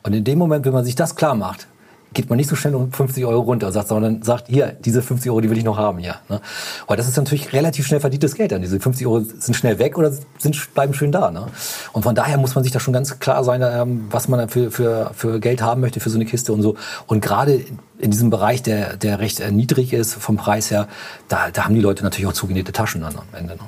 Und 0.03 0.13
in 0.13 0.25
dem 0.25 0.39
Moment, 0.39 0.67
wenn 0.67 0.75
man 0.75 0.85
sich 0.85 0.95
das 0.95 1.17
klar 1.17 1.35
macht, 1.35 1.69
geht 2.12 2.29
man 2.29 2.37
nicht 2.37 2.49
so 2.49 2.57
schnell 2.57 2.75
um 2.75 2.93
50 2.93 3.25
Euro 3.25 3.40
runter, 3.40 3.71
sagt, 3.73 3.88
sondern 3.88 4.23
sagt, 4.23 4.49
hier, 4.49 4.76
diese 4.85 5.02
50 5.02 5.31
Euro, 5.31 5.40
die 5.40 5.50
will 5.50 5.59
ich 5.59 5.64
noch 5.64 5.79
haben 5.79 5.99
hier. 5.99 6.17
Ne? 6.29 6.40
Weil 6.87 6.97
das 6.97 7.09
ist 7.09 7.17
natürlich 7.17 7.52
relativ 7.52 7.87
schnell 7.87 8.00
verdientes 8.00 8.35
Geld. 8.35 8.52
Dann. 8.52 8.62
Diese 8.62 8.81
50 8.81 9.07
Euro 9.07 9.21
sind 9.21 9.55
schnell 9.55 9.79
weg 9.79 9.97
oder 9.97 10.12
sind, 10.38 10.75
bleiben 10.75 10.95
schön 10.95 11.12
da. 11.12 11.31
Ne? 11.31 11.47
Und 11.93 12.02
von 12.02 12.14
daher 12.14 12.38
muss 12.38 12.55
man 12.55 12.64
sich 12.64 12.73
da 12.73 12.81
schon 12.81 12.95
ganz 12.95 13.19
klar 13.19 13.45
sein, 13.45 13.62
ähm, 13.62 14.07
was 14.11 14.29
man 14.29 14.49
für, 14.49 14.71
für, 14.71 15.12
für 15.14 15.40
Geld 15.40 15.62
haben 15.62 15.81
möchte 15.81 16.00
für 16.00 16.11
so 16.11 16.17
eine 16.17 16.25
Kiste 16.25 16.52
und 16.52 16.62
so. 16.62 16.76
Und 17.07 17.21
gerade 17.21 17.64
in 18.00 18.11
diesem 18.11 18.30
Bereich, 18.30 18.62
der, 18.62 18.97
der 18.97 19.21
recht 19.21 19.40
äh, 19.40 19.50
niedrig 19.50 19.92
ist 19.92 20.14
vom 20.14 20.37
Preis 20.37 20.71
her, 20.71 20.88
da, 21.28 21.50
da 21.50 21.64
haben 21.64 21.75
die 21.75 21.80
Leute 21.80 22.02
natürlich 22.02 22.26
auch 22.26 22.33
zugenähte 22.33 22.73
Taschen 22.73 23.02
dann 23.02 23.16
am 23.16 23.25
Ende. 23.33 23.54
Ne? 23.54 23.61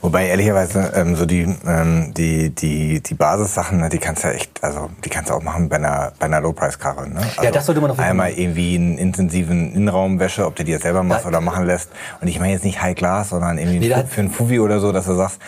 Wobei 0.00 0.26
ehrlicherweise 0.26 0.92
ähm, 0.94 1.16
so 1.16 1.26
die, 1.26 1.42
ähm, 1.66 2.12
die, 2.14 2.50
die, 2.50 3.00
die 3.02 3.14
Basissachen, 3.14 3.78
ne, 3.78 3.88
die 3.88 3.98
kannst 3.98 4.24
du 4.24 4.28
ja 4.28 4.34
echt, 4.34 4.62
also 4.62 4.90
die 5.04 5.08
kannst 5.08 5.30
du 5.30 5.34
auch 5.34 5.42
machen 5.42 5.68
bei 5.68 5.76
einer, 5.76 6.12
bei 6.18 6.26
einer 6.26 6.40
Low-Price-Karre. 6.40 7.08
Ne? 7.08 7.20
Also 7.20 7.42
ja, 7.42 7.50
das 7.50 7.66
sollte 7.66 7.80
man 7.80 7.90
auf 7.90 7.98
Einmal 7.98 8.32
irgendwie 8.32 8.74
einen 8.74 8.98
intensiven 8.98 9.72
Innenraumwäsche, 9.72 10.46
ob 10.46 10.56
du 10.56 10.64
die 10.64 10.72
jetzt 10.72 10.82
selber 10.82 11.02
machst 11.02 11.24
ja, 11.24 11.28
oder 11.28 11.40
machen 11.40 11.64
lässt. 11.64 11.90
Und 12.20 12.28
ich 12.28 12.38
meine 12.40 12.52
jetzt 12.52 12.64
nicht 12.64 12.82
High 12.82 12.96
Glass, 12.96 13.30
sondern 13.30 13.58
irgendwie 13.58 13.78
nee, 13.78 13.94
für, 13.94 14.06
für 14.06 14.20
einen 14.20 14.30
Fuvi 14.30 14.60
oder 14.60 14.80
so, 14.80 14.92
dass 14.92 15.06
du 15.06 15.14
sagst, 15.14 15.38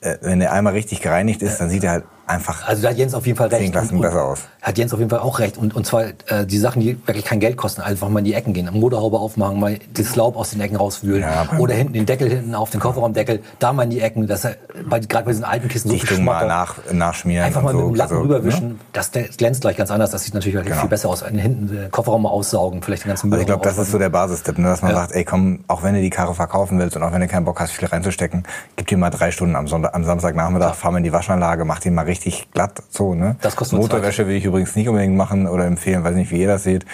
äh, 0.00 0.16
wenn 0.20 0.40
der 0.40 0.52
einmal 0.52 0.74
richtig 0.74 1.00
gereinigt 1.00 1.42
ist, 1.42 1.58
dann 1.58 1.70
sieht 1.70 1.84
er 1.84 1.90
halt 1.92 2.04
einfach 2.28 2.66
Also 2.68 2.82
da 2.82 2.90
hat 2.90 2.96
Jens 2.96 3.14
auf 3.14 3.26
jeden 3.26 3.36
Fall 3.38 3.48
recht. 3.48 3.62
zehn 3.62 3.72
Klassen 3.72 3.96
Und- 3.96 4.02
besser 4.02 4.24
aus. 4.24 4.40
Hat 4.60 4.76
Jens 4.76 4.92
auf 4.92 4.98
jeden 4.98 5.08
Fall 5.10 5.20
auch 5.20 5.38
recht. 5.38 5.56
Und, 5.56 5.74
und 5.74 5.86
zwar 5.86 6.02
äh, 6.26 6.44
die 6.46 6.58
Sachen, 6.58 6.80
die 6.80 6.98
wirklich 7.06 7.24
kein 7.24 7.40
Geld 7.40 7.56
kosten, 7.56 7.80
einfach 7.80 8.08
mal 8.08 8.18
in 8.18 8.24
die 8.26 8.34
Ecken 8.34 8.52
gehen, 8.52 8.68
Motorhaube 8.72 9.18
aufmachen, 9.18 9.58
mal 9.60 9.78
das 9.94 10.14
Laub 10.16 10.36
aus 10.36 10.50
den 10.50 10.60
Ecken 10.60 10.76
rauswühlen 10.76 11.22
Ja, 11.22 11.48
oder 11.58 11.74
hinten 11.74 11.92
den 11.94 12.04
Deckel 12.06 12.28
hinten 12.28 12.54
auf 12.54 12.70
den 12.70 12.80
Kofferraumdeckel, 12.80 13.40
da 13.58 13.72
mal 13.72 13.84
in 13.84 13.90
die 13.90 14.00
Ecken, 14.00 14.26
das 14.26 14.44
ist 14.44 14.44
ja 14.44 14.82
bei, 14.88 14.98
gerade 15.00 15.24
bei 15.24 15.30
diesen 15.30 15.44
alten 15.44 15.68
Kisten 15.68 15.88
so 15.88 15.94
Dichtung 15.94 16.24
mal 16.24 16.46
nach, 16.46 16.76
nachschmieren. 16.92 17.46
Einfach 17.46 17.62
mal 17.62 17.70
und 17.74 17.76
mit 17.76 17.82
so. 17.84 17.88
dem 17.90 17.94
Lappen 17.96 18.12
Also, 18.16 18.22
rüberwischen, 18.24 18.68
ne? 18.70 18.74
das 18.92 19.10
glänzt 19.36 19.60
gleich 19.62 19.76
ganz 19.76 19.90
anders. 19.90 20.10
Das 20.10 20.24
sieht 20.24 20.34
natürlich 20.34 20.62
Genau. 20.64 20.80
viel 20.80 20.88
besser 20.90 21.08
aus. 21.08 21.24
Hinten 21.24 21.68
den 21.68 21.90
Kofferraum 21.90 22.22
mal 22.22 22.30
aussaugen, 22.30 22.82
vielleicht 22.82 23.04
den 23.04 23.08
ganzen 23.08 23.32
Also 23.32 23.40
ich 23.40 23.46
glaube, 23.46 23.64
das 23.64 23.78
ist 23.78 23.90
so 23.90 23.98
der 23.98 24.10
Basistipp, 24.10 24.58
ne? 24.58 24.68
dass 24.68 24.82
man 24.82 24.90
Ja. 24.90 24.98
sagt, 24.98 25.12
ey 25.12 25.24
komm, 25.24 25.64
auch 25.68 25.82
wenn 25.82 25.94
du 25.94 26.00
die 26.02 26.10
Karre 26.10 26.34
verkaufen 26.34 26.78
willst 26.78 26.94
und 26.96 27.02
auch 27.02 27.12
wenn 27.12 27.20
du 27.20 27.28
keinen 27.28 27.44
Bock 27.44 27.60
hast, 27.60 27.72
viel 27.72 27.88
reinzustecken, 27.88 28.42
gib 28.76 28.86
dir 28.88 28.98
mal 28.98 29.10
drei 29.10 29.30
Stunden 29.30 29.56
am, 29.56 29.66
Sonntag, 29.68 29.94
am 29.94 30.04
Samstagnachmittag, 30.04 30.74
fahr 30.74 30.90
mal 30.90 30.98
in 30.98 31.04
die 31.04 31.12
Waschanlage, 31.12 31.64
mach 31.64 31.78
den 31.80 31.94
mal 31.94 32.02
richtig 32.02 32.17
glatt, 32.52 32.82
so, 32.90 33.14
ne? 33.14 33.36
Das 33.40 33.56
kostet 33.56 33.78
Motorwäsche 33.78 34.26
will 34.26 34.36
ich 34.36 34.44
übrigens 34.44 34.74
nicht 34.76 34.88
unbedingt 34.88 35.16
machen 35.16 35.46
oder 35.46 35.64
empfehlen, 35.66 36.04
weiß 36.04 36.14
nicht, 36.14 36.30
wie 36.30 36.40
ihr 36.42 36.48
das 36.48 36.64
seht. 36.64 36.84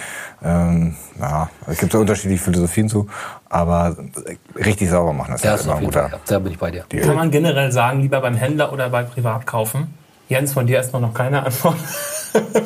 Ähm, 0.42 0.96
ja, 1.20 1.48
es 1.66 1.78
gibt 1.78 1.92
so 1.92 1.98
unterschiedliche 1.98 2.42
Philosophien 2.42 2.88
zu, 2.88 3.08
aber 3.48 3.96
richtig 4.56 4.90
sauber 4.90 5.12
machen 5.12 5.34
ist 5.34 5.44
Ja, 5.44 5.50
halt 5.50 5.60
ist 5.60 5.66
immer 5.66 5.76
ein 5.76 5.84
guter. 5.84 6.02
Fall, 6.02 6.12
ja, 6.12 6.18
da 6.26 6.38
bin 6.38 6.52
ich 6.52 6.58
bei 6.58 6.70
dir. 6.70 6.84
Kann 7.02 7.16
man 7.16 7.30
generell 7.30 7.72
sagen, 7.72 8.00
lieber 8.00 8.20
beim 8.20 8.34
Händler 8.36 8.72
oder 8.72 8.88
bei 8.90 9.02
Privat 9.02 9.46
kaufen? 9.46 9.94
Jens, 10.28 10.52
von 10.52 10.66
dir 10.66 10.76
erstmal 10.76 11.02
noch 11.02 11.14
keine 11.14 11.44
Antwort. 11.44 11.76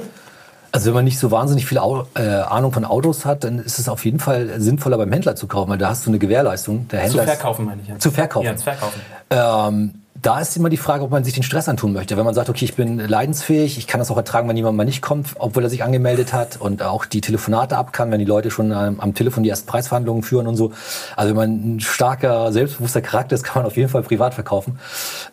Also 0.71 0.89
wenn 0.89 0.95
man 0.97 1.05
nicht 1.07 1.19
so 1.19 1.31
wahnsinnig 1.31 1.65
viel 1.67 1.79
Au 1.79 2.05
äh, 2.15 2.21
Ahnung 2.21 2.73
von 2.75 2.85
Autos 2.85 3.25
hat, 3.25 3.43
dann 3.43 3.59
ist 3.59 3.79
es 3.79 3.89
auf 3.89 4.05
jeden 4.05 4.21
Fall 4.21 4.61
sinnvoller 4.61 4.99
beim 4.99 5.11
Händler 5.11 5.35
zu 5.35 5.47
kaufen, 5.47 5.71
weil 5.71 5.79
da 5.79 5.89
hast 5.89 6.05
du 6.05 6.11
eine 6.11 6.19
Gewährleistung. 6.19 6.87
Der 6.89 6.99
Zu 7.01 7.05
Händler 7.07 7.23
ist- 7.23 7.31
verkaufen, 7.31 7.65
meine 7.65 7.81
ich. 7.81 7.89
Jens. 7.89 8.03
Zu 8.03 8.11
verkaufen. 8.11 8.45
Jens, 8.45 8.63
verkaufen. 8.63 9.01
Ähm, 9.31 9.95
da 10.23 10.41
ist 10.41 10.57
immer 10.57 10.69
die 10.69 10.77
Frage, 10.77 11.05
ob 11.05 11.11
man 11.11 11.25
sich 11.25 11.35
den 11.35 11.43
Stress 11.43 11.69
antun 11.69 11.93
möchte. 11.93 12.17
Wenn 12.17 12.25
man 12.25 12.35
sagt, 12.35 12.49
okay, 12.49 12.65
ich 12.65 12.75
bin 12.75 12.99
leidensfähig, 12.99 13.79
ich 13.79 13.87
kann 13.87 14.01
das 14.01 14.11
auch 14.11 14.17
ertragen, 14.17 14.49
wenn 14.49 14.57
jemand 14.57 14.77
mal 14.77 14.85
nicht 14.85 15.03
kommt, 15.03 15.35
obwohl 15.39 15.63
er 15.63 15.71
sich 15.71 15.85
angemeldet 15.85 16.33
hat 16.33 16.61
und 16.61 16.83
auch 16.83 17.05
die 17.05 17.21
Telefonate 17.21 17.77
ab 17.77 17.93
kann, 17.93 18.11
wenn 18.11 18.19
die 18.19 18.25
Leute 18.25 18.51
schon 18.51 18.73
ähm, 18.73 19.01
am 19.01 19.15
Telefon 19.15 19.43
die 19.43 19.51
ersten 19.51 19.67
Preisverhandlungen 19.67 20.23
führen 20.23 20.47
und 20.47 20.57
so. 20.57 20.73
Also 21.17 21.31
wenn 21.31 21.37
man 21.37 21.77
ein 21.77 21.81
starker, 21.81 22.53
selbstbewusster 22.53 23.01
Charakter 23.01 23.35
ist, 23.35 23.43
kann 23.45 23.63
man 23.63 23.67
auf 23.67 23.77
jeden 23.77 23.89
Fall 23.89 24.03
privat 24.03 24.35
verkaufen. 24.35 24.79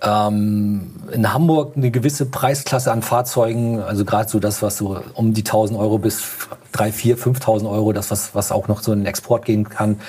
Ähm, 0.02 0.92
in 1.12 1.34
Hamburg 1.34 1.74
eine 1.76 1.92
gewisse 1.92 2.26
Preisklasse 2.26 2.92
an 2.92 3.02
Fahrzeugen, 3.02 3.82
also 3.82 4.06
gerade 4.06 4.30
so 4.30 4.40
das, 4.40 4.62
was 4.62 4.78
so 4.78 5.02
um 5.14 5.34
die 5.34 5.44
1000 5.44 5.80
Euro 5.80 5.98
bis 5.98 6.24
3, 6.76 6.92
4, 6.92 7.18
5.000 7.18 7.70
Euro, 7.70 7.94
das, 7.94 8.12
was, 8.12 8.36
was 8.36 8.52
auch 8.52 8.68
noch 8.68 8.82
so 8.82 8.92
in 8.92 9.00
den 9.00 9.06
Export 9.06 9.46
gehen 9.46 9.70
kann, 9.70 10.00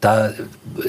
da, 0.00 0.30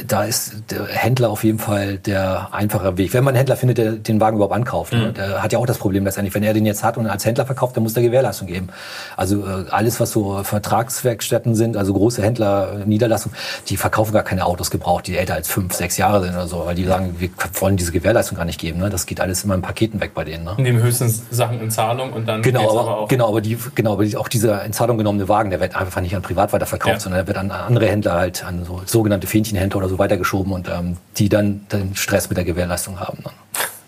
da 0.07 0.23
ist 0.23 0.63
der 0.71 0.87
Händler 0.87 1.29
auf 1.29 1.43
jeden 1.43 1.59
Fall 1.59 1.97
der 1.97 2.49
einfache 2.51 2.97
Weg. 2.97 3.13
Wenn 3.13 3.23
man 3.23 3.31
einen 3.31 3.37
Händler 3.37 3.55
findet, 3.55 3.77
der 3.77 3.91
den 3.93 4.19
Wagen 4.19 4.37
überhaupt 4.37 4.55
ankauft. 4.55 4.93
Ne? 4.93 5.13
Der 5.13 5.43
hat 5.43 5.53
ja 5.53 5.59
auch 5.59 5.65
das 5.65 5.77
Problem 5.77 6.03
letztendlich. 6.05 6.33
Wenn 6.33 6.43
er 6.43 6.53
den 6.53 6.65
jetzt 6.65 6.83
hat 6.83 6.97
und 6.97 7.07
als 7.07 7.25
Händler 7.25 7.45
verkauft, 7.45 7.75
dann 7.75 7.83
muss 7.83 7.93
der 7.93 8.03
Gewährleistung 8.03 8.47
geben. 8.47 8.69
Also 9.15 9.45
äh, 9.45 9.65
alles, 9.69 9.99
was 9.99 10.11
so 10.11 10.43
Vertragswerkstätten 10.43 11.55
sind, 11.55 11.77
also 11.77 11.93
große 11.93 12.21
Händler, 12.21 12.83
Niederlassungen, 12.85 13.37
die 13.67 13.77
verkaufen 13.77 14.13
gar 14.13 14.23
keine 14.23 14.45
Autos 14.45 14.71
gebraucht, 14.71 15.07
die 15.07 15.17
älter 15.17 15.35
als 15.35 15.49
fünf, 15.49 15.73
sechs 15.73 15.97
Jahre 15.97 16.23
sind 16.23 16.33
oder 16.33 16.47
so, 16.47 16.65
weil 16.65 16.75
die 16.75 16.85
sagen, 16.85 17.15
wir 17.19 17.29
wollen 17.59 17.77
diese 17.77 17.91
Gewährleistung 17.91 18.37
gar 18.37 18.45
nicht 18.45 18.59
geben. 18.59 18.79
Ne? 18.79 18.89
Das 18.89 19.05
geht 19.05 19.21
alles 19.21 19.43
immer 19.43 19.55
in 19.55 19.61
Paketen 19.61 20.01
weg 20.01 20.11
bei 20.13 20.23
denen. 20.23 20.43
Ne? 20.45 20.55
Nehmen 20.57 20.81
höchstens 20.81 21.23
Sachen 21.29 21.61
in 21.61 21.71
Zahlung 21.71 22.13
und 22.13 22.27
dann 22.27 22.41
Genau, 22.41 22.69
aber, 22.69 22.79
aber 22.81 22.97
auch. 22.99 23.07
genau, 23.07 23.27
aber 23.27 23.41
die, 23.41 23.57
genau, 23.75 23.93
aber 23.93 24.05
die, 24.05 24.17
auch 24.17 24.27
dieser 24.27 24.63
in 24.63 24.73
Zahlung 24.73 24.97
genommene 25.19 25.29
Wagen, 25.29 25.49
der 25.49 25.59
wird 25.59 25.75
einfach 25.75 26.01
nicht 26.01 26.15
an 26.15 26.21
Privat 26.21 26.53
weiterverkauft, 26.53 26.95
Ja. 26.95 26.99
sondern 26.99 27.19
der 27.19 27.27
wird 27.27 27.37
an 27.37 27.51
andere 27.51 27.87
Händler 27.87 28.13
halt, 28.13 28.43
an 28.43 28.63
so 28.65 28.81
sogenannte 28.85 29.27
Fähnchenhändler 29.27 29.77
oder 29.77 29.89
so 29.89 29.99
weitergeschoben 29.99 30.53
und 30.53 30.69
ähm, 30.69 30.97
die 31.17 31.29
dann 31.29 31.61
den 31.71 31.95
Stress 31.95 32.29
mit 32.29 32.37
der 32.37 32.45
Gewährleistung 32.45 32.99
haben. 32.99 33.19
Dann. 33.23 33.33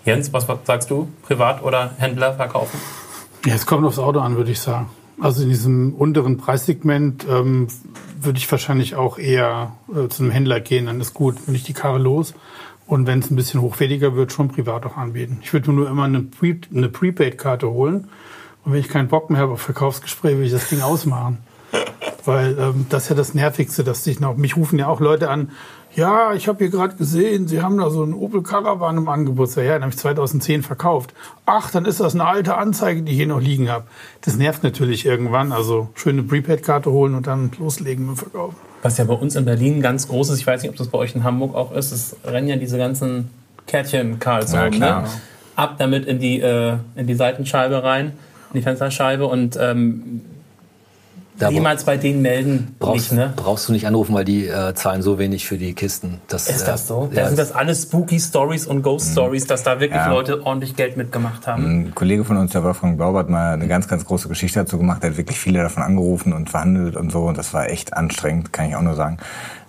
Jens, 0.05 0.31
was 0.33 0.45
sagst 0.65 0.89
du? 0.89 1.07
Privat 1.23 1.63
oder 1.63 1.91
Händler 1.97 2.33
verkaufen? 2.33 2.79
Ja, 3.45 3.55
es 3.55 3.65
kommt 3.65 3.85
aufs 3.85 3.99
Auto 3.99 4.19
an, 4.19 4.35
würde 4.35 4.51
ich 4.51 4.59
sagen. 4.59 4.89
Also 5.19 5.43
in 5.43 5.49
diesem 5.49 5.93
unteren 5.93 6.37
Preissegment 6.37 7.25
ähm, 7.29 7.67
würde 8.19 8.39
ich 8.39 8.51
wahrscheinlich 8.51 8.95
auch 8.95 9.17
eher 9.19 9.73
äh, 9.89 10.07
zu 10.07 10.23
einem 10.23 10.31
Händler 10.31 10.59
gehen, 10.59 10.87
dann 10.87 10.99
ist 10.99 11.13
gut, 11.13 11.45
bin 11.45 11.55
ich 11.55 11.63
die 11.63 11.73
Karre 11.73 11.99
los. 11.99 12.33
Und 12.87 13.07
wenn 13.07 13.19
es 13.19 13.31
ein 13.31 13.35
bisschen 13.35 13.61
hochwertiger 13.61 14.15
wird, 14.15 14.33
schon 14.33 14.49
privat 14.49 14.85
auch 14.85 14.97
anbieten. 14.97 15.39
Ich 15.41 15.53
würde 15.53 15.69
mir 15.71 15.77
nur 15.77 15.89
immer 15.89 16.03
eine, 16.03 16.21
Pre 16.21 16.57
eine 16.75 16.89
Prepaid-Karte 16.89 17.69
holen. 17.69 18.09
Und 18.63 18.73
wenn 18.73 18.79
ich 18.79 18.89
keinen 18.89 19.07
Bock 19.07 19.29
mehr 19.29 19.41
habe 19.41 19.53
auf 19.53 19.61
Verkaufsgespräche, 19.61 20.37
will 20.37 20.45
ich 20.45 20.51
das 20.51 20.69
Ding 20.69 20.81
ausmachen. 20.81 21.39
Weil 22.25 22.57
ähm, 22.59 22.85
das 22.89 23.03
ist 23.03 23.09
ja 23.09 23.15
das 23.15 23.33
Nervigste, 23.33 23.83
dass 23.83 24.03
sich 24.03 24.19
noch. 24.19 24.37
Mich 24.37 24.55
rufen 24.55 24.77
ja 24.77 24.87
auch 24.87 24.99
Leute 24.99 25.29
an. 25.29 25.51
Ja, 25.95 26.33
ich 26.33 26.47
habe 26.47 26.59
hier 26.59 26.69
gerade 26.69 26.95
gesehen, 26.95 27.47
Sie 27.47 27.61
haben 27.61 27.77
da 27.77 27.89
so 27.89 28.03
einen 28.03 28.13
Opel 28.13 28.43
Caravan 28.43 28.97
im 28.97 29.09
Angebot. 29.09 29.53
Ja, 29.55 29.63
den 29.63 29.81
habe 29.81 29.89
ich 29.89 29.97
2010 29.97 30.63
verkauft. 30.63 31.13
Ach, 31.45 31.69
dann 31.69 31.83
ist 31.83 31.99
das 31.99 32.13
eine 32.13 32.25
alte 32.25 32.55
Anzeige, 32.55 33.01
die 33.01 33.11
ich 33.11 33.17
hier 33.17 33.27
noch 33.27 33.41
liegen 33.41 33.69
habe. 33.69 33.85
Das 34.21 34.37
nervt 34.37 34.63
natürlich 34.63 35.05
irgendwann. 35.05 35.51
Also 35.51 35.89
schöne 35.95 36.23
Prepaid-Karte 36.23 36.91
holen 36.91 37.15
und 37.15 37.27
dann 37.27 37.51
loslegen 37.59 38.05
mit 38.05 38.15
dem 38.15 38.19
Verkaufen. 38.19 38.55
Was 38.83 38.97
ja 38.97 39.03
bei 39.03 39.13
uns 39.13 39.35
in 39.35 39.43
Berlin 39.43 39.81
ganz 39.81 40.07
groß 40.07 40.29
ist, 40.29 40.39
ich 40.39 40.47
weiß 40.47 40.61
nicht, 40.61 40.71
ob 40.71 40.77
das 40.77 40.87
bei 40.87 40.97
euch 40.97 41.13
in 41.13 41.23
Hamburg 41.23 41.55
auch 41.55 41.71
ist, 41.73 41.91
es 41.91 42.15
rennen 42.23 42.47
ja 42.47 42.55
diese 42.55 42.77
ganzen 42.77 43.29
Kärtchen 43.67 44.17
Karlsruhe. 44.19 44.59
Ja, 44.59 44.69
klar. 44.69 45.01
Ne? 45.01 45.07
Ab 45.55 45.75
damit 45.77 46.05
in 46.05 46.19
die, 46.19 46.39
äh, 46.39 46.77
in 46.95 47.05
die 47.05 47.15
Seitenscheibe 47.15 47.83
rein, 47.83 48.13
in 48.53 48.59
die 48.59 48.63
Fensterscheibe 48.63 49.25
und 49.27 49.57
ähm, 49.59 50.21
Da 51.39 51.49
niemals 51.49 51.85
bei 51.85 51.97
denen 51.97 52.21
melden 52.21 52.75
brauchst, 52.77 53.11
nicht, 53.11 53.19
ne? 53.19 53.33
brauchst 53.35 53.67
du 53.67 53.71
nicht 53.71 53.87
anrufen, 53.87 54.13
weil 54.13 54.25
die 54.25 54.45
äh, 54.47 54.75
zahlen 54.75 55.01
so 55.01 55.17
wenig 55.17 55.47
für 55.47 55.57
die 55.57 55.73
Kisten. 55.73 56.19
Das, 56.27 56.47
Ist 56.47 56.67
das 56.67 56.87
so? 56.87 57.09
Äh, 57.11 57.15
Da 57.15 57.21
ja, 57.21 57.27
sind 57.27 57.39
das 57.39 57.51
alles 57.51 57.83
Spooky 57.83 58.19
Stories 58.19 58.67
und 58.67 58.83
Ghost 58.83 59.13
Stories, 59.13 59.47
dass 59.47 59.63
da 59.63 59.79
wirklich 59.79 59.97
Ja. 59.99 60.11
Leute 60.11 60.45
ordentlich 60.45 60.75
Geld 60.75 60.97
mitgemacht 60.97 61.47
haben. 61.47 61.65
Ein 61.65 61.95
Kollege 61.95 62.23
von 62.25 62.37
uns, 62.37 62.51
der 62.51 62.63
Wolfgang 62.63 62.97
Glauber, 62.97 63.19
hat 63.19 63.29
mal 63.29 63.53
eine 63.53 63.67
ganz, 63.67 63.87
ganz 63.87 64.05
große 64.05 64.27
Geschichte 64.27 64.59
dazu 64.59 64.77
gemacht. 64.77 65.01
Der 65.01 65.11
hat 65.11 65.17
wirklich 65.17 65.39
viele 65.39 65.63
davon 65.63 65.81
angerufen 65.81 66.33
und 66.33 66.49
verhandelt 66.49 66.95
und 66.95 67.11
so. 67.11 67.21
Und 67.23 67.37
das 67.37 67.53
war 67.53 67.69
echt 67.69 67.93
anstrengend, 67.95 68.53
kann 68.53 68.69
ich 68.69 68.75
auch 68.75 68.81
nur 68.83 68.95
sagen. 68.95 69.17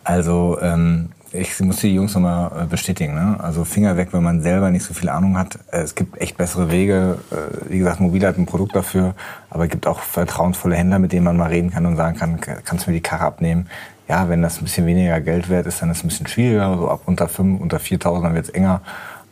Also 0.05 0.59
ähm, 0.61 1.11
ich 1.33 1.59
muss 1.61 1.77
die 1.77 1.95
Jungs 1.95 2.15
nochmal 2.15 2.67
bestätigen. 2.69 3.15
Ne? 3.15 3.37
Also 3.39 3.65
Finger 3.65 3.97
weg, 3.97 4.09
wenn 4.13 4.23
man 4.23 4.43
selber 4.43 4.71
nicht 4.71 4.85
so 4.85 4.95
viel 4.95 5.09
Ahnung 5.09 5.39
hat. 5.39 5.59
Äh, 5.71 5.81
Es 5.81 5.95
gibt 5.95 6.21
echt 6.21 6.37
bessere 6.37 6.71
Wege. 6.71 7.19
Äh, 7.31 7.71
Wie 7.71 7.79
gesagt, 7.79 8.01
Mobil 8.01 8.25
hat 8.27 8.37
ein 8.39 8.47
Produkt 8.47 8.77
dafür. 8.77 9.15
Aber 9.51 9.65
es 9.65 9.71
gibt 9.71 9.87
auch 9.87 10.01
vertrauensvolle 10.01 10.77
Händler, 10.77 10.99
mit 10.99 11.13
denen 11.13 11.25
man 11.25 11.37
mal 11.37 11.49
reden 11.49 11.71
kann 11.71 11.87
und 11.87 11.97
sagen 11.97 12.17
kann, 12.17 12.41
kannst 12.41 12.87
du 12.87 12.91
mir 12.91 12.97
die 12.97 13.03
Karre 13.03 13.25
abnehmen? 13.25 13.69
Ja, 14.09 14.29
wenn 14.29 14.43
das 14.43 14.59
ein 14.59 14.65
bisschen 14.65 14.87
weniger 14.87 15.21
Geld 15.21 15.49
wert 15.49 15.67
ist, 15.67 15.81
dann 15.81 15.91
ist 15.91 15.99
es 15.99 16.05
ein 16.05 16.09
bisschen 16.09 16.27
schwieriger. 16.27 16.77
So 16.77 16.91
ab 16.91 17.03
unter 17.07 17.29
5, 17.29 17.61
unter 17.61 17.79
4.000, 17.79 18.23
dann 18.23 18.35
wird 18.35 18.47
es 18.47 18.51
enger. 18.51 18.83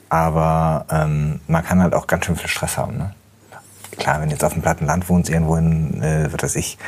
Aber 0.09 0.87
ähm, 0.91 1.41
man 1.49 1.65
kann 1.65 1.83
halt 1.83 1.95
auch 1.95 2.07
ganz 2.07 2.25
schön 2.27 2.37
viel 2.37 2.49
Stress 2.49 2.79
haben. 2.79 2.97
Ne? 2.97 3.15
Klar, 3.99 4.21
wenn 4.21 4.29
du 4.29 4.35
jetzt 4.35 4.45
auf 4.45 4.55
dem 4.55 4.63
platten 4.63 4.87
Land 4.87 5.09
wohnst, 5.09 5.29
irgendwo 5.31 5.57
in, 5.57 6.03
äh, 6.03 6.29
was 6.33 6.43
weiß 6.43 6.57
ich, 6.57 6.79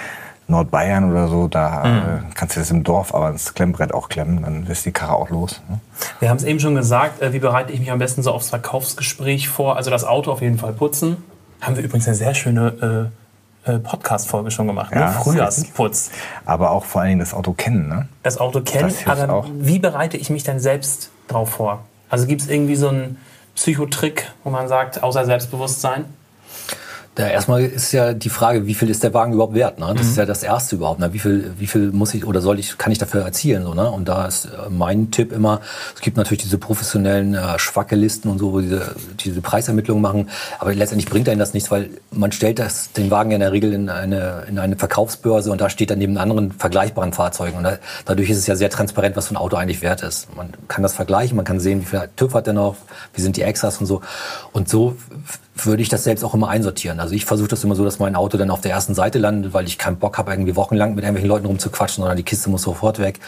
Nordbayern 0.49 1.11
oder 1.11 1.29
so, 1.29 1.49
da 1.49 1.85
äh, 1.85 2.21
kannst 2.35 2.57
du 2.57 2.61
das 2.61 2.71
im 2.71 2.85
Dorf 2.85 3.15
aber 3.15 3.31
ins 3.31 3.55
Klemmbrett 3.55 3.95
auch 3.95 4.09
klemmen, 4.09 4.43
dann 4.43 4.67
ist 4.67 4.85
die 4.85 4.93
Karre 4.93 5.15
auch 5.15 5.31
los. 5.31 5.61
Ne? 5.69 5.79
Wir 6.21 6.29
haben 6.31 6.37
es 6.37 6.45
eben 6.45 6.61
schon 6.61 6.75
gesagt, 6.75 7.23
äh, 7.23 7.33
wie 7.33 7.39
bereite 7.39 7.73
ich 7.73 7.81
mich 7.81 7.91
am 7.91 7.99
besten 7.99 8.23
so 8.23 8.33
aufs 8.33 8.51
Verkaufsgespräch 8.51 9.49
vor? 9.49 9.77
Also 9.77 9.91
das 9.91 10.05
Auto 10.05 10.31
auf 10.33 10.41
jeden 10.43 10.59
Fall 10.59 10.73
putzen. 10.73 11.17
Haben 11.61 11.77
wir 11.77 11.85
übrigens 11.85 12.07
eine 12.09 12.17
sehr 12.17 12.35
schöne 12.35 13.11
äh, 13.67 13.73
äh, 13.73 13.79
Podcast-Folge 13.79 14.51
schon 14.51 14.67
gemacht, 14.67 14.93
Ja, 14.93 14.99
ne? 14.99 15.05
das 15.15 15.23
Frühjahrsputz. 15.23 16.11
Aber 16.45 16.73
auch 16.73 16.85
vor 16.85 17.01
allen 17.03 17.11
Dingen 17.11 17.21
das 17.21 17.33
Auto 17.35 17.53
kennen. 17.53 17.89
Ne? 17.89 18.09
Das 18.25 18.39
Auto 18.39 18.61
kennen, 18.63 18.93
Das 19.07 19.21
aber 19.21 19.33
auch. 19.33 19.47
wie 19.55 19.79
bereite 19.79 20.17
ich 20.17 20.29
mich 20.29 20.43
denn 20.43 20.59
selbst 20.59 21.11
drauf 21.29 21.51
vor? 21.51 21.85
Also 22.11 22.27
gibt 22.27 22.43
es 22.43 22.49
irgendwie 22.49 22.75
so 22.77 22.89
einen 22.89 23.17
Psychotrick, 23.55 24.33
wo 24.45 24.51
man 24.51 24.67
sagt, 24.69 25.03
außer 25.03 25.25
Selbstbewusstsein? 25.25 26.05
Da 27.15 27.29
erstmal 27.29 27.63
ist 27.63 27.93
ja 27.93 28.15
die 28.15 28.31
Frage, 28.31 28.67
wie 28.67 28.73
viel 28.73 28.89
ist 28.89 29.03
der 29.03 29.13
Wagen 29.13 29.35
überhaupt 29.35 29.53
wert? 29.53 29.79
Ne? 29.79 29.93
Das 29.95 30.07
ist 30.07 30.17
ja 30.17 30.25
das 30.25 30.43
erste 30.43 30.77
überhaupt. 30.77 30.99
Ne? 30.99 31.13
Wie 31.13 31.19
viel, 31.19 31.53
wie 31.59 31.67
viel 31.67 31.93
muss 31.93 32.15
ich 32.15 32.25
oder 32.25 32.41
soll 32.41 32.59
ich, 32.59 32.79
kann 32.79 32.91
ich 32.91 32.97
dafür 32.97 33.21
erzielen? 33.21 33.65
So, 33.65 33.75
ne? 33.75 33.91
Und 33.91 34.09
da 34.09 34.27
ist 34.27 34.47
äh, 34.47 34.71
mein 34.71 35.11
Tipp 35.11 35.31
immer, 35.31 35.61
es 35.95 36.01
gibt 36.01 36.17
natürlich 36.17 36.43
diese 36.43 36.57
professionellen 36.57 37.35
äh, 37.35 37.59
Schwackelisten 37.59 38.31
und 38.31 38.39
so, 38.39 38.55
wo 38.55 38.61
diese, 38.61 38.95
diese 39.21 39.43
Preisermittlungen 39.43 40.01
machen, 40.01 40.31
aber 40.59 40.75
letztendlich 40.75 41.11
bringt 41.11 41.29
einen 41.29 41.39
das 41.39 41.53
nichts, 41.53 41.71
weil 41.71 41.91
man 42.13 42.33
stellt 42.33 42.59
das, 42.59 42.93
den 42.93 43.11
Wagen 43.11 43.31
ja 43.31 43.35
in 43.35 43.41
der 43.41 43.53
Regel 43.53 43.75
in 43.75 43.91
eine, 43.91 44.45
in 44.49 44.59
eine 44.59 44.77
Verkaufsbörse 44.77 45.53
und 45.53 45.61
da 45.61 45.69
steht 45.69 45.91
dann 45.91 45.99
neben 45.99 46.17
anderen 46.17 46.53
vergleichbaren 46.53 47.13
Fahrzeugen. 47.13 47.59
Und 47.59 47.65
da, 47.65 47.77
dadurch 48.07 48.31
ist 48.31 48.39
es 48.39 48.47
ja 48.47 48.57
sehr 48.57 48.71
transparent, 48.71 49.17
was 49.17 49.27
so 49.27 49.35
ein 49.35 49.37
Auto 49.37 49.57
eigentlich 49.57 49.83
wert 49.83 50.03
ist. 50.03 50.35
Man 50.35 50.49
kann 50.67 50.83
das 50.83 50.95
vergleichen, 50.95 51.37
man 51.37 51.45
kann 51.45 51.61
sehen, 51.61 51.83
wie 51.83 51.87
viel 51.87 52.09
TÜV 52.17 52.33
hat 52.33 52.47
der 52.47 52.55
noch, 52.55 52.77
wie 53.13 53.21
sind 53.21 53.37
die 53.37 53.43
Extras 53.43 53.77
und 53.79 53.87
so. 53.87 54.01
Und 54.53 54.71
so 54.71 54.97
würde 55.55 55.83
ich 55.83 55.89
das 55.89 56.05
selbst 56.05 56.25
auch 56.25 56.35
immer 56.35 56.49
einsortieren. 56.49 56.99
Also 57.03 57.15
ich 57.15 57.25
versuche 57.25 57.49
das 57.49 57.65
immer 57.65 57.75
so, 57.75 57.85
dass 57.85 57.99
mein 57.99 58.15
Auto 58.15 58.39
dann 58.39 58.51
auf 58.51 58.61
der 58.61 58.71
ersten 58.71 58.95
Seite 58.95 59.19
landet, 59.19 59.53
weil 59.53 59.67
ich 59.67 59.77
keinen 59.77 59.97
Bock 59.97 60.19
habe, 60.19 60.31
irgendwie 60.31 60.57
wochenlang 60.57 60.95
mit 60.95 61.05
irgendwelchen 61.05 61.29
Leuten 61.29 61.47
rumzuquatschen, 61.47 62.03
sondern 62.03 62.17
die 62.17 62.23
Kiste 62.23 62.49
muss 62.49 62.63
sofort 62.63 63.01
weg. 63.01 63.19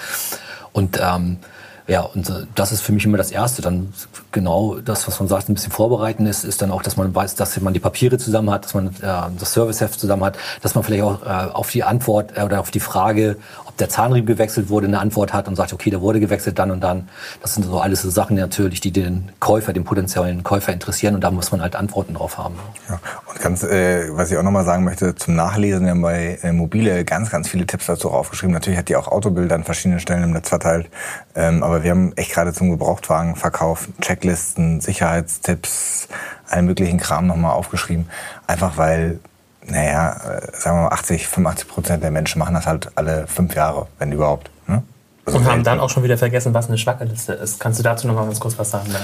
Und 0.73 0.99
ähm, 1.03 1.39
ja, 1.87 2.01
und 2.01 2.31
äh, 2.31 2.47
das 2.55 2.73
ist 2.73 2.81
für 2.81 2.93
mich 2.93 3.05
immer 3.05 3.19
das 3.19 3.31
Erste. 3.31 3.61
Dann 3.61 3.93
genau 4.33 4.77
das, 4.77 5.07
was 5.07 5.19
man 5.19 5.29
sagt, 5.29 5.49
ein 5.49 5.55
bisschen 5.55 5.73
vorbereiten 5.73 6.25
ist, 6.27 6.45
ist 6.45 6.63
dann 6.63 6.71
auch, 6.71 6.83
dass 6.83 6.97
man 6.97 7.15
weiß, 7.15 7.35
dass 7.35 7.61
man 7.61 7.75
die 7.75 7.81
Papiere 7.81 8.17
zusammen 8.17 8.51
hat, 8.51 8.65
dass 8.65 8.75
man 8.75 8.89
äh, 8.89 8.91
das 9.39 9.53
Serviceheft 9.53 10.01
zusammen 10.01 10.25
hat, 10.25 10.39
dass 10.63 10.75
man 10.75 10.83
vielleicht 10.83 11.03
auch 11.03 11.23
äh, 11.23 11.53
auf 11.53 11.71
die 11.71 11.83
Antwort 11.83 12.39
äh, 12.39 12.43
oder 12.43 12.61
auf 12.61 12.71
die 12.71 12.81
Frage, 12.81 13.37
ob 13.67 13.74
ob 13.75 13.79
der 13.79 13.89
Zahnriemen 13.89 14.27
gewechselt 14.27 14.69
wurde, 14.69 14.87
eine 14.87 15.01
Antwort 15.01 15.33
hat 15.33 15.49
und 15.49 15.57
sagt, 15.57 15.73
okay, 15.73 15.91
der 15.91 16.01
wurde 16.01 16.21
gewechselt 16.21 16.59
dann 16.59 16.71
und 16.71 16.81
dann. 16.81 17.09
Das 17.43 17.55
sind 17.55 17.65
so 17.65 17.81
alles 17.81 18.03
so 18.03 18.11
Sachen 18.11 18.37
natürlich, 18.37 18.81
die 18.81 18.93
den 18.93 19.33
Käufer, 19.41 19.73
den 19.73 19.83
potenziellen 19.85 20.45
Käufer 20.45 20.73
interessieren 20.73 21.17
und 21.17 21.23
da 21.23 21.31
muss 21.33 21.51
man 21.51 21.61
halt 21.61 21.75
Antworten 21.75 22.15
drauf 22.15 22.39
haben. 22.39 22.55
Ja. 22.89 23.01
Und 23.27 23.41
ganz, 23.41 23.65
äh, 23.65 24.07
was 24.17 24.31
ich 24.31 24.39
auch 24.39 24.45
nochmal 24.45 24.65
sagen 24.65 24.85
möchte, 24.85 25.17
zum 25.17 25.35
Nachlesen, 25.35 25.85
wir 25.85 25.91
haben 25.91 26.03
bei 26.03 26.39
äh, 26.43 26.53
Mobile 26.53 27.05
ganz, 27.05 27.31
ganz 27.31 27.49
viele 27.49 27.67
Tipps 27.67 27.87
dazu 27.87 28.11
aufgeschrieben. 28.11 28.53
Natürlich 28.53 28.79
hat 28.79 28.89
die 28.89 28.97
auch 28.97 29.09
Autobilder 29.09 29.57
an 29.57 29.65
verschiedenen 29.65 29.99
Stellen 29.99 30.23
im 30.23 30.31
Netz 30.31 30.49
verteilt, 30.49 30.89
ähm, 31.35 31.65
aber 31.65 31.83
wir 31.83 31.91
haben 31.91 32.13
echt 32.15 32.33
gerade 32.33 32.53
zum 32.53 32.71
Gebrauchtwagenverkauf 32.71 33.89
Checklisten, 34.01 34.81
Sicherheitstipps, 34.81 36.09
allen 36.49 36.67
möglichen 36.67 36.99
Kram 36.99 37.27
nochmal 37.27 37.53
aufgeschrieben. 37.53 38.09
Einfach 38.47 38.77
weil 38.77 39.19
naja, 39.67 40.13
äh, 40.13 40.57
sagen 40.57 40.79
wir 40.79 40.83
mal 40.85 40.93
80, 40.93 41.29
85 41.29 41.69
Prozent 41.69 42.03
der 42.03 42.11
Menschen 42.11 42.39
machen 42.39 42.55
das 42.55 42.67
halt 42.67 42.91
alle 42.95 43.27
fünf 43.27 43.55
Jahre, 43.55 43.87
wenn 43.99 44.13
überhaupt. 44.13 44.51
Ne? 44.67 44.83
Also 45.27 45.39
und 45.39 45.47
haben 45.47 45.65
dann 45.65 45.81
auch 45.81 45.89
schon 45.89 46.03
wieder 46.03 46.19
vergessen, 46.19 46.53
was 46.53 46.69
eine 46.69 46.77
Schwackeliste 46.77 47.33
ist. 47.33 47.59
Kannst 47.59 47.79
du 47.79 47.83
dazu 47.83 48.07
noch 48.07 48.15
mal 48.15 48.27
ganz 48.27 48.41
kurz 48.41 48.59
was 48.59 48.71
sagen? 48.71 48.91
Dann? 48.93 49.03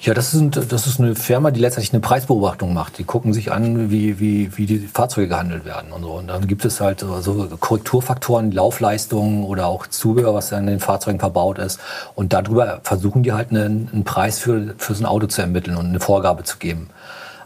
Ja, 0.00 0.14
das 0.14 0.32
ist, 0.32 0.72
das 0.72 0.86
ist 0.86 0.98
eine 0.98 1.14
Firma, 1.14 1.50
die 1.50 1.60
letztendlich 1.60 1.92
eine 1.92 2.00
Preisbeobachtung 2.00 2.72
macht. 2.72 2.96
Die 2.96 3.04
gucken 3.04 3.34
sich 3.34 3.52
an, 3.52 3.90
wie, 3.90 4.18
wie, 4.18 4.56
wie 4.56 4.64
die 4.64 4.78
Fahrzeuge 4.78 5.28
gehandelt 5.28 5.66
werden 5.66 5.92
und 5.92 6.02
so. 6.02 6.12
Und 6.12 6.28
dann 6.28 6.46
gibt 6.46 6.64
es 6.64 6.80
halt 6.80 7.00
so 7.00 7.48
Korrekturfaktoren, 7.60 8.52
Laufleistungen 8.52 9.44
oder 9.44 9.66
auch 9.66 9.86
Zubehör, 9.86 10.32
was 10.32 10.50
in 10.52 10.66
den 10.66 10.80
Fahrzeugen 10.80 11.18
verbaut 11.18 11.58
ist. 11.58 11.78
Und 12.14 12.32
darüber 12.32 12.80
versuchen 12.82 13.22
die 13.22 13.32
halt 13.32 13.50
einen, 13.50 13.90
einen 13.92 14.04
Preis 14.04 14.38
für, 14.38 14.74
für 14.78 14.94
so 14.94 15.02
ein 15.02 15.06
Auto 15.06 15.26
zu 15.26 15.42
ermitteln 15.42 15.76
und 15.76 15.86
eine 15.86 16.00
Vorgabe 16.00 16.44
zu 16.44 16.56
geben. 16.56 16.88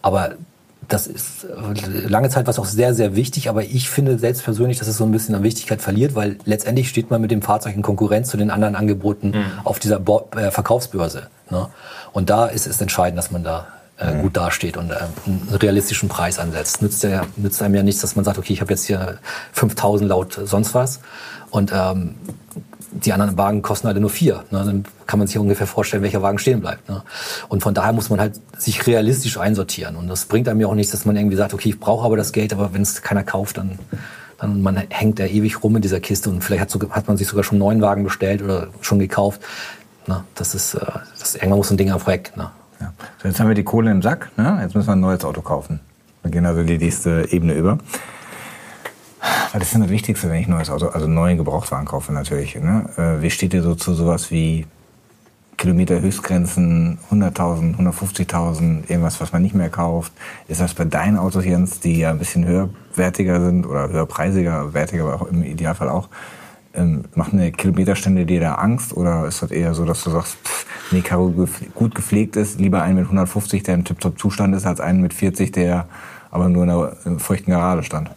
Aber 0.03 0.35
das 0.89 1.07
ist 1.07 1.47
lange 2.09 2.29
Zeit 2.31 2.47
was 2.47 2.59
auch 2.59 2.65
sehr, 2.65 2.95
sehr 2.95 3.15
wichtig, 3.17 3.49
aber 3.49 3.63
ich 3.63 3.89
finde 3.89 4.19
selbst 4.19 4.45
persönlich, 4.45 4.79
dass 4.79 4.89
es 4.89 4.97
so 4.97 5.05
ein 5.05 5.13
bisschen 5.13 5.35
an 5.35 5.43
Wichtigkeit 5.43 5.81
verliert, 5.81 6.15
weil 6.15 6.37
letztendlich 6.45 6.89
steht 6.89 7.11
man 7.11 7.21
mit 7.21 7.31
dem 7.31 7.43
Fahrzeug 7.43 7.75
in 7.75 7.83
Konkurrenz 7.83 8.31
zu 8.31 8.37
den 8.37 8.51
anderen 8.51 8.75
Angeboten 8.75 9.29
mhm. 9.29 9.45
auf 9.65 9.79
dieser 9.79 10.01
Bo 10.01 10.29
äh, 10.37 10.51
Verkaufsbörse. 10.51 11.29
Ne? 11.51 11.69
Und 12.13 12.31
da 12.31 12.47
ist 12.47 12.67
es 12.67 12.81
entscheidend, 12.81 13.19
dass 13.19 13.31
man 13.31 13.45
da 13.45 13.67
äh, 13.99 14.13
mhm. 14.13 14.23
gut 14.23 14.37
dasteht 14.37 14.77
und 14.77 14.91
äh, 14.91 14.97
einen 15.27 15.49
realistischen 15.53 16.09
Preis 16.09 16.39
ansetzt. 16.39 16.83
Nützt, 16.83 17.03
ja, 17.05 17.23
nützt 17.37 17.63
einem 17.63 17.75
ja 17.75 17.83
nichts, 17.83 18.01
dass 18.01 18.17
man 18.17 18.25
sagt, 18.25 18.39
okay, 18.39 18.53
ich 18.53 18.61
habe 18.61 18.73
jetzt 18.73 18.87
hier 18.87 19.19
5000 19.53 20.09
laut 20.09 20.41
sonst 20.45 20.75
was 20.75 21.01
und 21.51 21.73
ähm, 21.73 22.17
die 22.95 23.13
anderen 23.13 23.37
Wagen 23.37 23.63
kosten 23.63 23.89
alle 23.89 24.01
nur 24.01 24.11
vier. 24.11 24.45
Ne? 24.51 24.63
Dann 24.65 24.85
kann 25.07 25.19
man 25.19 25.27
sich 25.27 25.37
ungefähr 25.37 25.67
vorstellen, 25.67 26.03
welcher 26.03 26.23
Wagen 26.23 26.39
stehen 26.39 26.61
bleibt. 26.61 26.89
Ne? 26.89 27.03
Und 27.49 27.63
von 27.63 27.75
daher 27.75 27.93
muss 27.93 28.09
man 28.09 28.21
halt 28.21 28.41
sich 28.57 28.87
realistisch 28.87 29.37
einsortieren. 29.37 29.97
Und 29.97 30.09
das 30.09 30.27
bringt 30.27 30.49
einem 30.49 30.61
ja 30.61 30.69
auch 30.69 30.75
nichts, 30.75 30.93
dass 30.93 31.05
man 31.05 31.17
irgendwie 31.17 31.37
sagt, 31.37 31.55
okay, 31.55 31.71
ich 31.71 31.81
brauche 31.81 32.05
aber 32.05 32.17
das 32.17 32.33
Geld, 32.33 32.53
aber 32.53 32.73
wenn 32.73 32.83
es 32.83 33.03
keiner 33.03 33.25
kauft, 33.25 33.59
dann, 33.59 33.79
dann 34.39 34.63
man 34.63 34.77
hängt 34.77 35.19
da 35.19 35.25
ewig 35.27 35.63
rum 35.63 35.77
in 35.77 35.83
dieser 35.83 36.01
Kiste 36.01 36.31
und 36.31 36.43
vielleicht 36.43 36.63
hat, 36.63 36.71
so, 36.71 36.79
hat 36.91 37.09
man 37.09 37.17
sich 37.17 37.27
sogar 37.27 37.45
schon 37.45 37.59
neun 37.59 37.83
Wagen 37.83 38.05
bestellt 38.05 38.43
oder 38.43 38.69
schon 38.81 39.01
gekauft. 39.01 39.41
Ne? 40.07 40.23
Das 40.37 40.55
ist, 40.55 40.75
äh, 40.75 40.81
das, 41.19 41.35
irgendwann 41.35 41.59
muss 41.59 41.71
ein 41.71 41.77
Ding 41.77 41.91
auf 41.91 42.07
Reck. 42.07 42.37
Ne? 42.37 42.51
Ja. 42.81 42.93
So, 43.21 43.29
jetzt 43.29 43.41
haben 43.41 43.49
wir 43.49 43.55
die 43.55 43.65
Kohle 43.65 43.91
im 43.91 44.03
Sack, 44.03 44.31
ne? 44.37 44.59
jetzt 44.63 44.75
müssen 44.75 44.89
wir 44.89 44.93
ein 44.93 45.01
neues 45.01 45.25
Auto 45.25 45.43
kaufen. 45.43 45.81
Wir 46.23 46.31
gehen 46.31 46.47
also 46.47 46.63
die 46.63 46.79
nächste 46.79 47.29
Ebene 47.31 47.55
über. 47.55 47.79
Weil 49.53 49.61
das 49.61 49.73
ist 49.73 49.81
das 49.81 49.89
Wichtigste, 49.89 50.29
wenn 50.29 50.41
ich 50.41 50.49
neues 50.49 50.71
Auto, 50.71 50.89
also 50.89 51.07
neue 51.07 51.37
Gebrauchtwagen 51.37 51.87
kaufe 51.87 52.13
natürlich. 52.13 52.57
Ne? 52.57 52.87
Äh, 52.97 53.23
wie 53.23 53.31
steht 53.31 53.55
ihr 53.55 53.63
so 53.63 53.75
zu 53.75 53.95
sowas 53.95 54.31
wie 54.31 54.67
Kilometer 55.57 56.01
Höchstgrenzen, 56.01 56.99
100.000, 57.11 57.79
150.000, 57.79 58.91
irgendwas, 58.91 59.21
was 59.21 59.33
man 59.33 59.43
nicht 59.43 59.55
mehr 59.55 59.71
kauft? 59.71 60.13
Ist 60.49 60.61
das 60.61 60.75
bei 60.75 60.85
deinen 60.85 61.17
Autos, 61.17 61.45
Jens, 61.45 61.81
die 61.81 62.01
ja 62.01 62.11
ein 62.11 62.19
bisschen 62.19 62.45
höherwertiger 62.45 63.41
sind 63.41 63.67
oder 63.67 63.89
höherpreisiger, 63.89 64.75
wertiger, 64.75 65.05
aber 65.05 65.15
auch 65.15 65.27
im 65.29 65.43
Idealfall 65.43 65.89
auch, 65.89 66.09
ähm, 66.75 67.05
macht 67.15 67.33
eine 67.33 67.53
Kilometerstände 67.53 68.27
dir 68.27 68.41
da 68.41 68.55
Angst 68.57 68.97
oder 68.97 69.27
ist 69.27 69.43
das 69.43 69.53
eher 69.53 69.75
so, 69.75 69.85
dass 69.85 70.03
du 70.03 70.11
sagst, 70.11 70.37
pff, 70.45 70.67
nee, 70.91 71.01
Karo 71.03 71.33
gut 71.75 71.95
gepflegt 71.95 72.37
ist, 72.37 72.59
lieber 72.59 72.83
einen 72.83 72.97
mit 72.97 73.05
150, 73.05 73.63
der 73.63 73.75
im 73.75 73.85
Tip-Top-Zustand 73.85 74.55
ist, 74.55 74.67
als 74.67 74.81
einen 74.81 75.01
mit 75.01 75.15
40, 75.15 75.53
der 75.53 75.87
aber 76.31 76.49
nur 76.49 76.65
in 76.65 76.71
einer 76.71 77.21
feuchten 77.21 77.53
Garage 77.53 77.85
stand? 77.85 78.11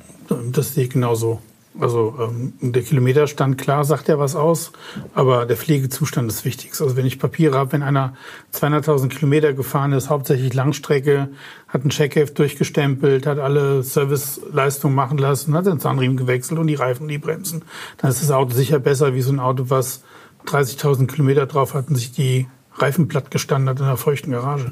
Das 0.52 0.74
sehe 0.74 0.86
ich 0.86 0.90
genauso. 0.90 1.42
Also 1.80 2.16
ähm, 2.20 2.54
der 2.60 2.82
Kilometerstand, 2.82 3.58
klar, 3.60 3.86
sagt 3.86 4.08
ja 4.08 4.18
was 4.18 4.36
aus, 4.36 4.72
aber 5.13 5.46
der 5.46 5.58
Pflegezustand 5.58 6.30
ist 6.32 6.44
wichtig. 6.44 6.72
Also 6.80 6.96
wenn 6.96 7.06
ich 7.06 7.20
Papiere 7.20 7.58
habe, 7.58 7.74
wenn 7.74 7.84
einer 7.84 8.13
200.000 8.54 9.10
Kilometer 9.10 9.54
gefahren 9.54 9.94
ist, 9.94 10.10
hauptsächlich 10.10 10.54
Langstrecke, 10.54 11.30
hat 11.68 11.86
ein 11.86 11.90
Checkheft 11.90 12.40
durchgestempelt, 12.40 13.28
hat 13.28 13.38
alle 13.38 13.84
Serviceleistungen 13.84 14.96
machen 14.96 15.20
lassen, 15.20 15.54
hat 15.54 15.68
den 15.68 15.80
Zahnriemen 15.80 16.18
gewechselt 16.18 16.60
und 16.60 16.68
die 16.68 16.76
Reifen 16.76 17.04
und 17.04 17.10
die 17.10 17.20
Bremsen, 17.20 17.62
dann 17.98 18.10
ist 18.10 18.24
das 18.24 18.32
Auto 18.32 18.56
sicher 18.56 18.80
besser 18.80 19.13
wie 19.13 19.22
so 19.22 19.32
ein 19.32 19.40
Auto, 19.40 19.66
was 19.68 20.02
30.000 20.48 21.08
Kilometer 21.08 21.46
drauf 21.46 21.76
hat 21.76 21.90
und 21.90 21.96
sich 21.96 22.12
die 22.12 22.48
Reifen 22.76 23.08
platt 23.08 23.30
gestanden 23.30 23.70
hat 23.70 23.80
in 23.80 23.86
einer 23.86 23.98
feuchten 23.98 24.32
Garage. 24.32 24.72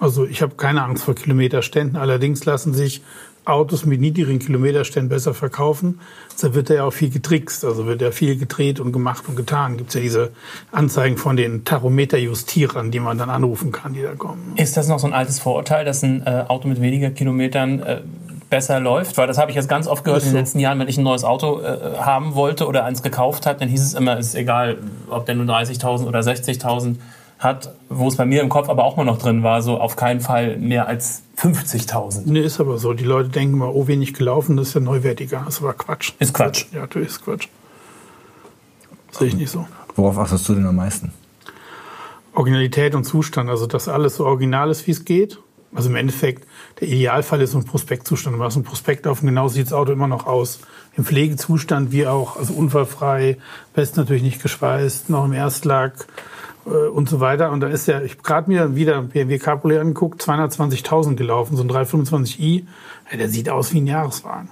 Also 0.00 0.24
ich 0.24 0.42
habe 0.42 0.54
keine 0.54 0.84
Angst 0.84 1.04
vor 1.04 1.14
Kilometerständen. 1.14 1.96
Allerdings 1.96 2.44
lassen 2.44 2.72
sich 2.72 3.02
Autos 3.48 3.84
mit 3.84 4.00
niedrigen 4.00 4.38
Kilometerständen 4.38 5.08
besser 5.08 5.34
verkaufen. 5.34 6.00
Da 6.40 6.54
wird 6.54 6.68
ja 6.68 6.84
auch 6.84 6.92
viel 6.92 7.10
getrickst, 7.10 7.64
also 7.64 7.86
wird 7.86 8.02
ja 8.02 8.10
viel 8.10 8.36
gedreht 8.36 8.80
und 8.80 8.92
gemacht 8.92 9.24
und 9.28 9.36
getan. 9.36 9.76
Gibt 9.76 9.90
es 9.90 9.94
ja 9.94 10.00
diese 10.00 10.30
Anzeigen 10.70 11.16
von 11.16 11.36
den 11.36 11.64
Tachometerjustierern, 11.64 12.90
die 12.90 13.00
man 13.00 13.18
dann 13.18 13.30
anrufen 13.30 13.72
kann, 13.72 13.94
die 13.94 14.02
da 14.02 14.14
kommen. 14.14 14.52
Ist 14.56 14.76
das 14.76 14.88
noch 14.88 14.98
so 14.98 15.06
ein 15.06 15.12
altes 15.12 15.40
Vorurteil, 15.40 15.84
dass 15.84 16.02
ein 16.02 16.22
äh, 16.26 16.44
Auto 16.48 16.68
mit 16.68 16.80
weniger 16.80 17.10
Kilometern 17.10 17.80
äh, 17.80 18.00
besser 18.50 18.80
läuft? 18.80 19.16
Weil 19.16 19.26
das 19.26 19.38
habe 19.38 19.50
ich 19.50 19.56
jetzt 19.56 19.68
ganz 19.68 19.86
oft 19.86 20.04
gehört 20.04 20.22
in 20.22 20.30
den 20.30 20.36
letzten 20.36 20.60
Jahren, 20.60 20.78
wenn 20.78 20.88
ich 20.88 20.98
ein 20.98 21.04
neues 21.04 21.24
Auto 21.24 21.60
äh, 21.60 21.98
haben 21.98 22.34
wollte 22.34 22.66
oder 22.66 22.84
eins 22.84 23.02
gekauft 23.02 23.46
habe, 23.46 23.58
dann 23.58 23.68
hieß 23.68 23.82
es 23.82 23.94
immer, 23.94 24.18
ist 24.18 24.34
egal, 24.34 24.78
ob 25.08 25.26
der 25.26 25.34
nur 25.34 25.46
30.000 25.46 26.06
oder 26.06 26.20
60.000 26.20 26.96
hat, 27.38 27.74
wo 27.88 28.08
es 28.08 28.16
bei 28.16 28.26
mir 28.26 28.42
im 28.42 28.48
Kopf 28.48 28.68
aber 28.68 28.84
auch 28.84 28.96
mal 28.96 29.04
noch 29.04 29.18
drin 29.18 29.42
war, 29.42 29.62
so 29.62 29.78
auf 29.80 29.96
keinen 29.96 30.20
Fall 30.20 30.56
mehr 30.56 30.88
als 30.88 31.22
50.000. 31.38 32.22
Nee, 32.24 32.40
ist 32.40 32.60
aber 32.60 32.78
so. 32.78 32.94
Die 32.94 33.04
Leute 33.04 33.28
denken 33.28 33.58
mal, 33.58 33.70
oh, 33.72 33.86
wenig 33.86 34.14
gelaufen, 34.14 34.56
das 34.56 34.68
ist 34.68 34.74
ja 34.74 34.80
neuwertiger. 34.80 35.42
Das 35.44 35.54
ist 35.54 35.62
aber 35.62 35.74
Quatsch. 35.74 36.12
Ist 36.18 36.34
Quatsch. 36.34 36.66
Ja, 36.72 36.86
du 36.86 36.98
ist 36.98 37.24
Quatsch. 37.24 37.48
Sehe 39.12 39.28
ich 39.28 39.36
nicht 39.36 39.50
so. 39.50 39.66
Worauf 39.94 40.18
achtest 40.18 40.48
du 40.48 40.54
denn 40.54 40.66
am 40.66 40.76
meisten? 40.76 41.12
Originalität 42.34 42.94
und 42.94 43.04
Zustand. 43.04 43.48
Also, 43.50 43.66
dass 43.66 43.88
alles 43.88 44.16
so 44.16 44.26
original 44.26 44.70
ist, 44.70 44.86
wie 44.86 44.92
es 44.92 45.04
geht. 45.04 45.38
Also 45.74 45.90
im 45.90 45.96
Endeffekt, 45.96 46.46
der 46.80 46.88
Idealfall 46.88 47.42
ist 47.42 47.52
so 47.52 47.58
ein 47.58 47.64
Prospektzustand. 47.64 48.34
Du 48.34 48.38
machst 48.38 48.56
ein 48.56 48.64
Prospekt 48.64 49.06
auf 49.06 49.20
und 49.20 49.28
genau 49.28 49.48
sieht 49.48 49.66
das 49.66 49.72
Auto 49.72 49.92
immer 49.92 50.08
noch 50.08 50.26
aus. 50.26 50.60
Im 50.96 51.04
Pflegezustand 51.04 51.92
wie 51.92 52.06
auch, 52.06 52.36
also 52.36 52.54
unfallfrei, 52.54 53.36
best 53.74 53.96
natürlich 53.96 54.22
nicht 54.22 54.42
geschweißt, 54.42 55.10
noch 55.10 55.26
im 55.26 55.32
Erstlack, 55.32 56.06
und 56.68 57.08
so 57.08 57.20
weiter. 57.20 57.50
Und 57.52 57.60
da 57.60 57.68
ist 57.68 57.88
ja, 57.88 58.00
ich 58.02 58.12
habe 58.12 58.22
gerade 58.22 58.50
mir 58.50 58.76
wieder 58.76 59.02
BMW 59.02 59.38
Cabriolet 59.38 59.80
angeguckt, 59.80 60.22
220.000 60.22 61.14
gelaufen, 61.16 61.56
so 61.56 61.62
ein 61.62 61.70
325i. 61.70 62.64
Ja, 63.10 63.16
der 63.16 63.28
sieht 63.28 63.48
aus 63.48 63.72
wie 63.72 63.80
ein 63.80 63.86
Jahreswagen. 63.86 64.50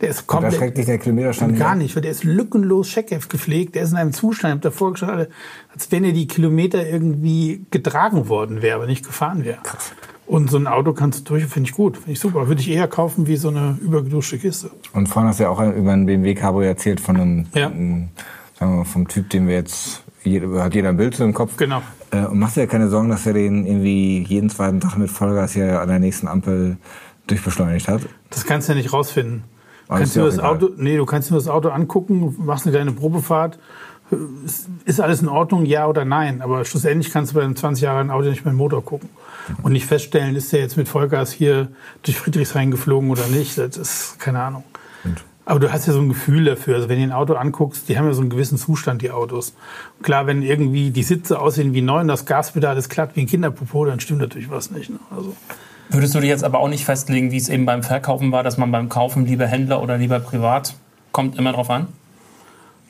Der 0.00 0.08
ist 0.08 0.26
komplett. 0.26 0.54
Da 0.54 0.56
schreckt 0.56 0.78
dich 0.78 0.86
der 0.86 0.98
Kilometerstand 0.98 1.58
Gar 1.58 1.74
nicht, 1.74 1.94
weil 1.94 2.02
der 2.02 2.10
ist 2.10 2.24
lückenlos 2.24 2.88
Checkheft 2.88 3.28
gepflegt. 3.28 3.74
Der 3.74 3.82
ist 3.82 3.90
in 3.90 3.98
einem 3.98 4.12
Zustand, 4.12 4.56
ich 4.56 4.60
davor 4.62 4.92
geschaut, 4.92 5.28
als 5.72 5.92
wenn 5.92 6.04
er 6.04 6.12
die 6.12 6.26
Kilometer 6.26 6.86
irgendwie 6.86 7.66
getragen 7.70 8.28
worden 8.28 8.62
wäre, 8.62 8.76
aber 8.76 8.86
nicht 8.86 9.04
gefahren 9.04 9.44
wäre. 9.44 9.58
Krass. 9.62 9.92
Und 10.26 10.48
so 10.48 10.56
ein 10.56 10.68
Auto 10.68 10.92
kannst 10.92 11.20
du 11.20 11.34
durch, 11.34 11.44
finde 11.46 11.68
ich 11.68 11.74
gut, 11.74 11.96
finde 11.96 12.12
ich 12.12 12.20
super. 12.20 12.46
Würde 12.46 12.60
ich 12.60 12.70
eher 12.70 12.86
kaufen 12.86 13.26
wie 13.26 13.36
so 13.36 13.48
eine 13.48 13.76
übergeduschte 13.82 14.38
Kiste. 14.38 14.70
Und 14.92 15.08
vorhin 15.08 15.28
hast 15.28 15.40
du 15.40 15.44
ja 15.44 15.50
auch 15.50 15.60
über 15.60 15.92
einen 15.92 16.06
BMW 16.06 16.34
Cabrio 16.34 16.68
erzählt 16.68 17.00
von 17.00 17.16
einem, 17.16 17.46
ja. 17.52 17.66
einem 17.66 18.10
sagen 18.58 18.72
wir 18.72 18.78
mal, 18.78 18.84
vom 18.84 19.08
Typ, 19.08 19.28
den 19.30 19.48
wir 19.48 19.56
jetzt 19.56 20.04
hat 20.24 20.74
jeder 20.74 20.88
ein 20.90 20.96
Bild 20.96 21.14
so 21.14 21.24
im 21.24 21.34
Kopf. 21.34 21.56
Genau. 21.56 21.82
Äh, 22.10 22.26
und 22.26 22.38
machst 22.38 22.56
dir 22.56 22.62
ja 22.62 22.66
keine 22.66 22.88
Sorgen, 22.88 23.08
dass 23.08 23.26
er 23.26 23.32
den 23.32 23.66
irgendwie 23.66 24.22
jeden 24.22 24.50
zweiten 24.50 24.80
Tag 24.80 24.96
mit 24.98 25.10
Vollgas 25.10 25.52
hier 25.52 25.80
an 25.80 25.88
der 25.88 25.98
nächsten 25.98 26.28
Ampel 26.28 26.76
durchbeschleunigt 27.26 27.88
hat? 27.88 28.02
Das 28.30 28.44
kannst 28.44 28.68
du 28.68 28.72
ja 28.72 28.78
nicht 28.78 28.92
rausfinden. 28.92 29.44
kannst 29.88 30.16
du 30.16 30.20
das 30.20 30.38
Auto, 30.38 30.70
nee, 30.76 30.96
du 30.96 31.06
kannst 31.06 31.30
dir 31.30 31.34
das 31.34 31.48
Auto 31.48 31.68
angucken, 31.68 32.36
machst 32.38 32.66
eine 32.66 32.74
kleine 32.74 32.92
Probefahrt. 32.92 33.58
Ist 34.84 35.00
alles 35.00 35.22
in 35.22 35.28
Ordnung, 35.28 35.64
ja 35.64 35.86
oder 35.86 36.04
nein? 36.04 36.42
Aber 36.42 36.64
schlussendlich 36.64 37.12
kannst 37.12 37.30
du 37.30 37.36
bei 37.36 37.44
einem 37.44 37.54
20 37.54 37.84
Jahre 37.84 37.98
alten 37.98 38.10
Auto 38.10 38.28
nicht 38.28 38.44
mehr 38.44 38.52
den 38.52 38.58
Motor 38.58 38.84
gucken. 38.84 39.08
Und 39.62 39.72
nicht 39.72 39.86
feststellen, 39.86 40.34
ist 40.34 40.52
der 40.52 40.60
jetzt 40.60 40.76
mit 40.76 40.88
Vollgas 40.88 41.30
hier 41.30 41.68
durch 42.02 42.18
Friedrichshain 42.18 42.72
geflogen 42.72 43.10
oder 43.10 43.26
nicht. 43.28 43.56
Das 43.56 43.76
ist 43.76 44.18
keine 44.18 44.40
Ahnung. 44.40 44.64
Aber 45.44 45.58
du 45.58 45.72
hast 45.72 45.86
ja 45.86 45.92
so 45.92 46.00
ein 46.00 46.08
Gefühl 46.08 46.44
dafür. 46.44 46.76
Also 46.76 46.88
wenn 46.88 46.98
du 46.98 47.04
ein 47.04 47.12
Auto 47.12 47.34
anguckst, 47.34 47.88
die 47.88 47.98
haben 47.98 48.06
ja 48.06 48.12
so 48.12 48.20
einen 48.20 48.30
gewissen 48.30 48.58
Zustand, 48.58 49.02
die 49.02 49.10
Autos. 49.10 49.54
Und 49.96 50.04
klar, 50.04 50.26
wenn 50.26 50.42
irgendwie 50.42 50.90
die 50.90 51.02
Sitze 51.02 51.40
aussehen 51.40 51.72
wie 51.72 51.82
neu 51.82 52.00
und 52.00 52.08
das 52.08 52.26
Gaspedal 52.26 52.76
ist 52.76 52.88
glatt 52.88 53.10
wie 53.14 53.22
ein 53.22 53.26
Kinderpopo, 53.26 53.84
dann 53.84 54.00
stimmt 54.00 54.20
natürlich 54.20 54.50
was 54.50 54.70
nicht. 54.70 54.90
Ne? 54.90 54.98
Also. 55.10 55.34
Würdest 55.88 56.14
du 56.14 56.20
dir 56.20 56.28
jetzt 56.28 56.44
aber 56.44 56.60
auch 56.60 56.68
nicht 56.68 56.84
festlegen, 56.84 57.32
wie 57.32 57.36
es 57.36 57.48
eben 57.48 57.66
beim 57.66 57.82
Verkaufen 57.82 58.30
war, 58.30 58.44
dass 58.44 58.58
man 58.58 58.70
beim 58.70 58.88
Kaufen 58.88 59.26
lieber 59.26 59.46
Händler 59.46 59.82
oder 59.82 59.96
lieber 59.96 60.20
privat? 60.20 60.74
Kommt 61.10 61.36
immer 61.36 61.52
drauf 61.52 61.68
an? 61.68 61.88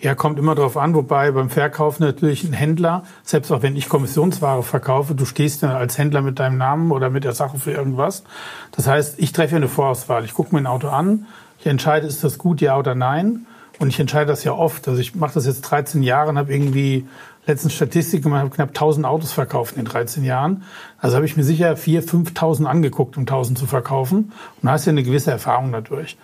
Ja, 0.03 0.15
kommt 0.15 0.39
immer 0.39 0.55
drauf 0.55 0.79
an, 0.79 0.95
wobei 0.95 1.31
beim 1.31 1.51
Verkaufen 1.51 2.03
natürlich 2.03 2.45
ein 2.45 2.55
Händler, 2.55 3.05
selbst 3.23 3.53
auch 3.53 3.61
wenn 3.61 3.77
ich 3.77 3.91
Kommissionsware 3.91 4.63
verkaufe, 4.63 5.15
du 5.15 5.27
stehst 5.27 5.61
ja 5.61 5.77
als 5.77 5.99
Händler 5.99 6.23
mit 6.23 6.39
deinem 6.39 6.57
Namen 6.57 6.91
oder 6.91 7.11
mit 7.11 7.25
der 7.25 7.35
Sache 7.35 7.59
für 7.59 7.73
irgendwas. 7.73 8.25
Das 8.73 8.87
heißt, 8.87 9.19
ich 9.19 9.33
treffe 9.33 9.53
ja 9.53 9.57
eine 9.59 9.69
Vorauswahl. 9.69 10.25
Ich 10.25 10.33
gucke 10.33 10.55
mir 10.55 10.63
ein 10.63 10.67
Auto 10.67 10.89
an, 10.89 11.27
ich 11.61 11.67
entscheide, 11.67 12.07
ist 12.07 12.25
das 12.25 12.39
gut, 12.39 12.61
ja 12.61 12.77
oder 12.79 12.95
nein. 12.95 13.47
Und 13.79 13.89
ich 13.89 14.01
entscheide 14.01 14.27
das 14.27 14.45
ja 14.45 14.53
oft. 14.53 14.89
Also 14.89 15.01
ich 15.01 15.15
mache 15.15 15.35
das 15.35 15.47
jetzt 15.47 15.63
13 15.63 16.03
Jahre 16.03 16.31
und 16.31 16.39
habe 16.39 16.53
irgendwie 16.53 17.07
letzten 17.47 17.71
Statistik 17.71 18.23
gemacht, 18.23 18.41
habe 18.41 18.51
knapp 18.51 18.69
1000 18.71 19.07
Autos 19.07 19.33
verkauft 19.33 19.77
in 19.77 19.85
den 19.85 19.91
13 19.91 20.25
Jahren. 20.25 20.65
Also 20.99 21.17
habe 21.17 21.27
ich 21.27 21.37
mir 21.37 21.45
sicher 21.45 21.73
4.000, 21.73 22.35
5.000 22.35 22.65
angeguckt, 22.65 23.17
um 23.17 23.23
1000 23.23 23.59
zu 23.59 23.67
verkaufen. 23.67 24.33
Und 24.61 24.67
da 24.67 24.73
hast 24.73 24.87
ja 24.87 24.91
eine 24.91 25.03
gewisse 25.03 25.31
Erfahrung 25.31 25.73
dadurch. 25.73 26.19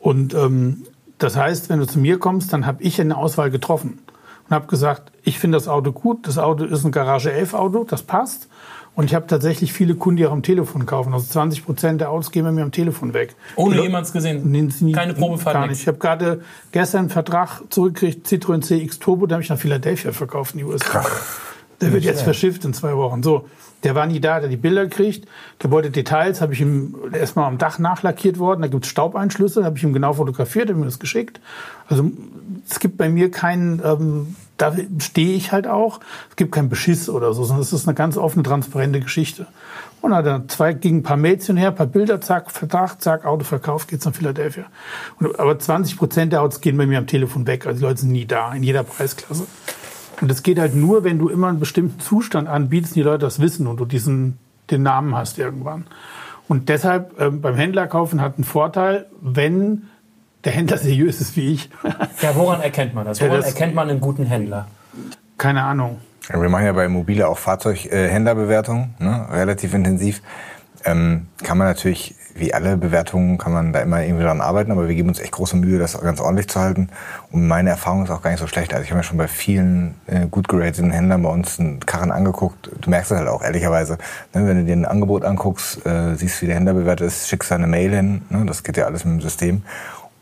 Und 0.00 0.34
ähm, 0.34 0.84
das 1.18 1.36
heißt, 1.36 1.70
wenn 1.70 1.78
du 1.78 1.86
zu 1.86 1.98
mir 1.98 2.18
kommst, 2.18 2.52
dann 2.52 2.66
habe 2.66 2.82
ich 2.82 3.00
eine 3.00 3.16
Auswahl 3.16 3.50
getroffen 3.50 3.98
und 4.48 4.54
habe 4.54 4.66
gesagt, 4.66 5.12
ich 5.22 5.38
finde 5.38 5.56
das 5.56 5.68
Auto 5.68 5.92
gut, 5.92 6.26
das 6.26 6.38
Auto 6.38 6.64
ist 6.64 6.84
ein 6.84 6.92
Garage 6.92 7.32
11 7.32 7.54
Auto, 7.54 7.84
das 7.84 8.02
passt. 8.02 8.48
Und 8.98 9.04
ich 9.04 9.14
habe 9.14 9.28
tatsächlich 9.28 9.72
viele 9.72 9.94
Kunden, 9.94 10.16
die 10.16 10.26
auch 10.26 10.32
am 10.32 10.42
Telefon 10.42 10.84
kaufen. 10.84 11.14
Also 11.14 11.24
20 11.28 11.64
Prozent 11.64 12.00
der 12.00 12.10
Autos 12.10 12.32
gehen 12.32 12.42
bei 12.44 12.50
mir 12.50 12.62
am 12.64 12.72
Telefon 12.72 13.14
weg. 13.14 13.36
Ohne 13.54 13.80
jemals 13.80 14.12
gesehen. 14.12 14.50
Nee, 14.50 14.68
nie- 14.80 14.90
Keine 14.90 15.14
Probefahrt, 15.14 15.54
Gar 15.54 15.68
nicht. 15.68 15.80
Ich 15.82 15.86
habe 15.86 15.98
gerade 15.98 16.40
gestern 16.72 17.02
einen 17.02 17.10
Vertrag 17.10 17.60
zurückgekriegt, 17.70 18.26
Citroën 18.26 18.60
CX 18.60 18.98
Turbo, 18.98 19.26
den 19.28 19.34
habe 19.34 19.42
ich 19.44 19.50
nach 19.50 19.58
Philadelphia 19.58 20.10
verkauft 20.10 20.54
in 20.54 20.58
die 20.58 20.64
USA. 20.64 21.06
Der 21.80 21.92
wird 21.92 22.02
jetzt 22.02 22.22
verschifft 22.22 22.64
in 22.64 22.74
zwei 22.74 22.96
Wochen. 22.96 23.22
So, 23.22 23.48
der 23.84 23.94
war 23.94 24.04
nie 24.06 24.18
da, 24.18 24.40
der 24.40 24.46
hat 24.48 24.50
die 24.50 24.56
Bilder 24.56 24.86
gekriegt, 24.86 25.28
der 25.62 25.70
wollte 25.70 25.92
Details, 25.92 26.40
habe 26.40 26.52
ich 26.54 26.60
ihm 26.60 26.96
erstmal 27.12 27.44
am 27.44 27.56
Dach 27.56 27.78
nachlackiert 27.78 28.40
worden, 28.40 28.62
da 28.62 28.66
gibt 28.66 28.82
es 28.84 28.90
Staubeinschlüsse, 28.90 29.62
habe 29.64 29.78
ich 29.78 29.84
ihm 29.84 29.92
genau 29.92 30.14
fotografiert, 30.14 30.70
habe 30.70 30.80
ihm 30.80 30.84
das 30.84 30.98
geschickt. 30.98 31.40
Also 31.86 32.10
es 32.68 32.80
gibt 32.80 32.96
bei 32.96 33.08
mir 33.08 33.30
keinen, 33.30 33.80
ähm, 33.84 34.34
da 34.58 34.74
stehe 34.98 35.34
ich 35.34 35.52
halt 35.52 35.66
auch, 35.66 36.00
es 36.28 36.36
gibt 36.36 36.52
keinen 36.52 36.68
Beschiss 36.68 37.08
oder 37.08 37.32
so, 37.32 37.44
sondern 37.44 37.62
es 37.62 37.72
ist 37.72 37.88
eine 37.88 37.94
ganz 37.94 38.16
offene, 38.16 38.42
transparente 38.42 39.00
Geschichte. 39.00 39.46
Und 40.00 40.10
dann 40.10 40.48
zwei, 40.48 40.74
ging 40.74 40.98
ein 40.98 41.02
paar 41.02 41.16
Mails 41.16 41.46
hinher, 41.46 41.68
ein 41.68 41.74
paar 41.74 41.86
Bilder, 41.86 42.20
zack, 42.20 42.50
Vertrag, 42.50 43.00
zack, 43.00 43.24
Auto 43.24 43.44
verkauft, 43.44 43.88
geht's 43.88 44.04
nach 44.04 44.14
Philadelphia. 44.14 44.64
Und, 45.18 45.38
aber 45.38 45.58
20 45.58 45.96
Prozent 45.96 46.32
der 46.32 46.42
Autos 46.42 46.60
gehen 46.60 46.76
bei 46.76 46.86
mir 46.86 46.98
am 46.98 47.06
Telefon 47.06 47.46
weg, 47.46 47.66
also 47.66 47.78
die 47.78 47.84
Leute 47.84 48.00
sind 48.02 48.12
nie 48.12 48.26
da, 48.26 48.52
in 48.52 48.62
jeder 48.62 48.84
Preisklasse. 48.84 49.46
Und 50.20 50.28
das 50.28 50.42
geht 50.42 50.58
halt 50.58 50.74
nur, 50.74 51.04
wenn 51.04 51.18
du 51.18 51.28
immer 51.28 51.48
einen 51.48 51.60
bestimmten 51.60 52.00
Zustand 52.00 52.48
anbietest, 52.48 52.96
die 52.96 53.02
Leute 53.02 53.20
das 53.20 53.40
wissen 53.40 53.66
und 53.66 53.78
du 53.78 53.84
diesen, 53.84 54.38
den 54.70 54.82
Namen 54.82 55.16
hast 55.16 55.38
irgendwann. 55.38 55.86
Und 56.48 56.68
deshalb 56.68 57.20
ähm, 57.20 57.40
beim 57.40 57.54
Händler 57.54 57.86
kaufen 57.86 58.20
hat 58.20 58.36
einen 58.36 58.44
Vorteil, 58.44 59.06
wenn 59.20 59.84
der 60.48 60.56
Händler 60.56 60.78
seriös 60.78 61.20
ist 61.20 61.36
wie 61.36 61.52
ich. 61.54 61.70
Ja, 62.22 62.34
woran 62.34 62.60
erkennt 62.62 62.94
man 62.94 63.04
das? 63.04 63.18
Ja, 63.20 63.26
Woran 63.28 63.42
das- 63.42 63.50
erkennt 63.50 63.74
man 63.74 63.88
einen 63.88 64.00
guten 64.00 64.24
Händler? 64.24 64.66
Keine 65.36 65.62
Ahnung. 65.62 65.98
Ja, 66.32 66.40
Wir 66.42 66.48
machen 66.48 66.64
ja 66.64 66.72
bei 66.72 66.88
Mobile 66.88 67.28
auch 67.28 67.38
Fahrzeughändlerbewertungen, 67.38 68.94
ne? 68.98 69.26
relativ 69.30 69.72
intensiv. 69.74 70.20
Ähm, 70.84 71.26
kann 71.44 71.58
man 71.58 71.66
natürlich, 71.66 72.14
wie 72.34 72.54
alle 72.54 72.76
Bewertungen, 72.76 73.36
kann 73.36 73.52
man 73.52 73.72
da 73.72 73.80
immer 73.80 74.02
irgendwie 74.02 74.22
dran 74.24 74.40
arbeiten, 74.40 74.70
aber 74.72 74.88
wir 74.88 74.94
geben 74.94 75.08
uns 75.08 75.18
echt 75.20 75.32
große 75.32 75.56
Mühe, 75.56 75.78
das 75.78 76.00
ganz 76.00 76.20
ordentlich 76.20 76.48
zu 76.48 76.60
halten. 76.60 76.88
Und 77.32 77.46
meine 77.48 77.70
Erfahrung 77.70 78.04
ist 78.04 78.10
auch 78.10 78.22
gar 78.22 78.30
nicht 78.30 78.40
so 78.40 78.46
schlecht. 78.46 78.72
Also 78.72 78.84
ich 78.84 78.90
habe 78.90 78.98
mir 78.98 79.04
schon 79.04 79.18
bei 79.18 79.26
vielen 79.28 79.94
äh, 80.06 80.26
gut 80.28 80.48
gerateten 80.48 80.90
Händlern 80.90 81.22
bei 81.22 81.30
uns 81.30 81.58
einen 81.60 81.80
Karren 81.80 82.10
angeguckt. 82.12 82.70
Du 82.80 82.90
merkst 82.90 83.10
es 83.12 83.18
halt 83.18 83.28
auch 83.28 83.42
ehrlicherweise, 83.42 83.98
ne? 84.34 84.46
wenn 84.46 84.56
du 84.58 84.64
dir 84.64 84.74
ein 84.76 84.86
Angebot 84.86 85.24
anguckst, 85.24 85.84
äh, 85.86 86.14
siehst, 86.14 86.42
wie 86.42 86.46
der 86.46 86.56
Händler 86.56 86.74
bewertet 86.74 87.06
ist, 87.08 87.28
schickst 87.28 87.50
da 87.50 87.56
eine 87.56 87.66
Mail 87.66 87.90
hin. 87.94 88.22
Ne? 88.30 88.44
Das 88.46 88.62
geht 88.62 88.76
ja 88.76 88.86
alles 88.86 89.04
mit 89.04 89.14
dem 89.14 89.20
System. 89.20 89.62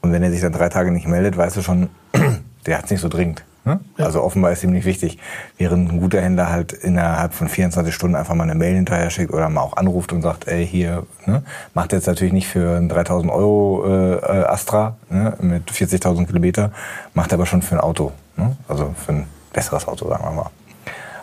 Und 0.07 0.13
wenn 0.13 0.23
er 0.23 0.31
sich 0.31 0.41
dann 0.41 0.53
drei 0.53 0.69
Tage 0.69 0.93
nicht 0.93 1.09
meldet, 1.09 1.37
weißt 1.37 1.57
du 1.57 1.63
schon, 1.63 1.89
der 2.67 2.79
hat 2.79 2.85
es 2.85 2.93
nicht 2.93 3.01
so 3.01 3.09
dringend. 3.09 3.43
Ne? 3.65 3.81
Also 3.99 4.23
offenbar 4.23 4.53
ist 4.53 4.63
ihm 4.63 4.71
nicht 4.71 4.85
wichtig, 4.85 5.19
während 5.59 5.91
ein 5.91 5.99
guter 5.99 6.21
Händler 6.21 6.49
halt 6.49 6.73
innerhalb 6.73 7.35
von 7.35 7.49
24 7.49 7.93
Stunden 7.93 8.15
einfach 8.15 8.37
mal 8.37 8.45
eine 8.45 8.55
Mail 8.55 8.77
hinterher 8.77 9.11
schickt 9.11 9.33
oder 9.33 9.49
mal 9.49 9.63
auch 9.63 9.77
anruft 9.77 10.13
und 10.13 10.23
sagt, 10.23 10.47
ey, 10.47 10.65
hier, 10.65 11.03
ne? 11.27 11.43
macht 11.75 11.93
jetzt 11.93 12.07
natürlich 12.07 12.33
nicht 12.33 12.47
für 12.47 12.77
einen 12.77 12.89
3000 12.89 13.33
Euro 13.33 13.85
äh, 13.85 14.45
Astra 14.45 14.97
ne? 15.11 15.35
mit 15.41 15.69
40.000 15.73 16.27
Kilometer, 16.27 16.71
macht 17.13 17.33
aber 17.33 17.45
schon 17.45 17.63
für 17.63 17.75
ein 17.75 17.81
Auto, 17.81 18.13
ne? 18.37 18.57
also 18.69 18.95
für 19.05 19.11
ein 19.11 19.27
besseres 19.53 19.89
Auto, 19.89 20.09
sagen 20.09 20.23
wir 20.23 20.31
mal. 20.31 20.51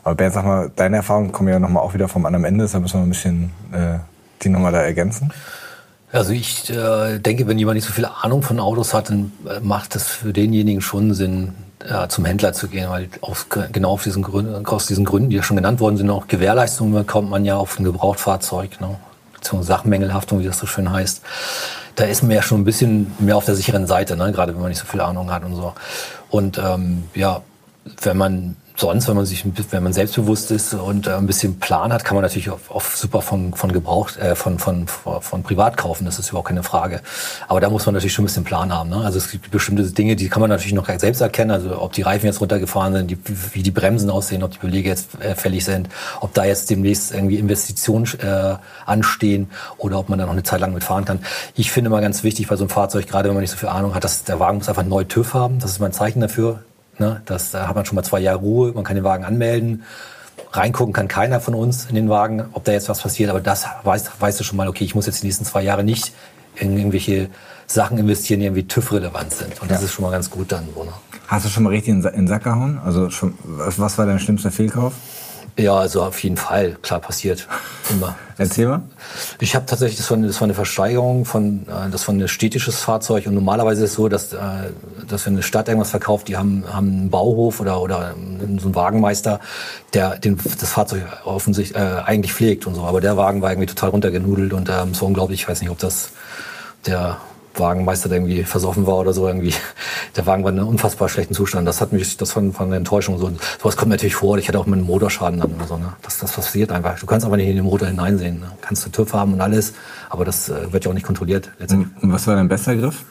Aber 0.04 0.16
Bernd, 0.16 0.34
sag 0.34 0.44
mal, 0.44 0.70
deine 0.76 0.98
Erfahrungen 0.98 1.32
kommen 1.32 1.48
ja 1.48 1.60
nochmal 1.60 1.84
auch 1.84 1.94
wieder 1.94 2.10
vom 2.10 2.26
anderen 2.26 2.44
Ende, 2.44 2.66
deshalb 2.66 2.84
müssen 2.84 3.00
wir 3.00 3.06
ein 3.06 3.10
bisschen 3.10 3.52
äh, 3.72 4.00
die 4.42 4.50
nochmal 4.50 4.74
da 4.74 4.82
ergänzen. 4.82 5.32
Also 6.14 6.32
ich 6.32 6.70
äh, 6.70 7.18
denke, 7.18 7.48
wenn 7.48 7.58
jemand 7.58 7.76
nicht 7.76 7.88
so 7.88 7.92
viel 7.92 8.06
Ahnung 8.06 8.44
von 8.44 8.60
Autos 8.60 8.94
hat, 8.94 9.10
dann 9.10 9.32
äh, 9.50 9.60
macht 9.62 9.96
es 9.96 10.08
für 10.08 10.32
denjenigen 10.32 10.80
schon 10.80 11.16
Sinn, 11.16 11.56
äh, 11.84 12.08
zum 12.08 12.24
Händler 12.24 12.54
zu 12.54 12.68
gehen, 12.68 12.88
weil 12.92 13.10
aus, 13.22 13.48
genau 13.72 13.94
auf 13.94 14.04
diesen 14.04 14.22
Gründen, 14.22 14.64
aus 14.68 14.86
diesen 14.86 15.06
Gründen, 15.06 15.32
die 15.32 15.38
ja 15.38 15.44
schon 15.44 15.58
genannt 15.58 15.80
worden 15.80 15.98
sind, 15.98 16.12
auch 16.12 16.28
Gewährleistung 16.28 16.94
bekommt 16.94 17.32
man 17.32 17.46
ja 17.46 17.58
auf 17.58 17.80
ein 17.80 17.84
Gebrauchtfahrzeug, 17.84 18.80
ne? 18.80 18.96
beziehungsweise 19.34 19.68
Sachmängelhaftung, 19.70 20.40
wie 20.40 20.46
das 20.46 20.60
so 20.60 20.68
schön 20.68 20.92
heißt. 20.92 21.24
Da 21.96 22.04
ist 22.04 22.22
man 22.22 22.32
ja 22.32 22.44
schon 22.44 22.62
ein 22.62 22.64
bisschen 22.64 23.12
mehr 23.18 23.36
auf 23.36 23.46
der 23.46 23.56
sicheren 23.56 23.88
Seite, 23.88 24.16
ne? 24.16 24.32
gerade 24.32 24.54
wenn 24.54 24.62
man 24.62 24.70
nicht 24.70 24.80
so 24.80 24.86
viel 24.86 25.02
Ahnung 25.02 25.32
hat 25.32 25.44
und 25.44 25.56
so. 25.56 25.74
Und 26.30 26.60
ähm, 26.60 27.06
ja, 27.16 27.42
wenn 28.04 28.18
man 28.18 28.56
sonst, 28.76 29.08
wenn 29.08 29.16
man 29.16 29.26
sich, 29.26 29.46
wenn 29.72 29.84
man 29.84 29.94
selbstbewusst 29.94 30.52
ist 30.52 30.74
und 30.74 31.08
äh, 31.08 31.12
ein 31.12 31.28
bisschen 31.28 31.60
Plan 31.60 31.94
hat, 31.94 32.04
kann 32.04 32.16
man 32.16 32.24
natürlich 32.24 32.50
auf, 32.50 32.72
auf 32.72 32.98
super 32.98 33.22
von, 33.22 33.54
von 33.54 33.72
Gebrauch, 33.72 34.16
äh, 34.18 34.36
von, 34.36 34.60
von, 34.60 34.88
von 34.88 35.44
Privat 35.44 35.78
kaufen. 35.78 36.06
Das 36.06 36.20
ist 36.20 36.30
überhaupt 36.30 36.48
keine 36.48 36.64
Frage. 36.64 37.02
Aber 37.48 37.62
da 37.62 37.70
muss 37.70 37.86
man 37.86 37.94
natürlich 37.94 38.14
schon 38.14 38.24
ein 38.24 38.28
bisschen 38.28 38.44
Plan 38.44 38.74
haben. 38.74 38.90
Ne? 38.90 38.98
Also 38.98 39.18
es 39.18 39.30
gibt 39.30 39.52
bestimmte 39.52 39.84
Dinge, 39.84 40.16
die 40.16 40.30
kann 40.30 40.42
man 40.42 40.50
natürlich 40.50 40.74
noch 40.74 40.88
selbst 40.98 41.22
erkennen. 41.22 41.52
Also 41.52 41.80
ob 41.82 41.94
die 41.94 42.02
Reifen 42.02 42.26
jetzt 42.26 42.42
runtergefahren 42.42 42.94
sind, 42.94 43.12
die, 43.12 43.18
wie 43.54 43.64
die 43.64 43.72
Bremsen 43.72 44.10
aussehen, 44.10 44.44
ob 44.44 44.52
die 44.52 44.60
Belege 44.60 44.90
jetzt 44.90 45.22
äh, 45.22 45.36
fällig 45.36 45.66
sind, 45.66 45.90
ob 46.20 46.34
da 46.34 46.46
jetzt 46.46 46.70
demnächst 46.70 47.14
irgendwie 47.14 47.38
Investitionen 47.38 48.08
äh, 48.20 48.56
anstehen 48.86 49.50
oder 49.78 50.00
ob 50.00 50.10
man 50.10 50.20
da 50.20 50.26
noch 50.26 50.34
eine 50.34 50.44
Zeit 50.44 50.62
lang 50.62 50.74
mitfahren 50.74 51.06
kann. 51.06 51.20
Ich 51.56 51.72
finde 51.72 51.90
mal 51.90 52.02
ganz 52.02 52.24
wichtig 52.24 52.48
bei 52.48 52.56
so 52.56 52.64
einem 52.64 52.70
Fahrzeug, 52.70 53.08
gerade 53.08 53.30
wenn 53.30 53.36
man 53.36 53.42
nicht 53.42 53.52
so 53.52 53.58
viel 53.58 53.70
Ahnung 53.70 53.94
hat, 53.94 54.04
dass 54.04 54.24
der 54.24 54.40
Wagen 54.40 54.58
muss 54.58 54.70
einfach 54.70 54.84
neuen 54.84 55.08
TÜV 55.08 55.34
haben. 55.34 55.60
Das 55.60 55.72
ist 55.72 55.80
mein 55.80 55.94
Zeichen 55.94 56.22
dafür. 56.22 56.64
Ne? 57.00 57.22
Das, 57.26 57.52
da 57.52 57.68
hat 57.68 57.76
man 57.76 57.86
schon 57.86 57.96
mal 57.96 58.04
zwei 58.04 58.20
Jahre 58.20 58.40
Ruhe, 58.40 58.72
man 58.74 58.84
kann 58.84 58.96
den 58.96 59.04
Wagen 59.04 59.24
anmelden. 59.24 59.84
Reingucken 60.52 60.94
kann 60.94 61.08
keiner 61.08 61.40
von 61.40 61.56
uns 61.56 61.86
in 61.86 61.96
den 61.96 62.10
Wagen, 62.10 62.46
ob 62.54 62.64
da 62.64 62.72
jetzt 62.72 62.90
was 62.90 63.02
passiert, 63.02 63.30
aber 63.30 63.42
das 63.42 63.66
weißt, 63.84 64.12
weißt 64.20 64.40
du 64.40 64.44
schon 64.44 64.58
mal, 64.58 64.68
okay, 64.68 64.84
ich 64.84 64.94
muss 64.94 65.06
jetzt 65.06 65.24
die 65.24 65.28
nächsten 65.28 65.46
zwei 65.46 65.64
Jahre 65.64 65.84
nicht 65.84 66.14
in 66.56 66.78
irgendwelche 66.78 67.30
Sachen 67.66 67.98
investieren, 67.98 68.40
die 68.40 68.46
irgendwie 68.46 68.68
TÜV-relevant 68.68 69.34
sind. 69.34 69.62
Und 69.62 69.72
das 69.72 69.82
ist 69.82 69.94
schon 69.94 70.04
mal 70.04 70.12
ganz 70.12 70.30
gut 70.30 70.52
dann. 70.52 70.66
Ne? 70.66 70.94
Hast 71.28 71.46
du 71.46 71.50
schon 71.50 71.64
mal 71.64 71.70
richtig 71.70 71.94
in, 71.94 72.02
den 72.02 72.28
Sack 72.28 72.44
gehauen? 72.44 72.80
Also 72.84 73.10
schon, 73.10 73.34
was 73.44 73.98
war 73.98 74.06
dein 74.06 74.20
schlimmster 74.20 74.52
Fehlkauf? 74.52 74.94
Ja, 75.58 75.76
also 75.76 76.02
auf 76.02 76.24
jeden 76.24 76.38
Fall, 76.38 76.78
klar 76.82 77.00
passiert. 77.00 77.48
Immer. 77.92 78.16
Erzähl 78.38 78.68
mal. 78.68 78.82
Ich 79.40 79.54
habe 79.56 79.68
tatsächlich, 79.68 79.98
das 79.98 80.10
war, 80.10 80.18
eine, 80.18 80.26
das 80.26 80.42
war 80.42 80.46
eine 80.46 80.56
Versteigerung 80.56 81.26
von, 81.26 81.68
äh, 81.68 81.92
das 81.92 82.08
war 82.08 82.16
ein 82.16 82.28
städtisches 82.28 82.80
Fahrzeug 82.82 83.28
und 83.28 83.36
normalerweise 83.36 83.84
ist 83.84 83.92
es 83.92 83.96
so, 83.96 84.10
dass, 84.10 84.34
äh, 84.34 84.38
dass 85.08 85.28
wenn 85.28 85.34
eine 85.34 85.44
Stadt 85.44 85.68
irgendwas 85.68 85.92
verkauft, 85.92 86.28
die 86.28 86.38
haben, 86.38 86.64
haben 86.68 86.88
einen 86.88 87.10
Bauhof 87.12 87.60
oder, 87.60 87.82
oder 87.82 88.16
so 88.58 88.66
einen 88.66 88.76
Wagenmeister, 88.76 89.40
der 89.94 90.18
den, 90.18 90.40
das 90.60 90.72
Fahrzeug 90.72 91.04
offensichtlich 91.26 91.80
äh, 91.80 92.02
eigentlich 92.04 92.34
pflegt 92.34 92.66
und 92.66 92.74
so. 92.74 92.84
Aber 92.84 93.02
der 93.02 93.16
Wagen 93.18 93.44
war 93.44 93.52
irgendwie 93.52 93.68
total 93.68 93.92
runtergenudelt 93.92 94.54
und 94.54 94.70
ähm, 94.70 94.96
so 94.96 95.06
unglaublich, 95.06 95.42
ich 95.42 95.48
weiß 95.48 95.62
nicht, 95.62 95.70
ob 95.70 95.78
das 95.78 96.10
der 96.88 97.18
Wagenmeister, 97.56 98.10
der 98.10 98.18
irgendwie 98.20 98.44
versoffen 98.44 98.88
war 98.88 98.96
oder 98.98 99.14
so 99.14 99.28
irgendwie. 99.28 99.54
Der 100.16 100.26
Wagen 100.26 100.44
war 100.44 100.52
in 100.52 100.60
einem 100.60 100.68
unfassbar 100.68 101.08
schlechten 101.10 101.34
Zustand. 101.34 101.68
Das 101.68 101.82
hat 101.82 101.94
mich, 101.94 102.18
das 102.18 102.36
war 102.36 102.44
von 102.52 102.70
der 102.70 102.78
Enttäuschung 102.78 103.18
so. 103.20 103.32
Sowas 103.62 103.78
kommt 103.78 103.90
natürlich 103.92 104.16
vor. 104.16 104.38
Ich 104.38 104.48
hatte 104.48 104.60
auch 104.60 104.66
mit 104.66 104.76
einem 104.80 104.88
Motorschaden 104.88 105.40
dann 105.40 105.54
oder 105.54 105.68
so. 105.68 105.78
Ne? 105.78 105.94
Das, 106.02 106.18
das 106.20 106.32
passiert 106.32 106.72
einfach. 106.72 106.98
Du 107.00 107.06
kannst 107.06 107.26
aber 107.26 107.38
nicht 107.38 107.48
in 107.48 107.56
den 107.56 107.66
Motor 107.66 107.88
hineinsehen. 107.88 108.40
Ne? 108.40 108.52
Kannst 108.62 108.86
du 108.86 108.90
TÜV 108.90 109.14
haben 109.14 109.34
und 109.34 109.42
alles, 109.42 109.74
aber 110.10 110.26
das 110.26 110.50
äh, 110.50 110.72
wird 110.74 110.86
ja 110.86 110.90
auch 110.92 110.96
nicht 110.96 111.06
kontrolliert. 111.06 111.50
Letztendlich. 111.60 111.92
Und 112.02 112.12
was 112.12 112.26
war 112.28 112.36
dein 112.36 112.48
bester 112.48 112.76
Griff? 112.76 113.04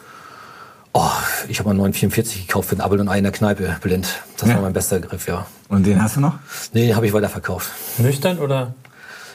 Oh, 0.94 1.00
ich 1.48 1.58
habe 1.58 1.68
mal 1.68 1.72
einen 1.72 1.78
944 1.78 2.46
gekauft 2.46 2.68
für 2.68 2.74
einen 2.74 2.82
Apfel 2.82 3.00
und 3.00 3.08
Ei 3.08 3.16
in 3.18 3.24
der 3.24 3.32
Kneipe, 3.32 3.76
blind. 3.80 4.06
Das 4.36 4.48
Ja. 4.48 4.56
war 4.56 4.62
mein 4.62 4.74
bester 4.74 5.00
Griff, 5.00 5.26
ja. 5.26 5.46
Und 5.68 5.86
den 5.86 6.02
hast 6.02 6.16
du 6.16 6.20
noch? 6.20 6.34
Nee, 6.74 6.88
den 6.88 6.96
habe 6.96 7.06
ich 7.06 7.12
weiterverkauft. 7.14 7.70
Nüchtern 7.96 8.38
oder? 8.38 8.74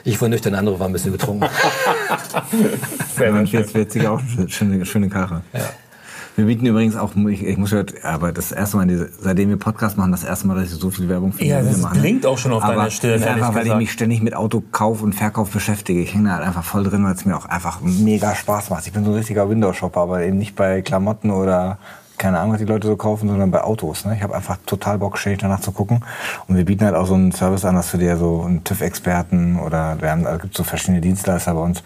Ich 0.03 0.21
war 0.21 0.29
nüchtern, 0.29 0.51
der 0.53 0.59
andere 0.59 0.79
war 0.79 0.85
ein 0.87 0.93
bisschen 0.93 1.11
betrunken. 1.11 1.49
Ja, 3.19 3.31
49 3.31 4.07
auch 4.07 4.21
eine 4.37 4.49
schöne, 4.49 4.85
schöne 4.85 5.09
Karre. 5.09 5.41
Wir 6.35 6.45
bieten 6.45 6.67
übrigens 6.67 6.95
auch, 6.95 7.15
ich, 7.15 7.43
ich 7.43 7.57
muss 7.57 7.71
heute, 7.73 8.03
aber 8.03 8.31
das 8.31 8.51
erste 8.51 8.77
Mal, 8.77 9.09
seitdem 9.19 9.49
wir 9.49 9.57
Podcast 9.57 9.97
machen, 9.97 10.11
das 10.11 10.23
erste 10.23 10.45
Mal, 10.45 10.53
dass 10.61 10.71
ich 10.71 10.79
so 10.79 10.91
viel 10.91 11.09
Werbung 11.09 11.33
für 11.33 11.43
Ja, 11.43 11.63
das 11.63 11.79
mache. 11.81 11.97
klingt 11.99 12.27
auch 12.27 12.37
schon 12.37 12.53
auf 12.53 12.63
aber 12.63 12.75
deiner 12.75 12.91
Stirn, 12.91 13.13
Das 13.13 13.21
ist 13.21 13.27
ehrlich 13.27 13.43
einfach, 13.43 13.55
weil 13.59 13.65
ich 13.65 13.73
mich 13.75 13.91
ständig 13.91 14.21
mit 14.21 14.35
Autokauf 14.35 15.01
und 15.01 15.15
Verkauf 15.15 15.49
beschäftige. 15.49 15.99
Ich 15.99 16.13
hänge 16.13 16.29
da 16.29 16.35
halt 16.35 16.45
einfach 16.45 16.63
voll 16.63 16.83
drin, 16.83 17.03
weil 17.03 17.15
es 17.15 17.25
mir 17.25 17.35
auch 17.35 17.45
einfach 17.47 17.81
mega 17.81 18.35
Spaß 18.35 18.69
macht. 18.69 18.85
Ich 18.85 18.93
bin 18.93 19.03
so 19.03 19.09
ein 19.11 19.17
richtiger 19.17 19.49
Windows-Shopper, 19.49 19.99
aber 19.99 20.21
eben 20.23 20.37
nicht 20.37 20.55
bei 20.55 20.83
Klamotten 20.83 21.31
oder 21.31 21.79
keine 22.17 22.39
Ahnung, 22.39 22.53
was 22.53 22.59
die 22.59 22.65
Leute 22.65 22.87
so 22.87 22.95
kaufen, 22.95 23.29
sondern 23.29 23.51
bei 23.51 23.61
Autos. 23.61 24.05
Ne? 24.05 24.15
Ich 24.15 24.23
habe 24.23 24.35
einfach 24.35 24.57
total 24.65 24.97
Bock, 24.97 25.17
ständig 25.17 25.41
danach 25.41 25.59
zu 25.59 25.71
gucken. 25.71 26.03
Und 26.47 26.57
wir 26.57 26.65
bieten 26.65 26.85
halt 26.85 26.95
auch 26.95 27.07
so 27.07 27.13
einen 27.13 27.31
Service 27.31 27.65
an, 27.65 27.75
dass 27.75 27.91
du 27.91 27.97
dir 27.97 28.17
so 28.17 28.43
einen 28.43 28.63
TÜV-Experten 28.63 29.59
oder 29.59 30.01
wir 30.01 30.11
haben, 30.11 30.23
da 30.23 30.37
gibt 30.37 30.55
so 30.55 30.63
verschiedene 30.63 31.01
Dienstleister 31.01 31.53
bei 31.53 31.61
uns, 31.61 31.83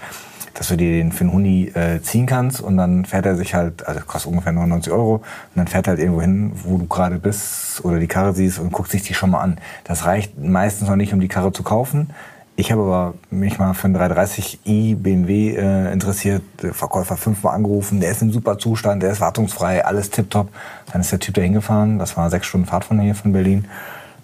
dass 0.53 0.67
du 0.67 0.77
dir 0.77 0.91
den 0.91 1.11
für 1.11 1.21
einen 1.21 1.33
Huni 1.33 1.71
äh, 1.73 2.01
ziehen 2.01 2.25
kannst 2.25 2.61
und 2.61 2.77
dann 2.77 3.05
fährt 3.05 3.25
er 3.25 3.35
sich 3.35 3.53
halt, 3.53 3.87
also 3.87 4.01
kostet 4.01 4.31
ungefähr 4.31 4.51
99 4.51 4.91
Euro, 4.91 5.15
und 5.15 5.23
dann 5.55 5.67
fährt 5.67 5.87
er 5.87 5.91
halt 5.91 5.99
irgendwo 5.99 6.21
hin, 6.21 6.51
wo 6.63 6.77
du 6.77 6.87
gerade 6.87 7.19
bist 7.19 7.83
oder 7.83 7.99
die 7.99 8.07
Karre 8.07 8.33
siehst 8.33 8.59
und 8.59 8.71
guckt 8.71 8.91
sich 8.91 9.03
die 9.03 9.13
schon 9.13 9.31
mal 9.31 9.41
an. 9.41 9.57
Das 9.83 10.05
reicht 10.05 10.37
meistens 10.37 10.89
noch 10.89 10.95
nicht, 10.95 11.13
um 11.13 11.19
die 11.19 11.27
Karre 11.27 11.51
zu 11.51 11.63
kaufen. 11.63 12.09
Ich 12.57 12.71
habe 12.71 12.81
aber 12.81 13.13
mich 13.29 13.57
mal 13.57 13.73
für 13.73 13.85
einen 13.85 13.97
330i 13.97 14.95
BMW 14.95 15.55
äh, 15.55 15.91
interessiert, 15.91 16.43
der 16.61 16.73
Verkäufer 16.73 17.17
fünfmal 17.17 17.55
angerufen, 17.55 18.01
der 18.01 18.11
ist 18.11 18.21
im 18.21 18.31
super 18.31 18.57
Zustand, 18.57 19.01
der 19.01 19.11
ist 19.11 19.21
wartungsfrei, 19.21 19.85
alles 19.85 20.09
tipptopp. 20.09 20.49
Dann 20.91 21.01
ist 21.01 21.11
der 21.11 21.19
Typ 21.19 21.35
da 21.35 21.41
hingefahren, 21.41 21.97
das 21.97 22.17
war 22.17 22.29
sechs 22.29 22.47
Stunden 22.47 22.67
Fahrt 22.67 22.83
von 22.83 22.99
hier, 22.99 23.15
von 23.15 23.31
Berlin, 23.31 23.67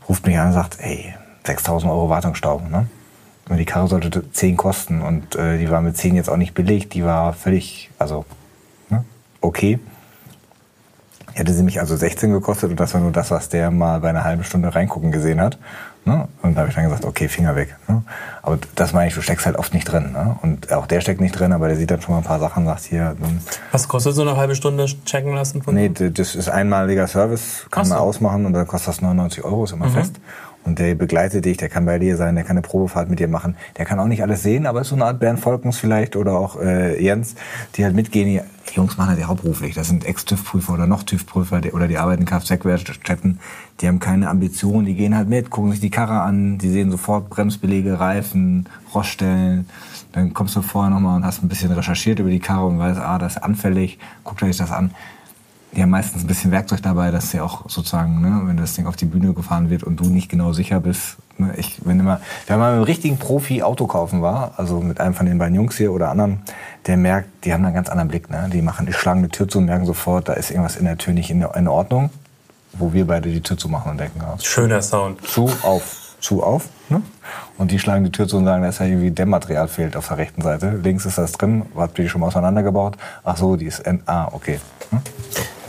ruft 0.07 0.27
mich 0.27 0.37
an 0.37 0.47
und 0.47 0.53
sagt, 0.53 0.77
ey, 0.81 1.15
6000 1.45 1.91
Euro 1.91 2.09
Wartungsstau, 2.09 2.61
ne? 2.69 2.87
Die 3.49 3.65
Karre 3.65 3.87
sollte 3.87 4.29
10 4.29 4.57
kosten 4.57 5.01
und 5.01 5.35
äh, 5.37 5.57
die 5.57 5.69
war 5.69 5.81
mit 5.81 5.95
10 5.95 6.15
jetzt 6.15 6.29
auch 6.29 6.35
nicht 6.35 6.53
billig, 6.53 6.89
die 6.89 7.05
war 7.05 7.31
völlig, 7.31 7.89
also, 7.97 8.25
ne? 8.89 9.05
okay. 9.39 9.79
Hätte 11.33 11.53
sie 11.53 11.63
mich 11.63 11.79
also 11.79 11.95
16 11.95 12.33
gekostet 12.33 12.71
und 12.71 12.79
das 12.79 12.93
war 12.93 12.99
nur 12.99 13.11
das, 13.13 13.31
was 13.31 13.47
der 13.47 13.71
mal 13.71 14.01
bei 14.01 14.09
einer 14.09 14.25
halben 14.25 14.43
Stunde 14.43 14.75
reingucken 14.75 15.13
gesehen 15.13 15.39
hat. 15.39 15.57
Ne? 16.07 16.29
Und 16.41 16.55
da 16.55 16.61
habe 16.61 16.69
ich 16.69 16.75
dann 16.75 16.85
gesagt, 16.85 17.03
okay, 17.03 17.27
Finger 17.27 17.57
weg. 17.57 17.75
Ne? 17.89 18.01
Aber 18.41 18.57
das 18.75 18.93
meine 18.93 19.09
ich, 19.09 19.13
du 19.13 19.21
steckst 19.21 19.45
halt 19.45 19.57
oft 19.57 19.73
nicht 19.73 19.83
drin. 19.83 20.13
Ne? 20.13 20.37
Und 20.41 20.71
auch 20.71 20.87
der 20.87 21.01
steckt 21.01 21.19
nicht 21.19 21.37
drin, 21.37 21.51
aber 21.51 21.67
der 21.67 21.75
sieht 21.75 21.91
dann 21.91 22.01
schon 22.01 22.13
mal 22.13 22.21
ein 22.21 22.23
paar 22.23 22.39
Sachen, 22.39 22.65
sagt 22.65 22.83
hier. 22.85 23.17
Dann, 23.19 23.41
Was 23.73 23.89
kostet 23.89 24.15
so 24.15 24.21
eine 24.21 24.37
halbe 24.37 24.55
Stunde 24.55 24.85
checken 24.85 25.35
lassen? 25.35 25.61
Von 25.61 25.75
nee, 25.75 25.89
das 25.89 26.33
ist 26.33 26.47
einmaliger 26.47 27.07
Service, 27.07 27.65
kann 27.71 27.83
so. 27.83 27.93
man 27.93 27.99
ausmachen 28.03 28.45
und 28.45 28.53
dann 28.53 28.65
kostet 28.65 28.87
das 28.87 29.01
99 29.01 29.43
Euro, 29.43 29.65
ist 29.65 29.73
immer 29.73 29.89
fest. 29.89 30.15
Und 30.67 30.79
der 30.79 30.95
begleitet 30.95 31.45
dich, 31.45 31.55
der 31.55 31.69
kann 31.69 31.85
bei 31.85 31.97
dir 31.97 32.17
sein, 32.17 32.35
der 32.35 32.43
kann 32.43 32.57
eine 32.57 32.61
Probefahrt 32.61 33.09
mit 33.09 33.19
dir 33.19 33.29
machen. 33.29 33.55
Der 33.77 33.85
kann 33.85 34.01
auch 34.01 34.07
nicht 34.07 34.21
alles 34.21 34.43
sehen, 34.43 34.65
aber 34.65 34.81
ist 34.81 34.89
so 34.89 34.95
eine 34.95 35.05
Art 35.05 35.17
Bernd 35.17 35.39
Volkens 35.39 35.77
vielleicht 35.77 36.17
oder 36.17 36.33
auch 36.33 36.59
äh, 36.59 37.01
Jens, 37.01 37.35
die 37.75 37.85
halt 37.85 37.95
mitgehen. 37.95 38.41
Die 38.69 38.75
Jungs 38.75 38.97
machen 38.97 39.11
halt 39.11 39.19
ja 39.19 39.27
hauptberuflich. 39.27 39.75
Das 39.75 39.87
sind 39.87 40.05
Ex-TÜV-Prüfer 40.05 40.73
oder 40.73 40.85
noch 40.85 41.03
TÜV-Prüfer 41.03 41.61
oder 41.71 41.87
die 41.87 41.97
arbeiten 41.97 42.23
in 42.23 42.27
Kfz-Werkstätten. 42.27 43.39
Die 43.79 43.87
haben 43.87 43.99
keine 43.99 44.29
Ambitionen, 44.29 44.85
die 44.85 44.95
gehen 44.95 45.15
halt 45.15 45.29
mit, 45.29 45.49
gucken 45.49 45.71
sich 45.71 45.79
die 45.79 45.89
Karre 45.89 46.19
an, 46.19 46.57
die 46.57 46.69
sehen 46.69 46.91
sofort 46.91 47.29
Bremsbeläge, 47.29 47.97
Reifen, 47.97 48.67
Roststellen. 48.93 49.69
Dann 50.11 50.33
kommst 50.33 50.57
du 50.57 50.61
vorher 50.61 50.89
nochmal 50.89 51.15
und 51.15 51.25
hast 51.25 51.41
ein 51.43 51.47
bisschen 51.47 51.71
recherchiert 51.71 52.19
über 52.19 52.29
die 52.29 52.39
Karre 52.39 52.65
und 52.65 52.77
weißt, 52.77 52.99
ah, 52.99 53.17
das 53.17 53.37
ist 53.37 53.41
anfällig, 53.41 53.99
guckt 54.25 54.43
euch 54.43 54.57
das 54.57 54.71
an 54.71 54.91
die 55.77 55.83
haben 55.83 55.91
meistens 55.91 56.23
ein 56.23 56.27
bisschen 56.27 56.51
Werkzeug 56.51 56.81
dabei, 56.81 57.11
dass 57.11 57.29
sie 57.29 57.39
auch 57.39 57.69
sozusagen, 57.69 58.19
ne, 58.19 58.41
wenn 58.45 58.57
das 58.57 58.73
Ding 58.73 58.87
auf 58.87 58.95
die 58.95 59.05
Bühne 59.05 59.33
gefahren 59.33 59.69
wird 59.69 59.83
und 59.83 59.97
du 59.97 60.05
nicht 60.05 60.27
genau 60.27 60.51
sicher 60.51 60.79
bist. 60.79 61.17
Ne, 61.37 61.53
ich 61.55 61.77
bin 61.77 61.99
immer, 61.99 62.19
wenn 62.47 62.57
man 62.57 62.69
mit 62.71 62.77
einem 62.77 62.83
richtigen 62.83 63.17
Profi 63.19 63.61
Auto 63.61 63.85
kaufen 63.85 64.23
war, 64.23 64.53
also 64.57 64.81
mit 64.81 64.99
einem 64.99 65.13
von 65.13 65.27
den 65.27 65.37
beiden 65.37 65.53
Jungs 65.53 65.77
hier 65.77 65.91
oder 65.91 66.09
anderen, 66.09 66.41
der 66.87 66.97
merkt, 66.97 67.45
die 67.45 67.53
haben 67.53 67.63
einen 67.63 67.75
ganz 67.75 67.89
anderen 67.89 68.07
Blick. 68.07 68.27
Ne? 68.31 68.49
Die 68.51 68.63
machen, 68.63 68.87
die 68.87 68.93
schlagen 68.93 69.19
eine 69.19 69.29
Tür 69.29 69.47
zu 69.47 69.59
und 69.59 69.65
merken 69.65 69.85
sofort, 69.85 70.27
da 70.27 70.33
ist 70.33 70.49
irgendwas 70.49 70.77
in 70.77 70.85
der 70.85 70.97
Tür 70.97 71.13
nicht 71.13 71.29
in, 71.29 71.43
in 71.43 71.67
Ordnung, 71.67 72.09
wo 72.73 72.91
wir 72.91 73.05
beide 73.05 73.29
die 73.29 73.41
Tür 73.41 73.57
zu 73.59 73.69
machen 73.69 73.91
und 73.91 73.99
denken, 73.99 74.19
ja, 74.19 74.33
Schöner 74.39 74.81
Sound. 74.81 75.21
zu 75.27 75.47
auf, 75.61 76.15
zu 76.19 76.41
auf. 76.41 76.69
Ne? 76.89 77.03
Und 77.59 77.69
die 77.69 77.77
schlagen 77.77 78.03
die 78.03 78.11
Tür 78.11 78.27
zu 78.27 78.37
und 78.37 78.45
sagen, 78.45 78.63
da 78.63 78.69
ist 78.69 78.79
ja 78.79 78.87
irgendwie 78.87 79.11
Dämmmaterial 79.11 79.67
fehlt 79.67 79.95
auf 79.95 80.07
der 80.07 80.17
rechten 80.17 80.41
Seite. 80.41 80.71
Links 80.71 81.05
ist 81.05 81.19
das 81.19 81.33
drin, 81.33 81.67
habt 81.75 81.99
ihr 81.99 82.05
die 82.05 82.09
schon 82.09 82.21
mal 82.21 82.27
auseinandergebaut? 82.27 82.97
Ach 83.23 83.37
so, 83.37 83.57
die 83.57 83.65
ist, 83.65 83.83
ah, 84.07 84.29
okay. 84.31 84.59
Hm? 84.89 85.01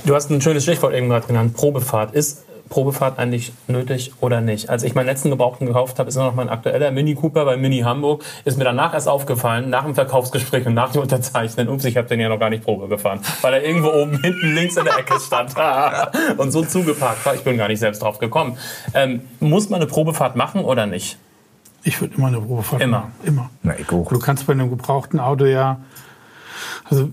Du 0.05 0.15
hast 0.15 0.31
ein 0.31 0.41
schönes 0.41 0.63
Stichwort 0.63 0.95
eben 0.95 1.09
gerade 1.09 1.27
genannt, 1.27 1.55
Probefahrt. 1.55 2.15
Ist 2.15 2.45
Probefahrt 2.69 3.19
eigentlich 3.19 3.53
nötig 3.67 4.13
oder 4.21 4.41
nicht? 4.41 4.69
Als 4.69 4.83
ich 4.83 4.95
meinen 4.95 5.07
letzten 5.07 5.31
Gebrauchten 5.31 5.67
gekauft 5.67 5.99
habe, 5.99 6.09
ist 6.09 6.17
immer 6.17 6.27
noch 6.27 6.35
mein 6.35 6.49
aktueller 6.49 6.91
Mini 6.91 7.15
Cooper 7.15 7.45
bei 7.45 7.57
Mini 7.57 7.81
Hamburg. 7.81 8.25
Ist 8.45 8.59
mir 8.59 8.65
danach 8.65 8.95
erst 8.95 9.09
aufgefallen, 9.09 9.71
nach 9.71 9.85
dem 9.85 9.95
Verkaufsgespräch 9.95 10.67
und 10.67 10.75
nach 10.75 10.93
dem 10.93 11.03
Unterzeichnen, 11.03 11.69
ups, 11.69 11.85
ich 11.85 11.97
habe 11.97 12.09
den 12.09 12.21
ja 12.21 12.29
noch 12.29 12.39
gar 12.39 12.51
nicht 12.51 12.65
Probe 12.65 12.89
gefahren, 12.89 13.21
weil 13.43 13.55
er 13.55 13.65
irgendwo 13.65 13.89
oben 13.89 14.21
hinten 14.23 14.55
links 14.55 14.77
in 14.77 14.85
der 14.85 14.99
Ecke 14.99 15.19
stand 15.19 15.55
und 16.39 16.51
so 16.51 16.63
zugeparkt 16.65 17.25
war. 17.25 17.35
Ich 17.35 17.43
bin 17.43 17.57
gar 17.57 17.69
nicht 17.69 17.81
selbst 17.81 18.03
drauf 18.03 18.19
gekommen. 18.19 18.59
Ähm, 18.95 19.23
muss 19.41 19.71
man 19.71 19.81
eine 19.81 19.89
Probefahrt 19.91 20.37
machen 20.37 20.65
oder 20.65 20.87
nicht? 20.87 21.19
Ich 21.85 22.01
würde 22.01 22.17
immer 22.17 22.27
eine 22.27 22.41
Probefahrt 22.41 22.83
Immer. 22.83 22.99
machen. 22.99 23.13
Immer. 23.25 23.51
Na, 23.63 23.75
ich 23.79 23.91
auch. 23.91 24.09
Du 24.09 24.19
kannst 24.19 24.47
bei 24.47 24.53
einem 24.53 24.69
gebrauchten 24.69 25.21
Auto 25.21 25.45
ja, 25.47 25.81
also 26.85 27.11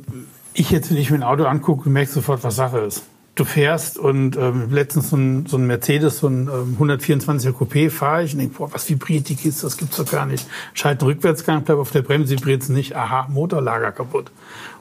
ich 0.55 0.71
jetzt, 0.71 0.89
wenn 0.89 0.97
ich 0.97 1.11
mir 1.11 1.17
ein 1.17 1.23
Auto 1.23 1.45
angucke, 1.45 1.83
du 1.83 1.89
merkst 1.89 2.13
sofort, 2.13 2.43
was 2.43 2.55
Sache 2.55 2.79
ist. 2.79 3.03
Du 3.35 3.43
fährst 3.43 3.97
und 3.97 4.37
ähm, 4.37 4.71
letztens 4.71 5.09
so 5.09 5.17
ein, 5.17 5.45
so 5.45 5.57
ein 5.57 5.67
Mercedes, 5.67 6.19
so 6.19 6.27
ein 6.27 6.47
ähm, 6.47 6.77
124er 6.79 7.51
Coupé 7.51 7.89
fahre 7.89 8.23
ich 8.23 8.33
und 8.33 8.39
denke, 8.39 8.57
boah, 8.57 8.73
was 8.73 8.89
vibriert 8.89 9.27
die 9.27 9.35
Kiste, 9.35 9.63
das 9.63 9.75
gibt's 9.75 9.97
doch 9.97 10.09
gar 10.09 10.25
nicht. 10.25 10.47
Schalten 10.73 11.03
Rückwärtsgang, 11.03 11.63
bleib 11.63 11.77
auf 11.77 11.91
der 11.91 12.01
Bremse, 12.01 12.31
vibriert's 12.31 12.69
nicht, 12.69 12.95
aha, 12.95 13.27
Motorlager 13.29 13.91
kaputt. 13.91 14.31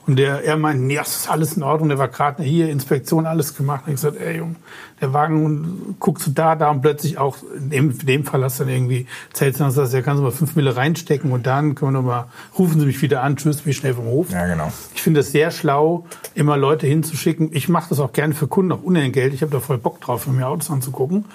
Und 0.07 0.17
der, 0.17 0.43
er 0.43 0.55
meint, 0.55 0.81
nee, 0.81 0.95
das 0.95 1.15
ist 1.15 1.31
alles 1.31 1.57
in 1.57 1.63
Ordnung, 1.63 1.89
der 1.89 1.97
war 1.97 2.09
gerade 2.09 2.43
hier, 2.43 2.69
Inspektion, 2.69 3.25
alles 3.25 3.55
gemacht. 3.55 3.85
Und 3.87 3.93
ich 3.93 4.01
gesagt, 4.01 4.17
ey 4.17 4.37
Junge, 4.37 4.55
der 5.01 5.13
Wagen, 5.13 5.95
guckst 5.99 6.27
du 6.27 6.31
da, 6.31 6.55
da 6.55 6.69
und 6.69 6.81
plötzlich 6.81 7.17
auch, 7.17 7.37
in 7.57 7.69
dem, 7.71 7.91
in 7.91 8.05
dem 8.05 8.23
Fall 8.23 8.43
hast 8.43 8.59
du 8.59 8.65
dann 8.65 8.73
irgendwie, 8.73 9.07
zählst 9.33 9.59
du 9.59 9.69
sagst, 9.69 9.93
ja, 9.93 10.01
kannst 10.01 10.19
du 10.19 10.23
mal 10.23 10.31
fünf 10.31 10.55
Mille 10.55 10.75
reinstecken 10.75 11.31
und 11.31 11.47
dann 11.47 11.73
können 11.73 11.93
wir 11.93 12.01
nochmal, 12.01 12.25
rufen 12.57 12.79
Sie 12.79 12.85
mich 12.85 13.01
wieder 13.01 13.23
an, 13.23 13.35
tschüss, 13.35 13.61
bin 13.61 13.71
ich 13.71 13.77
schnell 13.77 13.95
vom 13.95 14.05
Hof. 14.05 14.29
Ja, 14.29 14.45
genau. 14.45 14.71
Ich 14.93 15.01
finde 15.01 15.21
es 15.21 15.31
sehr 15.31 15.49
schlau, 15.49 16.05
immer 16.35 16.55
Leute 16.55 16.85
hinzuschicken. 16.85 17.49
Ich 17.51 17.67
mache 17.67 17.89
das 17.89 17.99
auch 17.99 18.13
gerne 18.13 18.35
für 18.35 18.44
Kunden, 18.47 18.71
auch 18.71 18.83
unentgeltlich. 18.83 19.35
Ich 19.35 19.41
habe 19.41 19.51
da 19.51 19.59
voll 19.59 19.77
Bock 19.77 20.01
drauf, 20.01 20.27
mir 20.27 20.47
Autos 20.47 20.71
anzugucken. 20.71 21.25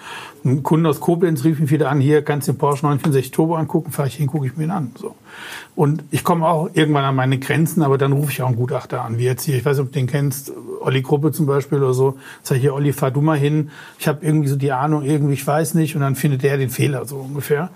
Ein 0.45 0.63
Kunde 0.63 0.89
aus 0.89 1.01
Koblenz 1.01 1.45
rief 1.45 1.59
mich 1.61 1.71
wieder 1.71 1.91
an, 1.91 2.01
hier 2.01 2.23
kannst 2.23 2.49
du 2.49 2.53
den 2.53 2.59
Porsche 2.59 2.87
964 2.87 3.31
Turbo 3.31 3.57
angucken, 3.57 3.93
fahre 3.93 4.09
ich 4.09 4.15
hin, 4.15 4.27
gucke 4.27 4.47
ich 4.47 4.57
mir 4.57 4.65
ihn 4.65 4.71
an. 4.71 4.93
So. 4.97 5.15
Und 5.75 6.05
ich 6.11 6.25
komme 6.25 6.47
auch 6.47 6.71
irgendwann 6.73 7.05
an 7.05 7.15
meine 7.15 7.39
Grenzen, 7.39 7.83
aber 7.83 7.99
dann 7.99 8.13
rufe 8.13 8.31
ich 8.31 8.43
auch 8.43 8.49
einen 8.49 8.57
Gutachter 8.57 9.05
an, 9.05 9.19
wie 9.19 9.25
jetzt 9.25 9.45
hier, 9.45 9.57
ich 9.57 9.65
weiß 9.65 9.79
nicht, 9.79 9.87
ob 9.87 9.93
du 9.93 9.99
den 9.99 10.07
kennst, 10.07 10.53
Olli 10.81 11.03
Gruppe 11.03 11.33
zum 11.33 11.47
Beispiel 11.47 11.79
oder 11.79 11.95
so. 11.95 12.19
Sag 12.43 12.57
ich 12.57 12.63
hier, 12.63 12.75
Olli, 12.75 12.93
fahr 12.93 13.11
du 13.11 13.21
mal 13.21 13.39
hin. 13.39 13.71
Ich 13.99 14.09
habe 14.09 14.25
irgendwie 14.25 14.49
so 14.49 14.57
die 14.57 14.73
Ahnung, 14.73 15.03
irgendwie, 15.03 15.35
ich 15.35 15.47
weiß 15.47 15.75
nicht. 15.75 15.95
Und 15.95 16.03
dann 16.03 16.17
findet 16.17 16.43
der 16.43 16.57
den 16.57 16.71
Fehler, 16.71 17.05
so 17.05 17.17
ungefähr. 17.17 17.71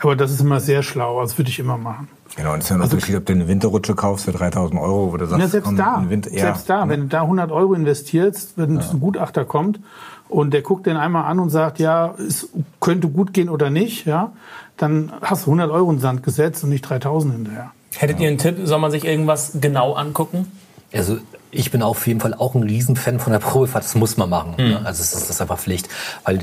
Aber 0.00 0.16
das 0.16 0.30
ist 0.30 0.40
immer 0.40 0.60
sehr 0.60 0.82
schlau, 0.82 1.20
das 1.22 1.38
würde 1.38 1.50
ich 1.50 1.58
immer 1.58 1.78
machen. 1.78 2.08
Genau, 2.36 2.52
und 2.52 2.58
es 2.58 2.66
ist 2.66 2.70
ja 2.70 2.76
ein 2.76 2.82
Unterschied, 2.82 3.16
ob 3.16 3.24
du 3.24 3.32
eine 3.32 3.48
Winterrutsche 3.48 3.94
kaufst 3.94 4.26
für 4.26 4.32
3000 4.32 4.78
Euro, 4.80 5.12
wo 5.12 5.16
du 5.16 5.26
sagst, 5.26 5.40
Ja, 5.40 5.48
selbst 5.48 5.66
komm, 5.66 5.76
da, 5.76 5.96
ein 5.96 6.10
Winter, 6.10 6.30
ja, 6.32 6.40
selbst 6.40 6.68
da, 6.68 6.88
wenn 6.88 7.00
du 7.02 7.06
da 7.06 7.22
100 7.22 7.50
Euro 7.50 7.72
investierst, 7.72 8.52
wenn 8.56 8.78
ein 8.78 9.00
Gutachter 9.00 9.44
kommt 9.46 9.80
und 10.28 10.52
der 10.52 10.60
guckt 10.62 10.86
den 10.86 10.96
einmal 10.98 11.24
an 11.24 11.38
und 11.38 11.48
sagt, 11.50 11.78
ja, 11.78 12.14
es 12.18 12.48
könnte 12.80 13.08
gut 13.08 13.32
gehen 13.32 13.48
oder 13.48 13.70
nicht, 13.70 14.06
ja, 14.06 14.32
dann 14.76 15.12
hast 15.22 15.46
du 15.46 15.50
100 15.50 15.70
Euro 15.70 15.90
in 15.90 15.96
den 15.96 16.02
Sand 16.02 16.22
gesetzt 16.22 16.62
und 16.62 16.70
nicht 16.70 16.82
3000 16.82 17.34
hinterher. 17.34 17.72
Hättet 17.96 18.20
ihr 18.20 18.28
einen 18.28 18.38
Tipp, 18.38 18.58
soll 18.64 18.78
man 18.78 18.90
sich 18.90 19.06
irgendwas 19.06 19.52
genau 19.60 19.94
angucken? 19.94 20.52
Also 20.92 21.16
ich 21.56 21.70
bin 21.70 21.82
auf 21.82 22.06
jeden 22.06 22.20
Fall 22.20 22.34
auch 22.34 22.54
ein 22.54 22.62
Riesenfan 22.62 23.18
von 23.18 23.32
der 23.32 23.40
Probefahrt. 23.40 23.84
Das 23.84 23.94
muss 23.94 24.16
man 24.16 24.28
machen. 24.28 24.54
Ne? 24.56 24.80
Also 24.84 25.02
es 25.02 25.12
ist, 25.12 25.22
das 25.22 25.30
ist 25.30 25.40
einfach 25.40 25.58
Pflicht. 25.58 25.88
Weil 26.24 26.40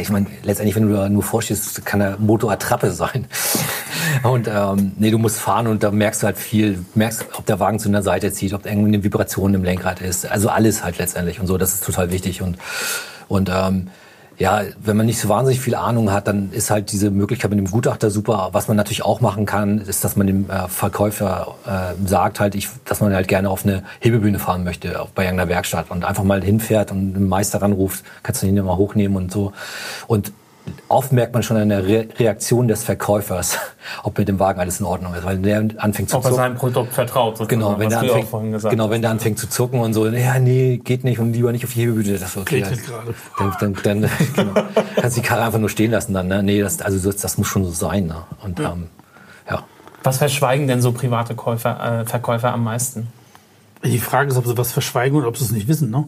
ich 0.00 0.10
meine, 0.10 0.26
letztendlich, 0.42 0.76
wenn 0.76 0.88
du 0.88 0.94
da 0.94 1.08
nur 1.08 1.22
vorstehst, 1.22 1.84
kann 1.86 2.00
der 2.00 2.18
Motor 2.18 2.52
Attrappe 2.52 2.90
sein. 2.90 3.26
Und 4.22 4.48
ähm, 4.48 4.92
nee, 4.96 5.10
du 5.10 5.18
musst 5.18 5.38
fahren 5.38 5.66
und 5.66 5.82
da 5.82 5.90
merkst 5.90 6.22
du 6.22 6.26
halt 6.26 6.38
viel, 6.38 6.84
merkst, 6.94 7.26
ob 7.36 7.44
der 7.46 7.60
Wagen 7.60 7.78
zu 7.78 7.88
einer 7.88 8.02
Seite 8.02 8.32
zieht, 8.32 8.54
ob 8.54 8.64
irgendwie 8.64 8.88
eine 8.88 9.04
Vibration 9.04 9.52
im 9.54 9.64
Lenkrad 9.64 10.00
ist. 10.00 10.26
Also 10.26 10.48
alles 10.48 10.82
halt 10.82 10.98
letztendlich 10.98 11.40
und 11.40 11.46
so. 11.46 11.58
Das 11.58 11.74
ist 11.74 11.84
total 11.84 12.10
wichtig 12.10 12.40
und 12.40 12.56
und 13.28 13.50
ähm, 13.52 13.88
ja, 14.38 14.62
wenn 14.80 14.96
man 14.96 15.06
nicht 15.06 15.18
so 15.18 15.28
wahnsinnig 15.28 15.60
viel 15.60 15.74
Ahnung 15.74 16.12
hat, 16.12 16.28
dann 16.28 16.52
ist 16.52 16.70
halt 16.70 16.92
diese 16.92 17.10
Möglichkeit 17.10 17.50
mit 17.50 17.58
dem 17.58 17.70
Gutachter 17.70 18.08
super. 18.10 18.50
Was 18.52 18.68
man 18.68 18.76
natürlich 18.76 19.04
auch 19.04 19.20
machen 19.20 19.46
kann, 19.46 19.80
ist, 19.80 20.04
dass 20.04 20.14
man 20.14 20.28
dem 20.28 20.48
äh, 20.48 20.68
Verkäufer 20.68 21.56
äh, 21.66 22.06
sagt 22.06 22.38
halt, 22.38 22.54
ich, 22.54 22.68
dass 22.84 23.00
man 23.00 23.12
halt 23.12 23.26
gerne 23.26 23.50
auf 23.50 23.64
eine 23.64 23.82
Hebebühne 23.98 24.38
fahren 24.38 24.62
möchte, 24.62 25.02
auch 25.02 25.08
bei 25.08 25.24
irgendeiner 25.24 25.50
Werkstatt 25.50 25.90
und 25.90 26.04
einfach 26.04 26.22
mal 26.22 26.42
hinfährt 26.42 26.92
und 26.92 27.16
einen 27.16 27.28
Meister 27.28 27.60
ranruft, 27.60 28.04
kannst 28.22 28.42
du 28.42 28.46
ihn 28.46 28.56
ja 28.56 28.62
mal 28.62 28.76
hochnehmen 28.76 29.16
und 29.16 29.32
so. 29.32 29.52
Und 30.06 30.32
oft 30.88 31.12
merkt 31.12 31.34
man 31.34 31.42
schon 31.42 31.56
an 31.56 31.68
der 31.68 31.86
Re 31.86 32.08
Reaktion 32.18 32.68
des 32.68 32.84
Verkäufers, 32.84 33.58
ob 34.02 34.18
mit 34.18 34.28
dem 34.28 34.38
Wagen 34.38 34.60
alles 34.60 34.80
in 34.80 34.86
Ordnung 34.86 35.14
ist, 35.14 35.24
weil 35.24 35.38
der 35.38 35.68
anfängt 35.76 36.10
zu 36.10 36.16
Ob 36.16 36.24
er 36.24 36.30
zucken. 36.30 36.36
seinem 36.36 36.56
Produkt 36.56 36.92
vertraut, 36.92 37.36
sozusagen, 37.36 37.60
Genau, 37.60 37.78
wenn 37.78 37.88
der, 37.88 38.04
ja 38.04 38.14
anfängt, 38.14 38.70
genau, 38.70 38.90
wenn 38.90 39.02
der 39.02 39.10
anfängt 39.10 39.38
zu 39.38 39.48
zucken 39.48 39.80
und 39.80 39.94
so, 39.94 40.06
ja, 40.06 40.38
nee, 40.38 40.78
geht 40.78 41.04
nicht 41.04 41.18
und 41.18 41.32
lieber 41.32 41.52
nicht 41.52 41.64
auf 41.64 41.72
die 41.72 41.80
Hebebühne. 41.80 42.18
Das 42.18 42.36
okay. 42.36 42.64
Also, 42.64 42.82
gerade. 42.82 43.14
dann, 43.60 43.74
dann, 43.82 44.02
dann 44.02 44.10
genau, 44.34 44.52
kannst 44.96 45.16
du 45.16 45.20
die 45.20 45.26
Karre 45.26 45.44
einfach 45.44 45.58
nur 45.58 45.68
stehen 45.68 45.90
lassen 45.90 46.14
dann. 46.14 46.28
Ne? 46.28 46.42
Nee, 46.42 46.60
das, 46.60 46.80
also 46.80 46.98
das, 47.10 47.20
das 47.20 47.38
muss 47.38 47.46
schon 47.46 47.64
so 47.64 47.70
sein. 47.70 48.06
Ne? 48.06 48.16
Und 48.42 48.60
ähm, 48.60 48.88
ja. 49.50 49.64
Was 50.02 50.18
verschweigen 50.18 50.68
denn 50.68 50.80
so 50.82 50.92
private 50.92 51.34
Käufer, 51.34 52.00
äh, 52.00 52.04
Verkäufer 52.04 52.52
am 52.52 52.64
meisten? 52.64 53.08
Die 53.84 53.98
Frage 53.98 54.30
ist, 54.30 54.36
ob 54.36 54.46
sie 54.46 54.56
was 54.58 54.72
verschweigen 54.72 55.16
oder 55.16 55.28
ob 55.28 55.36
sie 55.36 55.44
es 55.44 55.52
nicht 55.52 55.68
wissen. 55.68 55.90
Ne? 55.90 56.04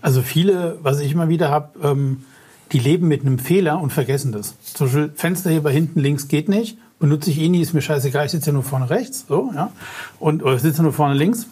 Also 0.00 0.22
viele, 0.22 0.78
was 0.82 1.00
ich 1.00 1.12
immer 1.12 1.28
wieder 1.28 1.50
habe, 1.50 1.70
ähm, 1.82 2.24
die 2.72 2.78
leben 2.78 3.08
mit 3.08 3.22
einem 3.22 3.38
Fehler 3.38 3.80
und 3.80 3.92
vergessen 3.92 4.32
das. 4.32 4.54
Zum 4.62 4.86
Beispiel 4.86 5.12
Fensterheber 5.14 5.70
hinten 5.70 6.00
links 6.00 6.28
geht 6.28 6.48
nicht, 6.48 6.78
benutze 6.98 7.30
ich 7.30 7.38
eh 7.40 7.48
nie, 7.48 7.60
ist 7.60 7.74
mir 7.74 7.82
scheißegal, 7.82 8.26
ich 8.26 8.32
sitze 8.32 8.48
ja 8.48 8.52
nur 8.54 8.62
vorne 8.62 8.88
rechts, 8.88 9.26
so, 9.28 9.50
ja, 9.54 9.72
und 10.18 10.42
oder 10.42 10.54
ich 10.54 10.62
sitze 10.62 10.82
nur 10.82 10.92
vorne 10.92 11.14
links. 11.14 11.46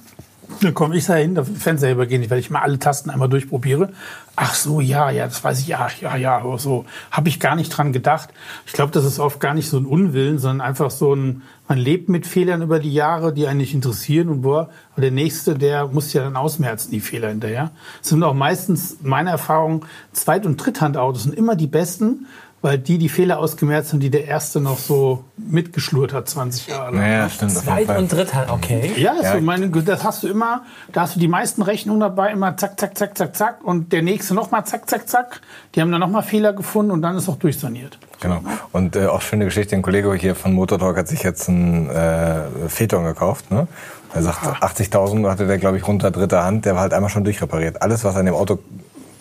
Dann 0.62 0.74
komme 0.74 0.96
ich 0.96 1.06
da 1.06 1.14
hin, 1.14 1.34
der 1.34 1.44
Fensterheber 1.44 2.06
geht 2.06 2.20
nicht, 2.20 2.30
weil 2.30 2.38
ich 2.38 2.50
mal 2.50 2.60
alle 2.60 2.78
Tasten 2.78 3.10
einmal 3.10 3.28
durchprobiere. 3.28 3.90
Ach 4.36 4.54
so, 4.54 4.80
ja, 4.80 5.10
ja, 5.10 5.27
das 5.27 5.42
weiß 5.42 5.60
ich, 5.60 5.68
ja, 5.68 5.88
ja, 6.00 6.16
ja, 6.16 6.38
aber 6.38 6.58
so 6.58 6.85
habe 7.10 7.29
ich 7.29 7.40
gar 7.40 7.56
nicht 7.56 7.70
dran 7.70 7.92
gedacht. 7.92 8.31
Ich 8.66 8.72
glaube, 8.72 8.92
das 8.92 9.04
ist 9.04 9.18
oft 9.18 9.40
gar 9.40 9.54
nicht 9.54 9.68
so 9.68 9.79
ein 9.79 9.87
Unwillen, 9.87 10.38
sondern 10.38 10.66
einfach 10.66 10.90
so 10.90 11.14
ein, 11.14 11.42
man 11.68 11.79
lebt 11.79 12.08
mit 12.08 12.27
Fehlern 12.27 12.62
über 12.62 12.79
die 12.79 12.92
Jahre, 12.92 13.33
die 13.33 13.46
einen 13.46 13.58
nicht 13.58 13.75
interessieren 13.75 14.29
und 14.29 14.42
boah, 14.42 14.70
und 14.96 15.02
der 15.02 15.10
nächste, 15.10 15.54
der 15.54 15.87
muss 15.88 16.12
ja 16.12 16.22
dann 16.22 16.37
ausmerzen, 16.37 16.90
die 16.90 17.00
Fehler 17.00 17.29
hinterher. 17.29 17.70
Es 18.02 18.08
sind 18.08 18.22
auch 18.22 18.35
meistens, 18.35 18.98
meine 19.02 19.31
Erfahrung, 19.31 19.87
Zweit- 20.12 20.46
und 20.46 20.56
Dritthandautos 20.56 21.25
sind 21.25 21.35
immer 21.35 21.56
die 21.56 21.66
besten, 21.66 22.27
weil 22.63 22.79
die 22.79 22.98
die 22.98 23.08
Fehler 23.08 23.38
ausgemerzt 23.38 23.92
haben, 23.92 24.00
die 24.00 24.11
der 24.11 24.27
Erste 24.27 24.61
noch 24.61 24.79
so 24.79 25.25
mitgeschlurrt 25.37 26.13
hat, 26.13 26.29
20 26.29 26.67
Jahre 26.67 26.92
lang. 26.92 27.00
Naja, 27.00 27.29
stimmt. 27.31 27.52
Zweit- 27.52 27.96
und 27.96 28.13
Dritthand, 28.13 28.50
okay. 28.50 28.92
Ja, 28.96 29.15
Ja. 29.23 29.33
So 29.35 29.40
meine, 29.40 29.71
Güte, 29.71 29.87
das 29.87 30.04
hast 30.04 30.23
du 30.23 30.29
immer, 30.29 30.63
da 30.92 31.02
hast 31.02 31.17
du 31.17 31.21
die 31.21 31.29
meisten 31.29 31.63
Rechnungen 31.63 32.00
dabei, 32.00 32.31
immer 32.31 32.56
zack, 32.56 32.79
zack, 32.79 32.96
zack, 32.98 33.17
zack, 33.17 33.37
zack 33.37 33.65
und 33.65 33.92
der 33.92 34.02
nächste 34.02 34.35
nochmal 34.35 34.65
zack, 34.67 34.88
zack, 34.90 35.08
zack. 35.08 35.40
Die 35.75 35.81
haben 35.81 35.90
dann 35.90 36.00
nochmal 36.00 36.23
Fehler 36.23 36.52
gefunden 36.52 36.90
und 36.90 37.02
dann 37.02 37.17
ist 37.17 37.29
auch 37.29 37.37
durchsaniert. 37.37 37.98
Genau. 38.21 38.42
Und 38.73 38.96
äh, 38.96 39.06
auch 39.06 39.23
schöne 39.23 39.46
Geschichte, 39.46 39.75
ein 39.75 39.83
Kollege 39.83 40.13
hier 40.15 40.35
von 40.35 40.52
Motortalk 40.52 40.98
hat 40.98 41.08
sich 41.08 41.23
jetzt 41.23 41.48
einen 41.48 41.88
äh, 41.88 42.42
Phaeton 42.69 43.04
gekauft. 43.04 43.50
Ne? 43.50 43.67
Er 44.13 44.23
sagt, 44.23 44.44
80.000 44.44 45.31
hatte 45.31 45.46
der, 45.46 45.58
glaube 45.58 45.79
ich, 45.79 45.87
runter 45.87 46.11
dritter 46.11 46.44
Hand. 46.44 46.65
Der 46.65 46.75
war 46.75 46.83
halt 46.83 46.92
einmal 46.92 47.11
schon 47.11 47.25
durchrepariert. 47.25 47.81
Alles, 47.81 48.04
was 48.04 48.17
an 48.17 48.27
dem 48.27 48.35
Auto 48.35 48.58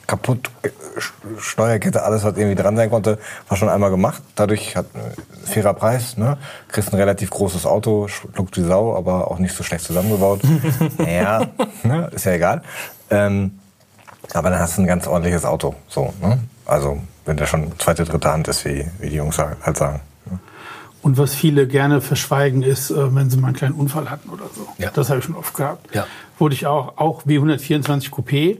kaputt, 0.10 0.49
äh, 0.64 0.70
Steuerkette, 1.38 2.01
alles, 2.01 2.24
was 2.24 2.36
irgendwie 2.36 2.55
dran 2.55 2.76
sein 2.76 2.89
konnte, 2.89 3.20
war 3.47 3.57
schon 3.57 3.70
einmal 3.70 3.91
gemacht. 3.91 4.24
Dadurch 4.36 4.76
hat 4.76 4.88
äh, 4.95 5.47
fairer 5.47 5.76
Preis. 5.76 6.18
Ne? 6.18 6.38
Kriegst 6.68 6.91
ein 6.91 6.97
relativ 6.97 7.30
großes 7.30 7.68
Auto, 7.68 8.07
schluckt 8.07 8.57
wie 8.57 8.64
Sau, 8.64 8.97
aber 8.97 9.30
auch 9.30 9.38
nicht 9.38 9.55
so 9.55 9.64
schlecht 9.64 9.86
zusammengebaut. 9.86 10.41
ja, 10.97 11.45
ne? 11.84 12.10
ist 12.12 12.26
ja 12.26 12.34
egal. 12.34 12.64
Ähm, 13.12 13.60
aber 14.34 14.49
dann 14.49 14.60
hast 14.60 14.78
du 14.78 14.82
ein 14.82 14.88
ganz 14.88 15.05
ordentliches 15.05 15.45
Auto. 15.45 15.76
So, 15.88 16.12
ne? 16.22 16.39
Also, 16.66 16.99
wenn 17.26 17.38
der 17.38 17.45
schon 17.45 17.72
zweite, 17.78 18.03
dritte 18.03 18.32
Hand 18.32 18.47
ist, 18.47 18.66
wie, 18.66 18.88
wie 18.99 19.10
die 19.10 19.18
Jungs 19.18 19.38
halt 19.38 19.78
sagen. 19.78 20.01
Und 21.01 21.18
was 21.18 21.34
viele 21.34 21.68
gerne 21.68 22.01
verschweigen 22.01 22.64
ist, 22.64 22.89
äh, 22.89 23.16
wenn 23.16 23.30
sie 23.30 23.38
mal 23.38 23.47
einen 23.47 23.55
kleinen 23.55 23.76
Unfall 23.76 24.10
hatten 24.10 24.30
oder 24.30 24.45
so. 24.53 24.68
Ja. 24.80 24.89
Das 24.91 25.10
habe 25.10 25.20
ich 25.20 25.26
schon 25.26 25.36
oft 25.36 25.53
gehabt. 25.53 25.95
Ja. 25.95 26.07
Wurde 26.39 26.55
ich 26.55 26.66
auch, 26.66 26.97
auch 26.97 27.26
W124 27.26 28.10
Coupé 28.10 28.57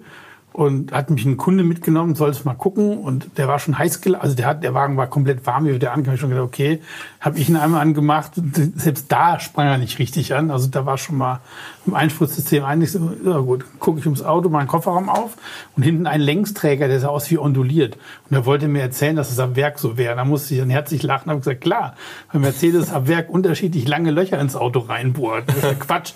und 0.60 0.92
hat 0.92 1.10
mich 1.10 1.24
ein 1.24 1.38
Kunde 1.38 1.64
mitgenommen, 1.64 2.16
soll 2.16 2.32
es 2.32 2.44
mal 2.44 2.54
gucken 2.54 2.98
und 2.98 3.38
der 3.38 3.48
war 3.48 3.60
schon 3.60 3.78
heiß 3.78 4.02
geladen, 4.02 4.22
also 4.22 4.36
der, 4.36 4.46
hat, 4.46 4.62
der 4.62 4.74
Wagen 4.74 4.98
war 4.98 5.08
komplett 5.08 5.46
warm, 5.46 5.64
wie 5.66 5.80
der 5.80 5.94
ankam, 5.94 6.16
ich 6.16 6.20
schon 6.20 6.32
gedacht, 6.32 6.44
okay, 6.44 6.82
habe 7.22 7.40
ich 7.40 7.48
ihn 7.48 7.56
einmal 7.56 7.80
angemacht, 7.80 8.34
selbst 8.76 9.10
da 9.10 9.40
sprang 9.40 9.68
er 9.68 9.78
nicht 9.78 10.00
richtig 10.00 10.36
an, 10.36 10.52
also 10.52 10.68
da 10.68 10.86
war 10.86 10.98
schon 10.98 11.16
mal 11.16 11.40
im 11.86 11.94
Einspritzsystem 11.94 12.66
so, 12.86 13.12
ja 13.24 13.38
gut, 13.38 13.64
gucke 13.80 14.00
ich 14.00 14.06
ums 14.06 14.22
Auto, 14.22 14.50
meinen 14.50 14.68
Kofferraum 14.68 15.08
auf 15.08 15.38
und 15.78 15.84
hinten 15.84 16.08
ein 16.08 16.20
Längsträger, 16.20 16.90
der 16.90 17.00
sah 17.00 17.08
aus 17.08 17.32
wie 17.32 17.38
onduliert 17.38 17.98
und 18.30 18.36
er 18.36 18.46
wollte 18.46 18.68
mir 18.68 18.82
erzählen, 18.82 19.16
dass 19.16 19.32
es 19.32 19.40
am 19.40 19.56
Werk 19.56 19.80
so 19.80 19.98
wäre, 19.98 20.18
da 20.18 20.26
musste 20.26 20.56
ich 20.56 20.60
dann 20.60 20.70
herzlich 20.70 21.04
lachen, 21.04 21.30
habe 21.30 21.40
gesagt, 21.40 21.62
klar, 21.62 21.96
weil 22.34 22.42
Mercedes 22.42 22.92
am 22.92 23.08
Werk 23.08 23.30
unterschiedlich 23.30 23.88
lange 23.88 24.12
Löcher 24.12 24.38
ins 24.42 24.58
Auto 24.58 24.80
reinbohrt, 24.80 25.46
Quatsch. 25.80 26.12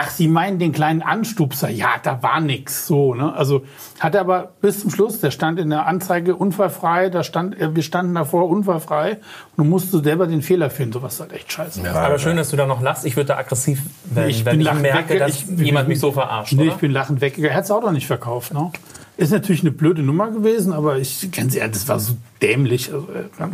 Ach, 0.00 0.10
Sie 0.10 0.28
meinen 0.28 0.60
den 0.60 0.70
kleinen 0.70 1.02
Anstupser? 1.02 1.68
Ja, 1.70 1.94
da 2.00 2.22
war 2.22 2.40
nix. 2.40 2.86
So, 2.86 3.14
ne? 3.14 3.32
Also 3.32 3.64
hat 4.00 4.14
er 4.14 4.20
aber 4.20 4.52
bis 4.60 4.80
zum 4.80 4.90
Schluss, 4.90 5.20
der 5.20 5.30
stand 5.30 5.58
in 5.58 5.70
der 5.70 5.86
Anzeige 5.86 6.36
unfallfrei, 6.36 7.08
da 7.10 7.22
stand, 7.24 7.56
wir 7.58 7.82
standen 7.82 8.14
davor 8.14 8.48
unfallfrei 8.48 9.12
und 9.56 9.64
du 9.64 9.64
musst 9.64 9.92
du 9.92 10.02
selber 10.02 10.26
den 10.26 10.42
Fehler 10.42 10.70
finden. 10.70 10.92
Sowas 10.92 11.14
ist 11.14 11.20
halt 11.20 11.32
echt 11.32 11.52
scheiße. 11.52 11.80
Aber 11.94 12.18
schön, 12.18 12.36
dass 12.36 12.50
du 12.50 12.56
da 12.56 12.66
noch 12.66 12.80
lachst. 12.80 13.04
Ich 13.04 13.16
würde 13.16 13.28
da 13.28 13.38
aggressiv 13.38 13.82
werden, 14.04 14.30
Ich 14.30 14.44
wenn 14.44 14.60
ich 14.60 14.72
merke, 14.72 15.14
wegge- 15.14 15.18
dass 15.18 15.30
ich- 15.30 15.46
jemand 15.58 15.88
mich 15.88 16.00
so 16.00 16.12
verarscht. 16.12 16.52
Nee, 16.52 16.62
oder? 16.64 16.72
ich 16.72 16.78
bin 16.78 16.92
lachend 16.92 17.20
weggegangen. 17.20 17.50
Er 17.52 17.56
hat 17.56 17.64
es 17.64 17.70
auch 17.70 17.82
noch 17.82 17.92
nicht 17.92 18.06
verkauft. 18.06 18.54
Ne? 18.54 18.70
Ist 19.16 19.32
natürlich 19.32 19.62
eine 19.62 19.72
blöde 19.72 20.02
Nummer 20.02 20.30
gewesen, 20.30 20.72
aber 20.72 20.96
ich 20.98 21.28
ganz 21.32 21.54
ehrlich, 21.56 21.72
das 21.72 21.88
war 21.88 21.98
so 21.98 22.16
dämlich. 22.40 22.92
Also, 22.92 23.08
äh, 23.12 23.44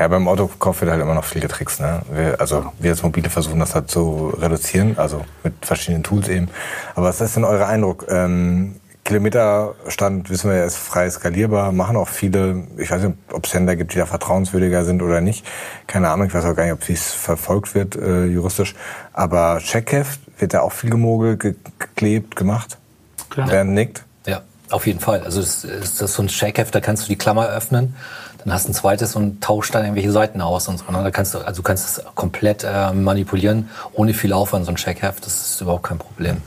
Ja, 0.00 0.06
beim 0.08 0.28
Autokauf 0.28 0.80
wird 0.80 0.90
halt 0.92 1.00
immer 1.02 1.14
noch 1.14 1.24
viel 1.24 1.40
getrickst. 1.42 1.80
Ne? 1.80 2.02
Wir, 2.12 2.40
also 2.40 2.66
wir 2.78 2.92
als 2.92 3.02
Mobile 3.02 3.28
versuchen 3.28 3.58
das 3.58 3.74
halt 3.74 3.90
zu 3.90 4.32
reduzieren, 4.40 4.94
also 4.96 5.24
mit 5.42 5.54
verschiedenen 5.66 6.02
Tools 6.04 6.28
eben. 6.28 6.48
Aber 6.94 7.08
was 7.08 7.20
ist 7.20 7.34
denn 7.36 7.44
euer 7.44 7.66
Eindruck? 7.66 8.06
Ähm, 8.08 8.76
Kilometerstand, 9.04 10.30
wissen 10.30 10.50
wir 10.50 10.56
ja, 10.56 10.64
ist 10.64 10.76
frei 10.76 11.08
skalierbar, 11.10 11.72
machen 11.72 11.96
auch 11.96 12.08
viele, 12.08 12.66
ich 12.78 12.90
weiß 12.90 13.02
nicht, 13.02 13.18
ob 13.32 13.44
es 13.44 13.52
Händler 13.52 13.76
gibt, 13.76 13.92
die 13.92 13.98
da 13.98 14.06
vertrauenswürdiger 14.06 14.84
sind 14.84 15.02
oder 15.02 15.20
nicht. 15.20 15.44
Keine 15.86 16.08
Ahnung, 16.08 16.26
ich 16.26 16.34
weiß 16.34 16.44
auch 16.46 16.56
gar 16.56 16.64
nicht, 16.64 16.72
ob 16.72 16.88
es 16.88 17.12
verfolgt 17.12 17.74
wird 17.74 17.96
äh, 17.96 18.24
juristisch. 18.24 18.74
Aber 19.12 19.58
Checkheft, 19.58 20.20
wird 20.38 20.54
da 20.54 20.60
auch 20.60 20.72
viel 20.72 20.90
gemogelt, 20.90 21.40
ge 21.40 21.54
geklebt, 21.78 22.36
gemacht? 22.36 22.78
Klar. 23.30 23.48
Bernd 23.48 23.72
nickt. 23.72 24.04
Ja, 24.26 24.42
auf 24.70 24.86
jeden 24.86 25.00
Fall. 25.00 25.22
Also 25.22 25.40
es 25.40 25.64
ist 25.64 26.00
das 26.00 26.14
so 26.14 26.22
ein 26.22 26.28
Shakeheft, 26.28 26.74
da 26.74 26.80
kannst 26.80 27.04
du 27.04 27.08
die 27.08 27.16
Klammer 27.16 27.48
öffnen, 27.48 27.94
dann 28.44 28.52
hast 28.52 28.66
du 28.66 28.72
ein 28.72 28.74
zweites 28.74 29.16
und 29.16 29.42
tauscht 29.42 29.74
dann 29.74 29.82
irgendwelche 29.82 30.12
Seiten 30.12 30.40
aus 30.40 30.68
und 30.68 30.78
so. 30.78 30.84
Ne? 30.92 31.02
Da 31.02 31.10
kannst 31.10 31.34
du, 31.34 31.38
also 31.38 31.62
du 31.62 31.62
kannst 31.62 31.98
es 31.98 32.04
komplett 32.14 32.64
äh, 32.64 32.92
manipulieren, 32.92 33.70
ohne 33.92 34.12
viel 34.12 34.32
Aufwand, 34.32 34.66
so 34.66 34.72
ein 34.72 34.76
Shakeheft, 34.76 35.24
das 35.24 35.34
ist 35.34 35.60
überhaupt 35.60 35.84
kein 35.84 35.98
Problem. 35.98 36.38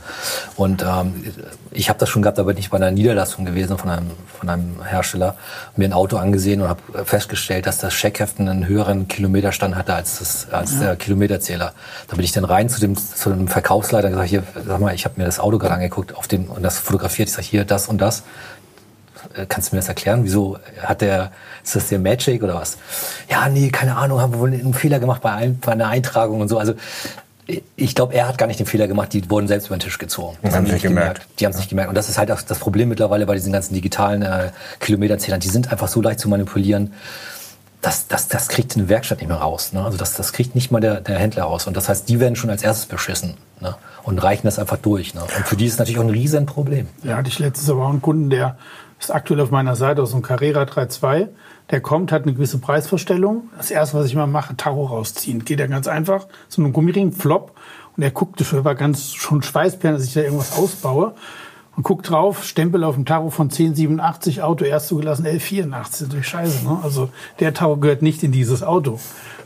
Und 0.56 0.82
ähm, 0.82 1.24
ich 1.72 1.88
habe 1.88 1.98
das 1.98 2.08
schon 2.08 2.22
gehabt, 2.22 2.38
da 2.38 2.44
bin 2.44 2.56
ich 2.56 2.70
bei 2.70 2.76
einer 2.76 2.92
Niederlassung 2.92 3.44
gewesen 3.44 3.78
von 3.78 3.90
einem, 3.90 4.10
von 4.38 4.48
einem 4.48 4.84
Hersteller, 4.84 5.36
mir 5.76 5.86
ein 5.86 5.92
Auto 5.92 6.16
angesehen 6.16 6.60
und 6.60 6.68
habe 6.68 7.04
festgestellt, 7.04 7.66
dass 7.66 7.78
das 7.78 7.94
Shakeheft 7.94 8.38
einen 8.38 8.66
höheren 8.66 9.08
Kilometerstand 9.08 9.74
hatte 9.74 9.94
als, 9.94 10.20
das, 10.20 10.48
als 10.50 10.78
der 10.78 10.94
Kilometerzähler. 10.96 11.72
Da 12.06 12.16
bin 12.16 12.24
ich 12.24 12.32
dann 12.32 12.44
rein 12.44 12.68
zu 12.68 12.78
dem, 12.80 12.96
zu 12.96 13.30
dem 13.30 13.48
Verkaufsleiter 13.48 14.06
und 14.06 14.12
gesagt, 14.12 14.30
hier, 14.30 14.44
sag 14.66 14.80
mal, 14.80 14.94
ich 14.94 15.04
habe 15.04 15.14
mir 15.18 15.24
das 15.24 15.40
Auto 15.40 15.58
gerade 15.58 15.74
angeguckt 15.74 16.14
auf 16.14 16.28
dem, 16.28 16.44
und 16.46 16.62
das 16.62 16.78
fotografiert. 16.78 17.28
Ich 17.28 17.34
sage, 17.34 17.46
hier, 17.46 17.64
das 17.64 17.88
und 17.88 17.98
das. 17.98 18.22
Äh, 19.38 19.46
Kannst 19.48 19.72
du 19.72 19.76
mir 19.76 19.80
das 19.80 19.88
erklären? 19.88 20.24
Wieso 20.24 20.58
hat 20.82 21.00
der, 21.00 21.32
ist 21.64 21.76
das 21.76 21.88
der 21.88 21.98
Magic 21.98 22.42
oder 22.42 22.54
was? 22.54 22.76
Ja, 23.30 23.48
nee, 23.48 23.70
keine 23.70 23.96
Ahnung, 23.96 24.20
haben 24.20 24.32
wir 24.32 24.40
wohl 24.40 24.52
einen 24.52 24.74
Fehler 24.74 24.98
gemacht 24.98 25.22
bei, 25.22 25.32
ein, 25.32 25.58
bei 25.58 25.72
einer 25.72 25.88
Eintragung 25.88 26.40
und 26.40 26.48
so. 26.48 26.58
Also, 26.58 26.74
ich 27.76 27.94
glaube, 27.94 28.14
er 28.14 28.28
hat 28.28 28.36
gar 28.36 28.46
nicht 28.46 28.60
den 28.60 28.66
Fehler 28.66 28.88
gemacht, 28.88 29.12
die 29.12 29.28
wurden 29.30 29.48
selbst 29.48 29.68
über 29.68 29.76
den 29.76 29.80
Tisch 29.80 29.96
gezogen. 29.96 30.36
Das 30.42 30.54
haben 30.54 30.66
die 30.66 30.72
nicht 30.72 30.82
gemerkt. 30.82 31.26
Die 31.38 31.46
haben 31.46 31.52
es 31.52 31.58
nicht 31.58 31.70
gemerkt. 31.70 31.88
Und 31.88 31.94
das 31.94 32.10
ist 32.10 32.18
halt 32.18 32.30
auch 32.30 32.42
das 32.42 32.58
Problem 32.58 32.90
mittlerweile 32.90 33.24
bei 33.24 33.34
diesen 33.34 33.52
ganzen 33.52 33.72
digitalen 33.72 34.20
äh, 34.20 34.50
Kilometerzählern. 34.80 35.40
Die 35.40 35.48
sind 35.48 35.72
einfach 35.72 35.88
so 35.88 36.02
leicht 36.02 36.20
zu 36.20 36.28
manipulieren. 36.28 36.92
Das, 37.80 38.06
das, 38.06 38.28
das 38.28 38.48
kriegt 38.48 38.76
eine 38.76 38.90
Werkstatt 38.90 39.20
nicht 39.20 39.28
mehr 39.28 39.38
raus. 39.38 39.72
Ne? 39.72 39.82
Also 39.82 39.96
das, 39.96 40.12
das 40.12 40.34
kriegt 40.34 40.54
nicht 40.54 40.70
mal 40.70 40.80
der, 40.80 41.00
der 41.00 41.18
Händler 41.18 41.44
raus. 41.44 41.66
Und 41.66 41.74
das 41.74 41.88
heißt, 41.88 42.08
die 42.08 42.20
werden 42.20 42.36
schon 42.36 42.50
als 42.50 42.62
erstes 42.62 42.84
beschissen 42.84 43.38
ne? 43.60 43.76
und 44.02 44.18
reichen 44.18 44.46
das 44.46 44.58
einfach 44.58 44.76
durch. 44.76 45.14
Ne? 45.14 45.22
Und 45.22 45.30
für 45.46 45.56
die 45.56 45.64
ist 45.64 45.74
es 45.74 45.78
natürlich 45.78 46.00
auch 46.00 46.04
ein 46.04 46.10
Riesenproblem. 46.10 46.88
Ja, 47.02 47.16
hatte 47.16 47.28
ich 47.28 47.38
letztes 47.38 47.70
aber 47.70 47.86
auch 47.86 47.90
einen 47.90 48.02
Kunden, 48.02 48.28
der 48.28 48.58
ist 48.98 49.10
aktuell 49.10 49.40
auf 49.40 49.50
meiner 49.50 49.76
Seite 49.76 50.04
so 50.06 50.14
einem 50.14 50.22
Carrera 50.22 50.62
3.2. 50.62 51.28
Der 51.70 51.80
kommt, 51.80 52.12
hat 52.12 52.22
eine 52.22 52.34
gewisse 52.34 52.58
Preisvorstellung. 52.58 53.50
Das 53.56 53.70
erste, 53.70 53.98
was 53.98 54.06
ich 54.06 54.14
mal 54.14 54.26
mache, 54.26 54.56
Tacho 54.56 54.86
rausziehen. 54.86 55.44
Geht 55.44 55.60
ja 55.60 55.66
ganz 55.66 55.86
einfach. 55.86 56.26
So 56.48 56.62
ein 56.62 56.72
Gummiring, 56.72 57.12
Flop. 57.12 57.54
Und 57.96 58.02
er 58.02 58.10
guckte 58.10 58.44
schon, 58.44 58.64
war 58.64 58.74
ganz 58.74 59.12
schon 59.12 59.42
Schweißperlen, 59.42 59.96
dass 59.96 60.06
ich 60.06 60.14
da 60.14 60.20
irgendwas 60.20 60.56
ausbaue. 60.56 61.14
Und 61.76 61.84
guckt 61.84 62.10
drauf, 62.10 62.44
Stempel 62.44 62.82
auf 62.82 62.96
dem 62.96 63.04
Tacho 63.04 63.30
von 63.30 63.46
1087, 63.46 64.42
Auto 64.42 64.64
erst 64.64 64.88
zugelassen 64.88 65.26
1184. 65.26 66.08
Natürlich 66.08 66.26
scheiße, 66.26 66.64
ne? 66.64 66.80
Also 66.82 67.10
der 67.38 67.54
Tacho 67.54 67.76
gehört 67.76 68.02
nicht 68.02 68.22
in 68.24 68.32
dieses 68.32 68.64
Auto. 68.64 68.98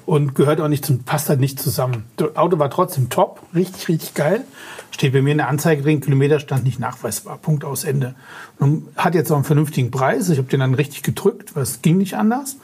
Und 0.05 0.35
gehört 0.35 0.61
auch 0.61 0.69
nicht 0.69 0.85
zum, 0.85 1.05
passt 1.05 1.29
halt 1.29 1.41
nicht 1.41 1.61
zusammen. 1.61 2.05
Das 2.17 2.37
Auto 2.37 2.59
war 2.59 2.71
trotzdem 2.71 3.09
top, 3.09 3.41
richtig, 3.55 3.89
richtig 3.89 4.15
geil. 4.15 4.45
Steht 4.91 5.13
bei 5.13 5.23
mir 5.23 5.33
in 5.33 5.39
der 5.39 5.49
Anzeige 5.49 5.83
drin, 5.83 6.01
Kilometerstand 6.01 6.65
nicht 6.65 6.81
nachweisbar. 6.81 7.39
Punkt 7.39 7.65
aus 7.65 7.85
Ende. 7.85 8.15
Und 8.59 8.89
hat 8.97 9.15
jetzt 9.15 9.31
auch 9.31 9.37
einen 9.37 9.45
vernünftigen 9.45 9.91
Preis. 9.91 10.29
Ich 10.29 10.39
habe 10.39 10.49
den 10.49 10.61
dann 10.61 10.75
richtig 10.75 11.03
gedrückt, 11.03 11.55
weil 11.55 11.63
es 11.63 11.83
ging 11.83 11.99
nicht 11.99 12.15
anders. 12.15 12.57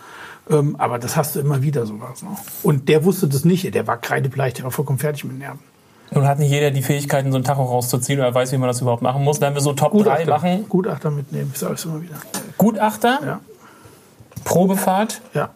Ähm, 0.51 0.77
aber 0.79 0.99
das 0.99 1.17
hast 1.17 1.37
du 1.37 1.41
immer 1.41 1.63
wieder 1.63 1.87
sowas. 1.87 2.23
Ne? 2.23 2.31
Und 2.63 2.89
der 2.89 3.05
wusste 3.05 3.29
das 3.29 3.45
nicht. 3.45 3.73
Der 3.75 3.87
war 3.87 3.99
kreidebleich, 3.99 4.55
der 4.55 4.65
war 4.65 4.71
vollkommen 4.71 4.99
fertig 4.99 5.25
mit 5.25 5.39
Nerven. 5.39 5.61
Nun 6.11 6.27
hat 6.27 6.39
nicht 6.39 6.51
jeder 6.51 6.71
die 6.71 6.83
Fähigkeiten, 6.83 7.33
so 7.33 7.39
ein 7.39 7.45
Tacho 7.45 7.63
rauszuziehen 7.65 8.19
oder 8.19 8.35
weiß, 8.35 8.53
wie 8.53 8.57
man 8.57 8.69
das 8.69 8.81
überhaupt 8.81 9.03
machen 9.03 9.23
muss. 9.25 9.41
Wenn 9.41 9.55
wir 9.55 9.61
so 9.61 9.75
Top 9.75 9.93
3 9.93 10.25
machen, 10.25 10.65
Gutachter 10.69 11.11
mitnehmen, 11.11 11.51
ich 11.53 11.59
sage 11.59 11.75
es 11.75 11.85
immer 11.85 12.01
wieder. 12.01 12.17
Gutachter, 12.57 13.19
Ja, 13.25 13.41
Probefahrt 14.45 15.21
ja. 15.35 15.51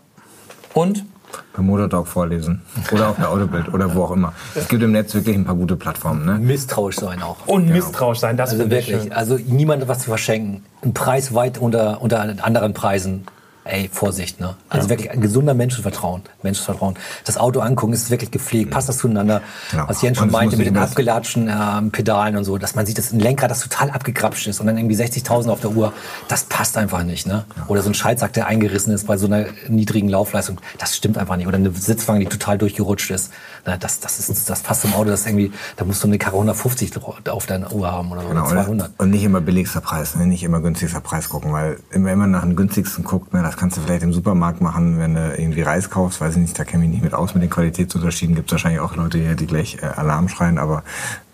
und 0.75 1.07
Beim 1.55 1.67
Motortalk 1.67 2.07
vorlesen. 2.07 2.63
Oder 2.91 3.09
auf 3.11 3.17
der 3.17 3.31
Autobild 3.31 3.73
oder 3.73 3.95
wo 3.95 4.05
auch 4.05 4.11
immer. 4.13 4.33
Es 4.55 4.69
gibt 4.69 4.83
im 4.83 4.93
Netz 4.93 5.15
wirklich 5.15 5.37
ein 5.37 5.45
paar 5.45 5.55
gute 5.55 5.77
Plattformen. 5.77 6.25
Ne? 6.25 6.39
Misstrauisch 6.39 6.97
sein 6.97 7.23
auch. 7.23 7.37
und 7.47 7.69
misstrauisch 7.69 8.19
sein. 8.19 8.37
Das 8.37 8.51
Also 8.51 8.71
wirklich, 8.71 8.87
schön. 8.87 9.13
also 9.13 9.39
niemand 9.47 9.87
was 9.89 10.01
zu 10.01 10.07
verschenken. 10.07 10.65
Ein 10.83 10.95
Preis 10.95 11.35
weit 11.35 11.59
unter, 11.59 12.01
unter 12.03 12.21
anderen 12.21 12.75
Preisen. 12.75 13.25
Ey, 13.65 13.89
Vorsicht, 13.93 14.41
ne? 14.41 14.57
Also 14.69 14.89
wirklich 14.89 15.11
ein 15.13 15.21
gesunder 15.21 15.55
Menschenvertrauen. 15.55 16.23
Menschenvertrauen. 16.43 16.97
Das 17.25 17.37
Auto 17.37 17.61
angucken, 17.61 17.93
ist 17.93 18.11
wirklich 18.11 18.33
gepflegt, 18.33 18.73
passt 18.73 18.89
das 18.89 18.99
zueinander? 18.99 19.41
Genau. 19.71 19.85
Was 19.89 20.03
Jens 20.03 20.19
schon 20.19 20.33
meinte 20.33 20.57
mit 20.57 20.67
den 20.67 20.77
abgelatschten 20.77 21.49
ähm, 21.49 21.93
Pedalen 21.93 22.37
und 22.37 22.43
so, 22.43 22.59
dass 22.59 22.75
man 22.75 22.87
sieht, 22.87 22.99
dass 22.99 23.13
ein 23.13 23.21
Lenkrad, 23.21 23.53
das 23.53 23.61
total 23.61 23.91
abgekrapscht 23.91 24.49
ist 24.49 24.59
und 24.59 24.67
dann 24.67 24.79
irgendwie 24.79 24.97
60.000 24.97 25.49
auf 25.49 25.61
der 25.61 25.71
Uhr, 25.71 25.93
das 26.27 26.45
passt 26.45 26.77
einfach 26.77 27.05
nicht, 27.05 27.27
ne? 27.27 27.45
Oder 27.69 27.83
so 27.83 27.91
ein 27.91 27.95
Schaltsack, 27.95 28.33
der 28.33 28.49
eingerissen 28.49 28.93
ist 28.93 29.07
bei 29.07 29.17
so 29.17 29.27
einer 29.27 29.47
niedrigen 29.69 30.09
Laufleistung, 30.09 30.61
das 30.79 30.97
stimmt 30.97 31.17
einfach 31.17 31.37
nicht. 31.37 31.47
Oder 31.47 31.59
eine 31.59 31.71
Sitzwange, 31.71 32.21
die 32.21 32.27
total 32.27 32.59
durchgerutscht 32.59 33.13
ist. 33.13 33.33
Na, 33.65 33.77
das, 33.77 34.01
das 34.01 34.19
ist, 34.19 34.51
das 34.51 34.61
passt 34.63 34.83
zum 34.83 34.93
Auto, 34.95 35.11
das 35.11 35.21
ist 35.21 35.27
irgendwie, 35.27 35.53
da 35.77 35.85
musst 35.85 36.03
du 36.03 36.09
eine 36.09 36.19
Karre 36.19 36.35
150 36.35 36.93
auf 37.29 37.47
deiner 37.47 37.73
Uhr 37.73 37.91
haben 37.91 38.11
oder, 38.11 38.23
so, 38.23 38.29
Genau, 38.29 38.47
oder 38.47 38.65
200. 38.65 38.91
Und 38.99 39.11
nicht 39.11 39.23
immer 39.23 39.41
billigster 39.41 39.81
Preis, 39.81 40.17
ne? 40.17 40.27
nicht 40.27 40.43
immer 40.43 40.61
günstigster 40.61 41.01
Preis 41.01 41.29
gucken, 41.29 41.53
weil 41.53 41.79
immer, 41.91 42.11
immer 42.11 42.27
nach 42.27 42.43
dem 42.43 42.57
günstigsten 42.57 43.05
guckt, 43.05 43.33
ne? 43.33 43.43
das 43.43 43.57
kannst 43.57 43.77
du 43.77 43.81
vielleicht 43.81 44.03
im 44.03 44.13
Supermarkt 44.13 44.61
machen, 44.61 44.99
wenn 44.99 45.15
du 45.15 45.37
irgendwie 45.37 45.63
Reis 45.63 45.91
kaufst, 45.91 46.21
weiß 46.21 46.35
ich 46.35 46.43
nicht, 46.43 46.59
da 46.59 46.65
kenne 46.65 46.83
ich 46.83 46.91
mich 46.91 46.97
nicht 46.97 47.05
mit 47.05 47.15
aus 47.15 47.35
mit 47.35 47.43
den 47.45 47.51
Qualitätsunterschieden, 47.51 48.35
gibt 48.35 48.51
es 48.51 48.53
wahrscheinlich 48.53 48.81
auch 48.81 48.97
Leute 48.97 49.19
hier, 49.19 49.37
die 49.37 49.47
gleich 49.47 49.79
äh, 49.81 49.87
Alarm 49.87 50.29
schreien, 50.29 50.59
aber 50.59 50.83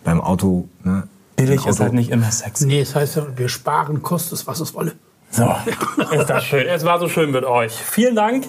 beim 0.04 0.20
Auto, 0.20 0.68
ne? 0.84 1.04
Billig 1.36 1.60
Auto, 1.60 1.70
ist 1.70 1.80
halt 1.80 1.92
nicht 1.94 2.10
immer 2.10 2.30
sexy. 2.30 2.66
Nee, 2.66 2.80
es 2.80 2.94
heißt 2.94 3.16
ja, 3.16 3.26
wir 3.36 3.48
sparen, 3.48 4.02
kostet 4.02 4.34
es, 4.34 4.46
was 4.46 4.60
es 4.60 4.74
wolle. 4.74 4.92
So, 5.30 5.54
ist 6.12 6.28
das 6.28 6.44
schön. 6.44 6.66
Es 6.66 6.84
war 6.84 6.98
so 6.98 7.08
schön 7.08 7.30
mit 7.30 7.44
euch. 7.44 7.72
Vielen 7.72 8.16
Dank. 8.16 8.44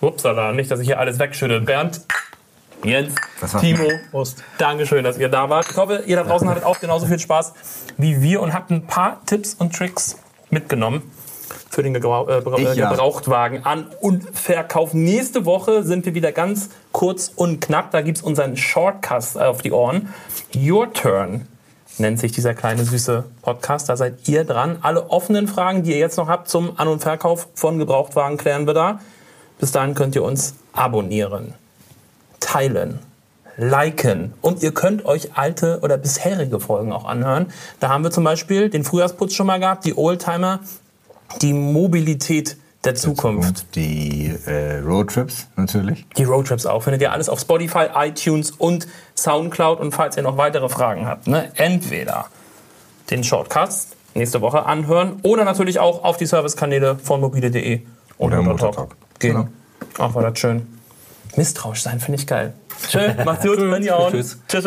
Upsala, 0.00 0.52
nicht, 0.52 0.70
dass 0.70 0.80
ich 0.80 0.86
hier 0.86 0.98
alles 0.98 1.18
wegschüttel. 1.18 1.60
Bernd, 1.60 2.02
Jens, 2.84 3.14
Timo, 3.60 3.88
Dankeschön, 4.58 5.04
dass 5.04 5.18
ihr 5.18 5.28
da 5.28 5.48
wart. 5.48 5.66
Ich 5.70 5.76
hoffe, 5.76 6.02
ihr 6.06 6.16
da 6.16 6.24
draußen 6.24 6.48
hattet 6.48 6.64
auch 6.64 6.80
genauso 6.80 7.06
viel 7.06 7.18
Spaß 7.18 7.54
wie 7.96 8.20
wir 8.20 8.42
und 8.42 8.52
habt 8.52 8.70
ein 8.70 8.86
paar 8.86 9.24
Tipps 9.24 9.54
und 9.54 9.74
Tricks 9.74 10.18
mitgenommen 10.50 11.02
für 11.70 11.82
den 11.82 11.94
Gebrauch, 11.94 12.28
äh, 12.28 12.38
äh, 12.38 12.74
ja. 12.74 12.90
Gebrauchtwagen 12.90 13.64
an 13.64 13.86
und 14.00 14.24
Verkauf. 14.36 14.94
Nächste 14.94 15.44
Woche 15.44 15.82
sind 15.82 16.06
wir 16.06 16.14
wieder 16.14 16.32
ganz 16.32 16.70
kurz 16.92 17.32
und 17.34 17.60
knapp. 17.60 17.90
Da 17.90 18.02
gibt 18.02 18.18
es 18.18 18.24
unseren 18.24 18.56
Shortcast 18.56 19.38
auf 19.38 19.62
die 19.62 19.72
Ohren. 19.72 20.08
Your 20.54 20.92
Turn 20.92 21.48
nennt 21.98 22.20
sich 22.20 22.32
dieser 22.32 22.54
kleine 22.54 22.84
süße 22.84 23.24
Podcast. 23.42 23.88
Da 23.88 23.96
seid 23.96 24.28
ihr 24.28 24.44
dran. 24.44 24.78
Alle 24.82 25.10
offenen 25.10 25.48
Fragen, 25.48 25.82
die 25.82 25.92
ihr 25.92 25.98
jetzt 25.98 26.16
noch 26.16 26.28
habt 26.28 26.48
zum 26.48 26.78
An- 26.78 26.88
und 26.88 27.00
Verkauf 27.00 27.48
von 27.54 27.78
Gebrauchtwagen, 27.78 28.36
klären 28.36 28.66
wir 28.66 28.74
da. 28.74 29.00
Bis 29.58 29.72
dahin 29.72 29.94
könnt 29.94 30.14
ihr 30.14 30.22
uns 30.22 30.54
abonnieren, 30.72 31.54
teilen, 32.54 33.00
liken 33.56 34.32
und 34.40 34.62
ihr 34.62 34.72
könnt 34.72 35.04
euch 35.04 35.36
alte 35.36 35.80
oder 35.82 35.96
bisherige 35.96 36.60
Folgen 36.60 36.92
auch 36.92 37.04
anhören. 37.04 37.46
Da 37.80 37.88
haben 37.88 38.04
wir 38.04 38.10
zum 38.10 38.24
Beispiel 38.24 38.70
den 38.70 38.84
Frühjahrsputz 38.84 39.34
schon 39.34 39.46
mal 39.46 39.58
gehabt, 39.58 39.84
die 39.84 39.96
Oldtimer, 39.96 40.60
die 41.42 41.52
Mobilität 41.52 42.56
der 42.84 42.94
Zukunft. 42.94 43.74
Die 43.74 44.32
äh, 44.46 44.78
Roadtrips 44.78 45.48
natürlich. 45.56 46.06
Die 46.16 46.24
Roadtrips 46.24 46.66
auch. 46.66 46.82
Findet 46.82 47.00
ihr 47.02 47.12
alles 47.12 47.28
auf 47.28 47.40
Spotify, 47.40 47.86
iTunes 47.94 48.50
und 48.50 48.86
Soundcloud. 49.16 49.80
Und 49.80 49.92
falls 49.92 50.16
ihr 50.16 50.22
noch 50.22 50.36
weitere 50.36 50.68
Fragen 50.68 51.06
habt, 51.06 51.26
ne, 51.26 51.50
entweder 51.54 52.26
den 53.10 53.24
Shortcast 53.24 53.96
nächste 54.14 54.42
Woche 54.42 54.66
anhören 54.66 55.18
oder 55.22 55.44
natürlich 55.44 55.80
auch 55.80 56.04
auf 56.04 56.18
die 56.18 56.26
Servicekanäle 56.26 56.98
von 56.98 57.20
mobile.de 57.20 57.80
und 58.18 58.32
Oder 58.32 58.42
Motortalk 58.42 58.94
gehen. 59.18 59.32
Genau. 59.32 59.48
Ach, 59.98 60.14
war 60.14 60.22
das 60.22 60.38
schön. 60.38 60.73
Misstrauisch 61.36 61.82
sein, 61.82 62.00
finde 62.00 62.18
ich 62.20 62.26
geil. 62.26 62.54
Schön, 62.90 63.16
macht's 63.24 63.44
gut, 63.44 63.58
wenn 63.58 63.82
ihr 63.82 63.96
auch. 63.96 64.10
Tschüss. 64.10 64.38
Tschüss. 64.48 64.64